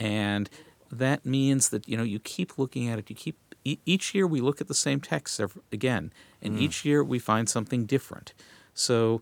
and 0.00 0.48
that 0.90 1.26
means 1.26 1.70
that 1.70 1.88
you 1.88 1.96
know 1.96 2.02
you 2.02 2.18
keep 2.18 2.58
looking 2.58 2.88
at 2.88 2.98
it. 2.98 3.10
You 3.10 3.16
keep 3.16 3.38
e- 3.64 3.78
each 3.84 4.14
year 4.14 4.26
we 4.26 4.40
look 4.40 4.60
at 4.60 4.68
the 4.68 4.74
same 4.74 5.00
text 5.00 5.40
again, 5.72 6.12
and 6.40 6.58
each 6.58 6.84
year 6.84 7.02
we 7.04 7.18
find 7.18 7.48
something 7.48 7.84
different. 7.84 8.32
So 8.74 9.20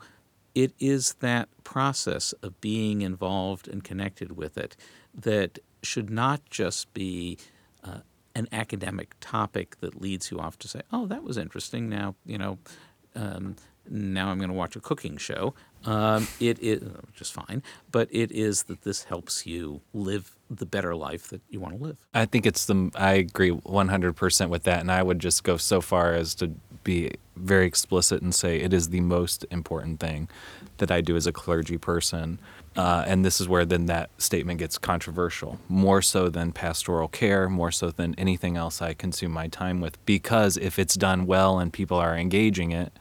it 0.55 0.73
is 0.79 1.15
that 1.21 1.49
process 1.65 2.33
of 2.43 2.61
being 2.61 3.03
involved 3.03 3.69
and 3.69 3.83
connected 3.83 4.37
with 4.37 4.59
it 4.59 4.77
that 5.15 5.59
should 5.83 6.11
not 6.11 6.41
just 6.51 6.93
be 6.95 7.39
uh, 7.85 7.99
an 8.35 8.49
academic 8.53 9.15
topic 9.21 9.79
that 9.81 10.01
leads 10.01 10.31
you 10.31 10.39
off 10.39 10.59
to 10.59 10.69
say, 10.69 10.83
"Oh, 10.93 11.07
that 11.07 11.23
was 11.23 11.37
interesting." 11.37 11.89
Now, 11.89 12.15
you 12.25 12.39
know, 12.39 12.59
um, 13.15 13.57
now 13.89 14.29
I'm 14.29 14.39
going 14.39 14.51
to 14.51 14.55
watch 14.55 14.77
a 14.77 14.81
cooking 14.81 15.17
show. 15.17 15.55
Um, 15.85 16.29
it 16.39 16.59
is 16.61 16.83
just 17.15 17.33
fine, 17.33 17.63
but 17.91 18.09
it 18.13 18.31
is 18.31 18.65
that 18.65 18.83
this 18.83 19.05
helps 19.05 19.47
you 19.47 19.81
live 19.93 20.37
the 20.49 20.67
better 20.67 20.95
life 20.95 21.29
that 21.29 21.41
you 21.51 21.61
want 21.61 21.77
to 21.77 21.83
live. 21.83 22.07
I 22.15 22.27
think 22.27 22.47
it's 22.47 22.67
the. 22.67 22.91
I 22.95 23.15
agree 23.15 23.51
100% 23.51 24.49
with 24.49 24.63
that, 24.65 24.81
and 24.81 24.93
I 24.93 25.03
would 25.03 25.19
just 25.19 25.43
go 25.43 25.57
so 25.57 25.81
far 25.81 26.15
as 26.15 26.35
to 26.37 26.53
be 26.85 27.13
very 27.37 27.67
explicit 27.67 28.23
and 28.23 28.35
say 28.35 28.61
it 28.61 28.73
is 28.73 28.91
the 28.91 29.01
most 29.01 29.45
important 29.51 30.01
thing 30.01 30.29
that 30.79 30.91
I 30.91 31.01
do 31.01 31.17
as 31.17 31.27
a 31.27 31.33
clergy 31.33 31.79
person. 31.79 32.39
Uh, 32.75 33.05
and 33.07 33.25
this 33.25 33.41
is 33.41 33.49
where 33.49 33.67
then 33.67 33.87
that 33.87 34.11
statement 34.19 34.59
gets 34.59 34.79
controversial, 34.79 35.59
more 35.69 36.01
so 36.01 36.29
than 36.29 36.53
pastoral 36.53 37.09
care, 37.09 37.49
more 37.49 37.71
so 37.71 37.91
than 37.91 38.15
anything 38.17 38.57
else 38.57 38.81
I 38.81 38.95
consume 38.95 39.33
my 39.33 39.49
time 39.49 39.81
with. 39.81 40.05
Because 40.07 40.57
if 40.57 40.79
it's 40.79 40.95
done 40.95 41.27
well 41.27 41.59
and 41.59 41.73
people 41.73 41.99
are 41.99 42.17
engaging 42.17 42.73
it, 42.73 42.93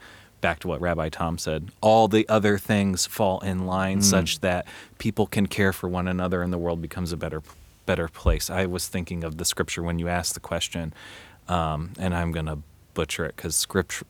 back 0.42 0.60
to 0.60 0.68
what 0.68 0.82
Rabbi 0.82 1.10
Tom 1.10 1.38
said, 1.38 1.70
all 1.80 2.08
the 2.08 2.28
other 2.28 2.58
things 2.58 3.06
fall 3.06 3.40
in 3.42 3.66
line 3.66 4.02
such 4.02 4.40
that 4.40 4.66
people 4.98 5.28
can 5.28 5.46
care 5.46 5.72
for 5.72 5.88
one 5.88 6.08
another 6.08 6.42
and 6.42 6.52
the 6.52 6.58
world 6.58 6.82
becomes 6.82 7.12
a 7.12 7.18
better 7.18 7.42
better 7.86 8.08
place. 8.08 8.50
I 8.50 8.66
was 8.66 8.88
thinking 8.88 9.24
of 9.24 9.38
the 9.38 9.46
scripture 9.46 9.84
when 9.84 10.00
you 10.00 10.08
asked 10.08 10.34
the 10.34 10.40
question, 10.40 10.94
um, 11.48 11.92
and 12.00 12.14
I'm 12.14 12.32
going 12.32 12.46
to 12.46 12.60
butcher 12.94 13.26
it 13.26 13.36
because 13.36 13.56
scripture, 13.56 14.06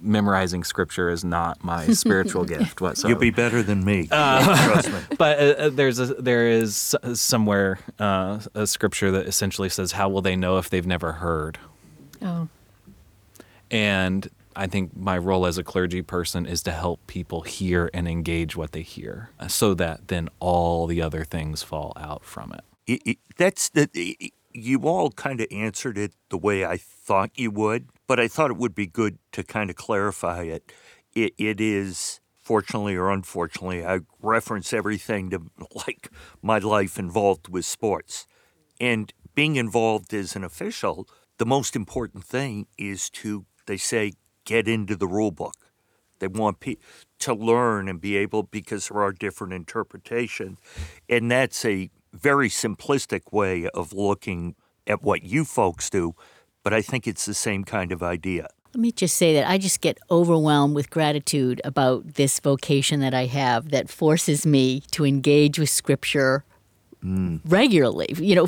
memorizing 0.00 0.64
scripture 0.64 1.08
is 1.10 1.24
not 1.24 1.62
my 1.64 1.86
spiritual 1.92 2.44
gift 2.44 2.80
whatsoever. 2.80 3.10
You'll 3.12 3.20
be 3.20 3.30
better 3.30 3.62
than 3.62 3.84
me. 3.84 4.06
Trust 4.06 4.90
me. 4.92 4.98
but 5.18 5.38
uh, 5.38 5.42
uh, 5.42 5.68
there's 5.70 5.98
a, 5.98 6.06
there 6.06 6.48
is 6.48 6.94
somewhere 7.14 7.78
uh, 7.98 8.40
a 8.54 8.66
scripture 8.66 9.10
that 9.12 9.26
essentially 9.26 9.68
says, 9.68 9.92
"How 9.92 10.08
will 10.08 10.22
they 10.22 10.36
know 10.36 10.58
if 10.58 10.70
they've 10.70 10.86
never 10.86 11.12
heard?" 11.12 11.58
Oh, 12.22 12.48
And 13.70 14.28
I 14.54 14.66
think 14.66 14.96
my 14.96 15.16
role 15.18 15.46
as 15.46 15.56
a 15.58 15.64
clergy 15.64 16.02
person 16.02 16.44
is 16.46 16.62
to 16.64 16.72
help 16.72 17.06
people 17.06 17.40
hear 17.42 17.90
and 17.94 18.06
engage 18.06 18.54
what 18.54 18.72
they 18.72 18.82
hear, 18.82 19.30
uh, 19.40 19.48
so 19.48 19.74
that 19.74 20.08
then 20.08 20.28
all 20.40 20.86
the 20.86 21.00
other 21.00 21.24
things 21.24 21.62
fall 21.62 21.92
out 21.96 22.24
from 22.24 22.52
it. 22.52 22.64
it, 22.86 23.02
it, 23.06 23.18
that's 23.36 23.70
the 23.70 23.88
it- 23.94 24.32
you 24.54 24.82
all 24.82 25.10
kind 25.10 25.40
of 25.40 25.46
answered 25.50 25.98
it 25.98 26.12
the 26.30 26.38
way 26.38 26.64
I 26.64 26.76
thought 26.76 27.30
you 27.36 27.50
would, 27.50 27.88
but 28.06 28.20
I 28.20 28.28
thought 28.28 28.50
it 28.50 28.56
would 28.56 28.74
be 28.74 28.86
good 28.86 29.18
to 29.32 29.42
kind 29.42 29.70
of 29.70 29.76
clarify 29.76 30.42
it. 30.42 30.72
It, 31.14 31.34
it 31.38 31.60
is 31.60 32.20
fortunately 32.42 32.96
or 32.96 33.10
unfortunately, 33.10 33.84
I 33.86 34.00
reference 34.20 34.72
everything 34.72 35.30
to 35.30 35.42
like 35.86 36.10
my 36.42 36.58
life 36.58 36.98
involved 36.98 37.48
with 37.48 37.64
sports, 37.64 38.26
and 38.80 39.12
being 39.34 39.56
involved 39.56 40.12
as 40.12 40.36
an 40.36 40.44
official. 40.44 41.08
The 41.38 41.46
most 41.46 41.74
important 41.74 42.24
thing 42.24 42.66
is 42.76 43.08
to 43.10 43.46
they 43.66 43.76
say 43.76 44.12
get 44.44 44.68
into 44.68 44.96
the 44.96 45.06
rule 45.06 45.30
book. 45.30 45.54
They 46.18 46.26
want 46.28 46.60
pe- 46.60 46.76
to 47.20 47.34
learn 47.34 47.88
and 47.88 48.00
be 48.00 48.16
able 48.16 48.44
because 48.44 48.88
there 48.88 49.02
are 49.02 49.12
different 49.12 49.52
interpretations, 49.52 50.58
and 51.08 51.30
that's 51.30 51.64
a 51.64 51.90
very 52.12 52.48
simplistic 52.48 53.32
way 53.32 53.68
of 53.68 53.92
looking 53.92 54.54
at 54.86 55.02
what 55.02 55.22
you 55.22 55.44
folks 55.44 55.90
do. 55.90 56.14
But 56.62 56.72
I 56.72 56.82
think 56.82 57.06
it's 57.06 57.26
the 57.26 57.34
same 57.34 57.64
kind 57.64 57.92
of 57.92 58.02
idea. 58.02 58.48
Let 58.74 58.80
me 58.80 58.92
just 58.92 59.16
say 59.16 59.34
that 59.34 59.48
I 59.48 59.58
just 59.58 59.80
get 59.80 59.98
overwhelmed 60.10 60.74
with 60.74 60.88
gratitude 60.88 61.60
about 61.62 62.14
this 62.14 62.40
vocation 62.40 63.00
that 63.00 63.12
I 63.12 63.26
have 63.26 63.70
that 63.70 63.90
forces 63.90 64.46
me 64.46 64.80
to 64.92 65.04
engage 65.04 65.58
with 65.58 65.68
scripture 65.68 66.44
mm. 67.04 67.40
regularly. 67.44 68.14
You 68.16 68.34
know, 68.34 68.46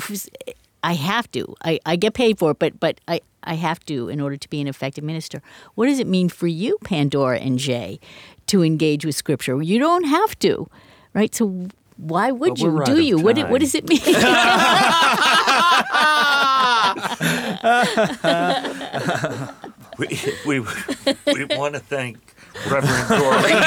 I 0.83 0.93
have 0.93 1.29
to. 1.31 1.55
I, 1.63 1.79
I 1.85 1.95
get 1.95 2.13
paid 2.13 2.39
for 2.39 2.51
it, 2.51 2.59
but 2.59 2.79
but 2.79 3.01
I, 3.07 3.21
I 3.43 3.55
have 3.55 3.85
to 3.85 4.09
in 4.09 4.19
order 4.19 4.37
to 4.37 4.49
be 4.49 4.61
an 4.61 4.67
effective 4.67 5.03
minister. 5.03 5.41
What 5.75 5.87
does 5.87 5.99
it 5.99 6.07
mean 6.07 6.29
for 6.29 6.47
you, 6.47 6.77
Pandora 6.83 7.37
and 7.39 7.59
Jay, 7.59 7.99
to 8.47 8.63
engage 8.63 9.05
with 9.05 9.15
scripture? 9.15 9.61
You 9.61 9.77
don't 9.77 10.05
have 10.05 10.37
to, 10.39 10.67
right? 11.13 11.33
So 11.35 11.67
why 11.97 12.31
would 12.31 12.59
Well, 12.59 12.73
you? 12.73 12.79
out 12.81 12.85
Do 12.85 13.01
you? 13.01 13.17
What, 13.17 13.35
time. 13.37 13.49
what 13.51 13.61
does 13.61 13.73
it 13.75 13.87
mean? 13.87 14.01
We, 19.97 20.07
we, 20.45 20.59
we 20.59 21.45
want 21.45 21.75
to 21.75 21.79
thank 21.79 22.17
Reverend 22.69 23.07
Doreen 23.07 23.63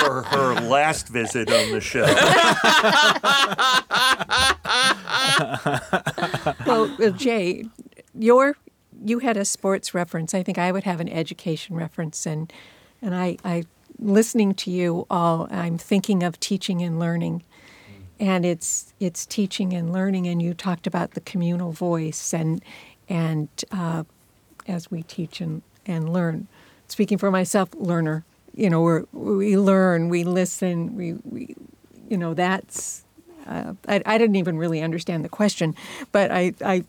for 0.00 0.22
her 0.22 0.54
last 0.66 1.08
visit 1.08 1.50
on 1.50 1.72
the 1.72 1.80
show. 1.82 2.04
well, 6.66 6.90
uh, 7.02 7.10
Jay, 7.10 7.64
your 8.14 8.56
you 9.04 9.18
had 9.18 9.36
a 9.36 9.44
sports 9.44 9.92
reference. 9.92 10.32
I 10.32 10.42
think 10.42 10.56
I 10.56 10.72
would 10.72 10.84
have 10.84 11.00
an 11.00 11.08
education 11.10 11.76
reference, 11.76 12.24
and 12.24 12.50
and 13.02 13.14
I, 13.14 13.36
I 13.44 13.64
listening 14.00 14.54
to 14.54 14.70
you 14.70 15.06
all, 15.10 15.48
I'm 15.50 15.78
thinking 15.78 16.22
of 16.22 16.40
teaching 16.40 16.82
and 16.82 16.98
learning, 16.98 17.42
and 18.18 18.44
it's 18.44 18.92
it's 19.00 19.26
teaching 19.26 19.72
and 19.72 19.92
learning. 19.92 20.26
And 20.26 20.40
you 20.42 20.54
talked 20.54 20.86
about 20.86 21.12
the 21.12 21.20
communal 21.20 21.72
voice, 21.72 22.32
and 22.34 22.62
and 23.08 23.48
uh, 23.70 24.04
as 24.66 24.90
we 24.90 25.02
teach 25.02 25.40
and 25.40 25.62
and 25.86 26.12
learn, 26.12 26.48
speaking 26.88 27.18
for 27.18 27.30
myself, 27.30 27.70
learner. 27.74 28.24
You 28.54 28.68
know, 28.68 28.80
we're, 28.82 29.04
we 29.12 29.56
learn, 29.56 30.08
we 30.08 30.24
listen, 30.24 30.96
we, 30.96 31.12
we 31.24 31.54
you 32.08 32.16
know 32.16 32.34
that's 32.34 33.04
uh, 33.46 33.74
I, 33.88 34.02
I 34.06 34.18
didn't 34.18 34.36
even 34.36 34.58
really 34.58 34.80
understand 34.80 35.24
the 35.24 35.28
question, 35.28 35.74
but 36.12 36.30
I, 36.30 36.54
I, 36.64 36.84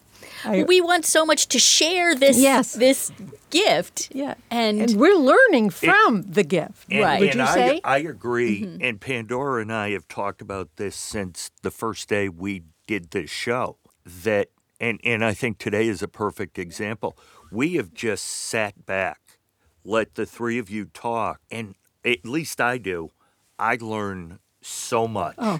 I 0.45 0.63
we 0.63 0.81
want 0.81 1.05
so 1.05 1.25
much 1.25 1.47
to 1.49 1.59
share 1.59 2.15
this 2.15 2.37
Yes. 2.37 2.73
this 2.73 3.11
gift. 3.49 4.09
yeah, 4.13 4.35
And, 4.49 4.81
and 4.81 4.95
we're 4.99 5.17
learning 5.17 5.69
from 5.71 6.23
the 6.23 6.43
gift. 6.43 6.87
And, 6.89 7.01
Right. 7.01 7.19
Would 7.19 7.29
and 7.31 7.39
you 7.39 7.45
I, 7.45 7.53
say? 7.53 7.81
I 7.83 7.97
agree. 7.97 8.61
Mm-hmm. 8.63 8.81
And 8.83 9.01
Pandora 9.01 9.61
and 9.61 9.73
I 9.73 9.91
have 9.91 10.07
talked 10.07 10.41
about 10.41 10.69
this 10.77 10.95
since 10.95 11.51
the 11.61 11.71
first 11.71 12.07
day 12.09 12.29
we 12.29 12.63
did 12.87 13.11
this 13.11 13.29
show. 13.29 13.77
That 14.05 14.49
and 14.79 14.99
and 15.03 15.23
I 15.23 15.33
think 15.33 15.57
today 15.59 15.87
is 15.87 16.01
a 16.01 16.07
perfect 16.07 16.57
example. 16.57 17.17
We 17.51 17.75
have 17.75 17.93
just 17.93 18.25
sat 18.25 18.85
back, 18.85 19.19
let 19.83 20.15
the 20.15 20.25
three 20.25 20.57
of 20.57 20.69
you 20.69 20.85
talk, 20.85 21.41
and 21.51 21.75
at 22.05 22.25
least 22.25 22.59
I 22.61 22.77
do. 22.77 23.11
I 23.59 23.77
learn 23.79 24.39
so 24.61 25.07
much. 25.07 25.35
Oh, 25.37 25.59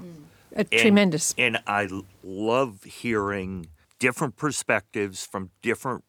a 0.55 0.59
And- 0.59 0.71
tremendous. 0.71 1.35
And 1.37 1.57
I 1.67 1.87
love 2.23 2.83
hearing 2.83 3.67
different 4.01 4.35
perspectives 4.35 5.23
from 5.23 5.51
different 5.61 6.03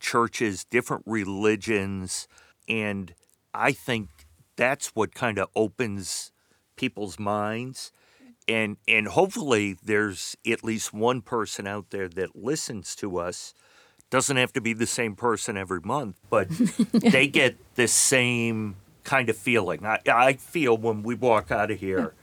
churches, 0.00 0.64
different 0.64 1.02
religions. 1.04 2.26
And 2.66 3.14
I 3.52 3.72
think 3.72 4.08
that's 4.56 4.88
what 4.96 5.14
kind 5.14 5.38
of 5.38 5.48
opens 5.54 6.32
people's 6.76 7.18
minds. 7.18 7.92
And, 8.48 8.78
and 8.88 9.08
hopefully 9.08 9.76
there's 9.82 10.36
at 10.50 10.64
least 10.64 10.94
one 10.94 11.20
person 11.20 11.66
out 11.66 11.90
there 11.90 12.08
that 12.08 12.34
listens 12.34 12.96
to 12.96 13.18
us. 13.18 13.52
Doesn't 14.08 14.38
have 14.38 14.54
to 14.54 14.62
be 14.62 14.72
the 14.72 14.86
same 14.86 15.14
person 15.14 15.58
every 15.58 15.80
month, 15.84 16.16
but 16.30 16.48
they 16.92 17.26
get 17.26 17.58
the 17.74 17.88
same 17.88 18.76
kind 19.04 19.28
of 19.28 19.36
feeling. 19.36 19.84
I, 19.84 20.00
I 20.10 20.32
feel 20.32 20.78
when 20.78 21.02
we 21.02 21.14
walk 21.14 21.50
out 21.50 21.70
of 21.70 21.78
here 21.78 22.14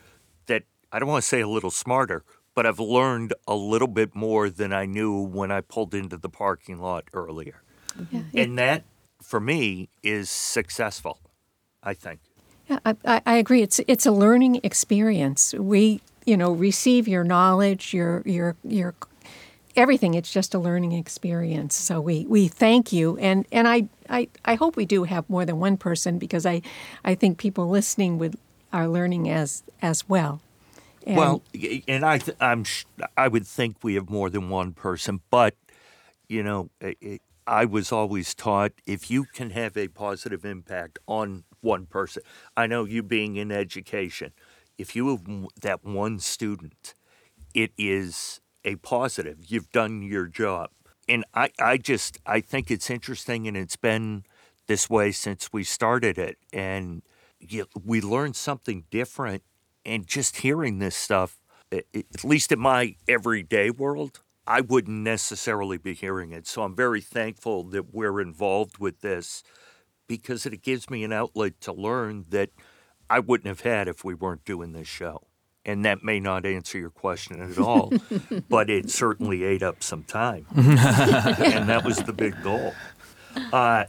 that 0.48 0.64
I 0.92 0.98
don't 0.98 1.10
want 1.10 1.22
to 1.22 1.28
say 1.28 1.42
a 1.42 1.48
little 1.48 1.70
smarter, 1.70 2.24
but 2.56 2.66
I've 2.66 2.80
learned 2.80 3.34
a 3.48 3.56
little 3.56 3.88
bit 3.88 4.16
more 4.16 4.50
than 4.50 4.74
I 4.74 4.86
knew 4.86 5.22
when 5.22 5.52
I 5.52 5.62
pulled 5.62 5.94
into 5.94 6.18
the 6.18 6.30
parking 6.30 6.80
lot 6.80 7.04
earlier. 7.14 7.62
Mm-hmm. 8.00 8.38
And 8.38 8.58
that, 8.58 8.86
for 9.22 9.40
me, 9.40 9.90
is 10.02 10.30
successful, 10.30 11.20
I 11.84 11.94
think. 11.94 12.22
Yeah, 12.68 12.80
I, 12.86 12.96
I 13.06 13.22
I 13.26 13.36
agree. 13.36 13.62
It's 13.62 13.80
it's 13.88 14.06
a 14.06 14.12
learning 14.12 14.62
experience. 14.64 15.54
We, 15.54 16.02
you 16.26 16.36
know, 16.36 16.52
receive 16.52 17.08
your 17.08 17.24
knowledge, 17.24 17.94
your 17.94 18.24
your 18.26 18.56
your 18.64 18.96
everything. 19.76 20.14
It's 20.14 20.32
just 20.32 20.54
a 20.54 20.60
learning 20.60 20.94
experience. 20.94 21.76
So 21.76 22.02
we, 22.02 22.26
we 22.28 22.48
thank 22.48 22.92
you, 22.92 23.18
and 23.18 23.46
and 23.52 23.68
I, 23.68 23.88
I 24.10 24.30
I 24.44 24.56
hope 24.56 24.76
we 24.76 24.86
do 24.86 25.04
have 25.04 25.30
more 25.30 25.46
than 25.46 25.60
one 25.60 25.78
person 25.78 26.18
because 26.18 26.46
I 26.46 26.62
I 27.04 27.16
think 27.16 27.38
people 27.38 27.70
listening 27.70 28.18
would 28.18 28.36
are 28.74 28.88
learning 28.88 29.30
as 29.30 29.64
as 29.82 30.08
well. 30.10 30.42
And 31.06 31.16
Well, 31.18 31.44
and 31.88 32.06
I, 32.06 32.18
th- 32.18 32.38
I'm, 32.40 32.64
sh- 32.64 32.86
I 33.18 33.28
would 33.28 33.46
think 33.48 33.78
we 33.84 33.96
have 33.96 34.10
more 34.10 34.30
than 34.30 34.50
one 34.50 34.74
person, 34.74 35.22
but 35.30 35.56
you 36.28 36.44
know, 36.44 36.70
i 36.82 36.96
i 37.04 37.20
I 37.48 37.66
was 37.66 37.92
always 37.92 38.34
taught 38.34 38.74
if 38.88 39.12
you 39.12 39.26
can 39.26 39.52
have 39.52 39.78
a 39.78 39.88
positive 39.88 40.46
impact 40.46 41.00
on 41.08 41.44
one 41.62 41.86
person. 41.86 42.24
I 42.58 42.68
know 42.68 42.86
you 42.86 43.04
being 43.04 43.36
in 43.36 43.52
education, 43.52 44.34
if 44.80 44.96
you 44.96 45.10
have 45.10 45.28
m- 45.28 45.48
that 45.62 45.84
one 45.86 46.20
student, 46.20 46.96
it 47.54 47.72
is 47.78 48.42
a 48.64 48.76
positive. 48.78 49.38
You've 49.48 49.72
done 49.72 50.02
your 50.04 50.28
job, 50.28 50.70
and 51.08 51.26
I, 51.34 51.52
I 51.60 51.78
just, 51.78 52.20
I 52.26 52.42
think 52.42 52.72
it's 52.72 52.90
interesting, 52.90 53.48
and 53.48 53.56
it's 53.58 53.76
been 53.78 54.24
this 54.68 54.90
way 54.90 55.12
since 55.12 55.54
we 55.54 55.64
started 55.64 56.18
it, 56.18 56.38
and 56.54 57.04
you, 57.40 57.68
we 57.84 58.02
learn 58.02 58.34
something 58.34 58.86
different 58.92 59.44
and 59.86 60.08
just 60.08 60.38
hearing 60.38 60.80
this 60.80 60.96
stuff, 60.96 61.38
at 61.72 62.24
least 62.24 62.52
in 62.52 62.60
my 62.60 62.96
everyday 63.08 63.70
world, 63.70 64.22
I 64.48 64.62
wouldn't 64.62 65.04
necessarily 65.04 65.78
be 65.78 65.94
hearing 65.94 66.32
it. 66.32 66.48
So 66.48 66.64
I'm 66.64 66.76
very 66.76 67.02
thankful 67.02 67.64
that 67.66 67.94
we're 67.94 68.22
involved 68.22 68.78
with 68.78 69.02
this 69.02 69.44
because 70.08 70.46
it 70.46 70.62
gives 70.62 70.90
me 70.90 71.04
an 71.04 71.12
outlet 71.12 71.60
to 71.62 71.74
learn 71.74 72.26
that 72.30 72.50
I 73.10 73.20
wouldn't 73.20 73.48
have 73.48 73.62
had 73.62 73.88
if 73.88 74.04
we 74.04 74.14
weren't 74.14 74.46
doing 74.46 74.74
this 74.74 74.88
show. 74.88 75.28
And 75.68 75.84
that 75.84 76.04
may 76.04 76.20
not 76.20 76.46
answer 76.46 76.78
your 76.78 76.92
question 76.92 77.42
at 77.42 77.58
all, 77.58 77.92
but 78.50 78.70
it 78.70 78.92
certainly 78.92 79.44
ate 79.44 79.64
up 79.64 79.82
some 79.82 80.04
time. 80.04 80.46
and 80.56 81.70
that 81.70 81.82
was 81.84 81.98
the 81.98 82.14
big 82.14 82.42
goal. 82.44 82.74
Uh, 83.52 83.86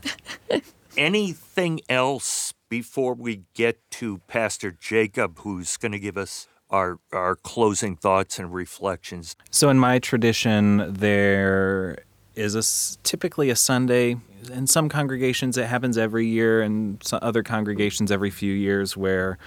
anything 0.97 1.81
else 1.87 2.53
before 2.69 3.13
we 3.13 3.43
get 3.53 3.79
to 3.91 4.19
Pastor 4.27 4.71
Jacob, 4.71 5.39
who's 5.39 5.77
going 5.77 5.91
to 5.91 5.99
give 5.99 6.17
us 6.17 6.47
our, 6.69 6.99
our 7.11 7.35
closing 7.35 7.95
thoughts 7.95 8.39
and 8.39 8.53
reflections? 8.53 9.35
So 9.49 9.69
in 9.69 9.79
my 9.79 9.99
tradition, 9.99 10.93
there 10.93 11.99
is 12.35 12.55
a 12.55 12.97
typically 13.03 13.49
a 13.49 13.55
Sunday. 13.55 14.17
In 14.51 14.67
some 14.67 14.89
congregations, 14.89 15.57
it 15.57 15.65
happens 15.65 15.97
every 15.97 16.27
year, 16.27 16.61
and 16.61 17.01
some 17.03 17.19
other 17.21 17.43
congregations 17.43 18.11
every 18.11 18.29
few 18.29 18.53
years, 18.53 18.95
where 18.95 19.37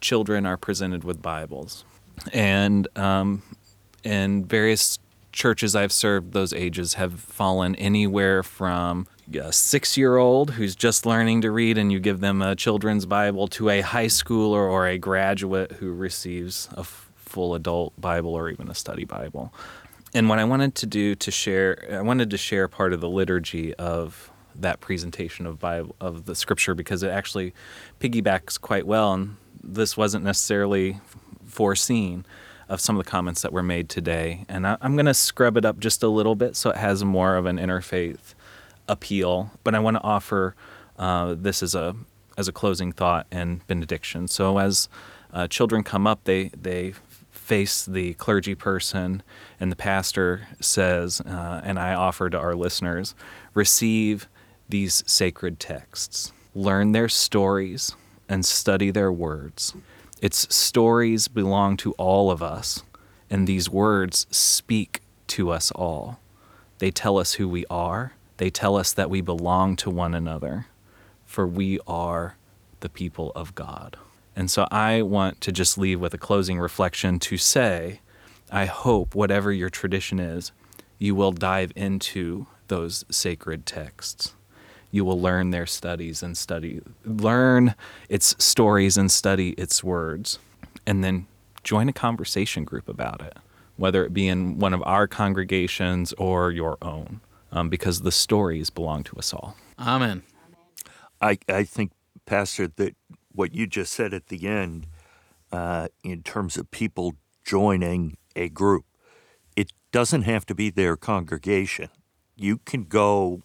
children 0.00 0.44
are 0.44 0.56
presented 0.56 1.04
with 1.04 1.22
Bibles, 1.22 1.84
and 2.32 2.88
um, 2.96 3.42
in 4.02 4.44
various 4.44 4.98
churches 5.34 5.76
I've 5.76 5.92
served, 5.92 6.32
those 6.32 6.52
ages 6.52 6.94
have 6.94 7.20
fallen 7.20 7.74
anywhere 7.74 8.42
from 8.42 9.06
a 9.34 9.52
six-year-old 9.52 10.52
who's 10.52 10.76
just 10.76 11.04
learning 11.04 11.40
to 11.42 11.50
read, 11.50 11.76
and 11.76 11.92
you 11.92 11.98
give 11.98 12.20
them 12.20 12.40
a 12.40 12.54
children's 12.54 13.04
Bible, 13.04 13.48
to 13.48 13.68
a 13.68 13.80
high 13.80 14.06
schooler 14.06 14.70
or 14.70 14.86
a 14.86 14.96
graduate 14.96 15.72
who 15.72 15.92
receives 15.92 16.68
a 16.76 16.80
f- 16.80 17.10
full 17.16 17.54
adult 17.54 17.98
Bible 18.00 18.34
or 18.34 18.48
even 18.48 18.70
a 18.70 18.74
study 18.74 19.04
Bible. 19.04 19.52
And 20.14 20.28
what 20.28 20.38
I 20.38 20.44
wanted 20.44 20.76
to 20.76 20.86
do 20.86 21.14
to 21.16 21.30
share, 21.30 21.84
I 21.90 22.02
wanted 22.02 22.30
to 22.30 22.38
share 22.38 22.68
part 22.68 22.92
of 22.92 23.00
the 23.00 23.08
liturgy 23.08 23.74
of 23.74 24.30
that 24.54 24.80
presentation 24.80 25.46
of 25.46 25.58
Bible 25.58 25.96
of 26.00 26.26
the 26.26 26.36
Scripture 26.36 26.74
because 26.74 27.02
it 27.02 27.10
actually 27.10 27.52
piggybacks 27.98 28.60
quite 28.60 28.86
well, 28.86 29.12
and 29.12 29.36
this 29.62 29.96
wasn't 29.96 30.24
necessarily 30.24 31.00
foreseen 31.44 32.24
of 32.68 32.80
some 32.80 32.98
of 32.98 33.04
the 33.04 33.10
comments 33.10 33.42
that 33.42 33.52
were 33.52 33.62
made 33.62 33.88
today. 33.88 34.44
And 34.48 34.66
I, 34.66 34.76
I'm 34.80 34.96
going 34.96 35.06
to 35.06 35.14
scrub 35.14 35.56
it 35.56 35.64
up 35.64 35.78
just 35.78 36.02
a 36.02 36.08
little 36.08 36.34
bit 36.34 36.56
so 36.56 36.70
it 36.70 36.76
has 36.76 37.04
more 37.04 37.36
of 37.36 37.46
an 37.46 37.58
interfaith 37.58 38.34
appeal. 38.88 39.50
But 39.62 39.74
I 39.74 39.78
want 39.78 39.96
to 39.96 40.02
offer 40.02 40.54
uh, 40.98 41.34
this 41.38 41.62
as 41.62 41.74
a 41.74 41.96
as 42.36 42.48
a 42.48 42.52
closing 42.52 42.92
thought 42.92 43.26
and 43.30 43.64
benediction. 43.66 44.26
So 44.26 44.58
as 44.58 44.88
uh, 45.32 45.46
children 45.48 45.82
come 45.82 46.06
up, 46.06 46.24
they 46.24 46.48
they 46.48 46.94
face 47.30 47.84
the 47.84 48.14
clergy 48.14 48.54
person, 48.54 49.22
and 49.60 49.70
the 49.70 49.76
pastor 49.76 50.48
says, 50.60 51.20
uh, 51.20 51.60
and 51.62 51.78
I 51.78 51.92
offer 51.92 52.30
to 52.30 52.38
our 52.38 52.54
listeners, 52.54 53.14
receive 53.52 54.28
these 54.68 55.04
sacred 55.06 55.60
texts, 55.60 56.32
learn 56.54 56.92
their 56.92 57.08
stories, 57.08 57.94
and 58.28 58.46
study 58.46 58.90
their 58.90 59.12
words. 59.12 59.74
Its 60.24 60.54
stories 60.54 61.28
belong 61.28 61.76
to 61.76 61.92
all 61.98 62.30
of 62.30 62.42
us, 62.42 62.82
and 63.28 63.46
these 63.46 63.68
words 63.68 64.26
speak 64.30 65.02
to 65.26 65.50
us 65.50 65.70
all. 65.72 66.18
They 66.78 66.90
tell 66.90 67.18
us 67.18 67.34
who 67.34 67.46
we 67.46 67.66
are, 67.68 68.14
they 68.38 68.48
tell 68.48 68.74
us 68.74 68.94
that 68.94 69.10
we 69.10 69.20
belong 69.20 69.76
to 69.76 69.90
one 69.90 70.14
another, 70.14 70.64
for 71.26 71.46
we 71.46 71.78
are 71.86 72.38
the 72.80 72.88
people 72.88 73.32
of 73.36 73.54
God. 73.54 73.98
And 74.34 74.50
so 74.50 74.66
I 74.70 75.02
want 75.02 75.42
to 75.42 75.52
just 75.52 75.76
leave 75.76 76.00
with 76.00 76.14
a 76.14 76.18
closing 76.18 76.58
reflection 76.58 77.18
to 77.18 77.36
say, 77.36 78.00
I 78.50 78.64
hope, 78.64 79.14
whatever 79.14 79.52
your 79.52 79.68
tradition 79.68 80.18
is, 80.18 80.52
you 80.98 81.14
will 81.14 81.32
dive 81.32 81.70
into 81.76 82.46
those 82.68 83.04
sacred 83.10 83.66
texts. 83.66 84.33
You 84.94 85.04
will 85.04 85.20
learn 85.20 85.50
their 85.50 85.66
studies 85.66 86.22
and 86.22 86.38
study, 86.38 86.80
learn 87.04 87.74
its 88.08 88.36
stories 88.38 88.96
and 88.96 89.10
study 89.10 89.50
its 89.58 89.82
words, 89.82 90.38
and 90.86 91.02
then 91.02 91.26
join 91.64 91.88
a 91.88 91.92
conversation 91.92 92.62
group 92.62 92.88
about 92.88 93.20
it, 93.20 93.36
whether 93.76 94.04
it 94.04 94.14
be 94.14 94.28
in 94.28 94.60
one 94.60 94.72
of 94.72 94.80
our 94.84 95.08
congregations 95.08 96.12
or 96.12 96.52
your 96.52 96.78
own, 96.80 97.20
um, 97.50 97.68
because 97.68 98.02
the 98.02 98.12
stories 98.12 98.70
belong 98.70 99.02
to 99.02 99.16
us 99.16 99.34
all. 99.34 99.56
Amen. 99.80 100.22
I, 101.20 101.38
I 101.48 101.64
think, 101.64 101.90
Pastor, 102.24 102.68
that 102.76 102.94
what 103.32 103.52
you 103.52 103.66
just 103.66 103.92
said 103.92 104.14
at 104.14 104.28
the 104.28 104.46
end, 104.46 104.86
uh, 105.50 105.88
in 106.04 106.22
terms 106.22 106.56
of 106.56 106.70
people 106.70 107.16
joining 107.44 108.16
a 108.36 108.48
group, 108.48 108.84
it 109.56 109.72
doesn't 109.90 110.22
have 110.22 110.46
to 110.46 110.54
be 110.54 110.70
their 110.70 110.96
congregation. 110.96 111.88
You 112.36 112.58
can 112.58 112.84
go 112.84 113.42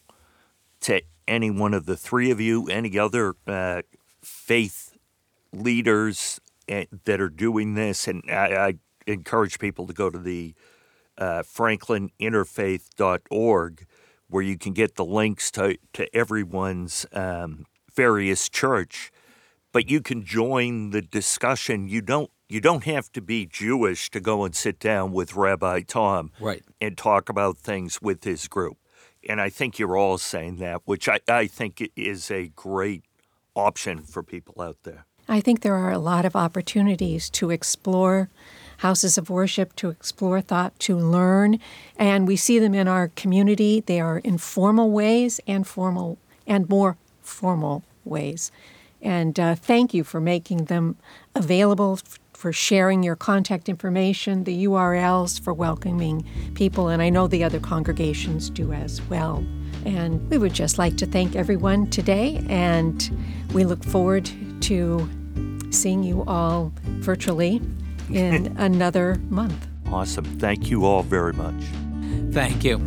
to 0.81 1.01
any 1.29 1.49
one 1.51 1.73
of 1.73 1.85
the 1.85 1.95
three 1.95 2.31
of 2.31 2.41
you, 2.41 2.67
any 2.67 2.99
other 2.99 3.35
uh, 3.47 3.83
faith 4.21 4.97
leaders 5.53 6.41
eh, 6.67 6.85
that 7.05 7.21
are 7.21 7.29
doing 7.29 7.75
this, 7.75 8.05
and 8.07 8.23
I, 8.29 8.67
I 8.67 8.73
encourage 9.07 9.59
people 9.59 9.87
to 9.87 9.93
go 9.93 10.09
to 10.09 10.19
the 10.19 10.53
uh, 11.17 11.43
franklininterfaith.org 11.43 13.85
where 14.29 14.43
you 14.43 14.57
can 14.57 14.73
get 14.73 14.95
the 14.95 15.05
links 15.05 15.51
to, 15.51 15.77
to 15.93 16.15
everyone's 16.15 17.05
um, 17.13 17.65
various 17.93 18.49
church 18.49 19.11
but 19.71 19.89
you 19.89 20.01
can 20.01 20.23
join 20.23 20.91
the 20.91 21.01
discussion 21.01 21.87
you 21.87 22.01
don't 22.01 22.29
you 22.47 22.59
don't 22.59 22.85
have 22.85 23.11
to 23.11 23.21
be 23.21 23.45
Jewish 23.45 24.09
to 24.09 24.19
go 24.19 24.43
and 24.43 24.55
sit 24.55 24.79
down 24.79 25.11
with 25.11 25.35
Rabbi 25.35 25.81
Tom 25.81 26.31
Right. 26.39 26.63
and 26.81 26.97
talk 26.97 27.29
about 27.29 27.59
things 27.59 28.01
with 28.01 28.23
his 28.23 28.47
group. 28.47 28.77
And 29.27 29.41
I 29.41 29.49
think 29.49 29.79
you're 29.79 29.97
all 29.97 30.17
saying 30.17 30.57
that, 30.57 30.81
which 30.85 31.09
I, 31.09 31.19
I 31.27 31.47
think 31.47 31.91
is 31.95 32.31
a 32.31 32.47
great 32.49 33.03
option 33.55 34.01
for 34.01 34.23
people 34.23 34.61
out 34.61 34.77
there. 34.83 35.05
I 35.27 35.41
think 35.41 35.61
there 35.61 35.75
are 35.75 35.91
a 35.91 35.99
lot 35.99 36.25
of 36.25 36.35
opportunities 36.35 37.29
to 37.31 37.51
explore 37.51 38.29
houses 38.77 39.17
of 39.17 39.29
worship, 39.29 39.75
to 39.75 39.89
explore 39.89 40.41
thought, 40.41 40.77
to 40.79 40.97
learn, 40.97 41.59
and 41.97 42.27
we 42.27 42.35
see 42.35 42.59
them 42.59 42.73
in 42.73 42.87
our 42.87 43.09
community. 43.09 43.81
They 43.81 43.99
are 43.99 44.19
informal 44.19 44.89
ways 44.89 45.39
and 45.45 45.67
formal 45.67 46.17
and 46.47 46.67
more 46.69 46.97
formal 47.21 47.83
ways. 48.05 48.51
And 49.01 49.39
uh, 49.39 49.55
thank 49.55 49.93
you 49.93 50.03
for 50.03 50.19
making 50.19 50.65
them 50.65 50.97
available, 51.35 51.99
for 52.39 52.53
sharing 52.53 53.03
your 53.03 53.17
contact 53.17 53.67
information, 53.67 54.45
the 54.45 54.63
URLs, 54.63 55.41
for 55.41 55.53
welcoming 55.53 56.25
people, 56.55 56.87
and 56.87 57.01
I 57.01 57.09
know 57.09 57.27
the 57.27 57.43
other 57.43 57.59
congregations 57.59 58.49
do 58.49 58.71
as 58.71 59.01
well. 59.03 59.45
And 59.85 60.25
we 60.29 60.37
would 60.37 60.53
just 60.53 60.77
like 60.77 60.95
to 60.97 61.05
thank 61.05 61.35
everyone 61.35 61.89
today, 61.89 62.41
and 62.47 63.11
we 63.53 63.65
look 63.65 63.83
forward 63.83 64.31
to 64.61 65.09
seeing 65.69 66.01
you 66.01 66.23
all 66.27 66.71
virtually 66.85 67.61
in 68.09 68.55
another 68.57 69.15
month. 69.29 69.67
Awesome. 69.87 70.23
Thank 70.39 70.69
you 70.69 70.85
all 70.85 71.03
very 71.03 71.33
much. 71.33 71.61
Thank 72.31 72.63
you. 72.63 72.77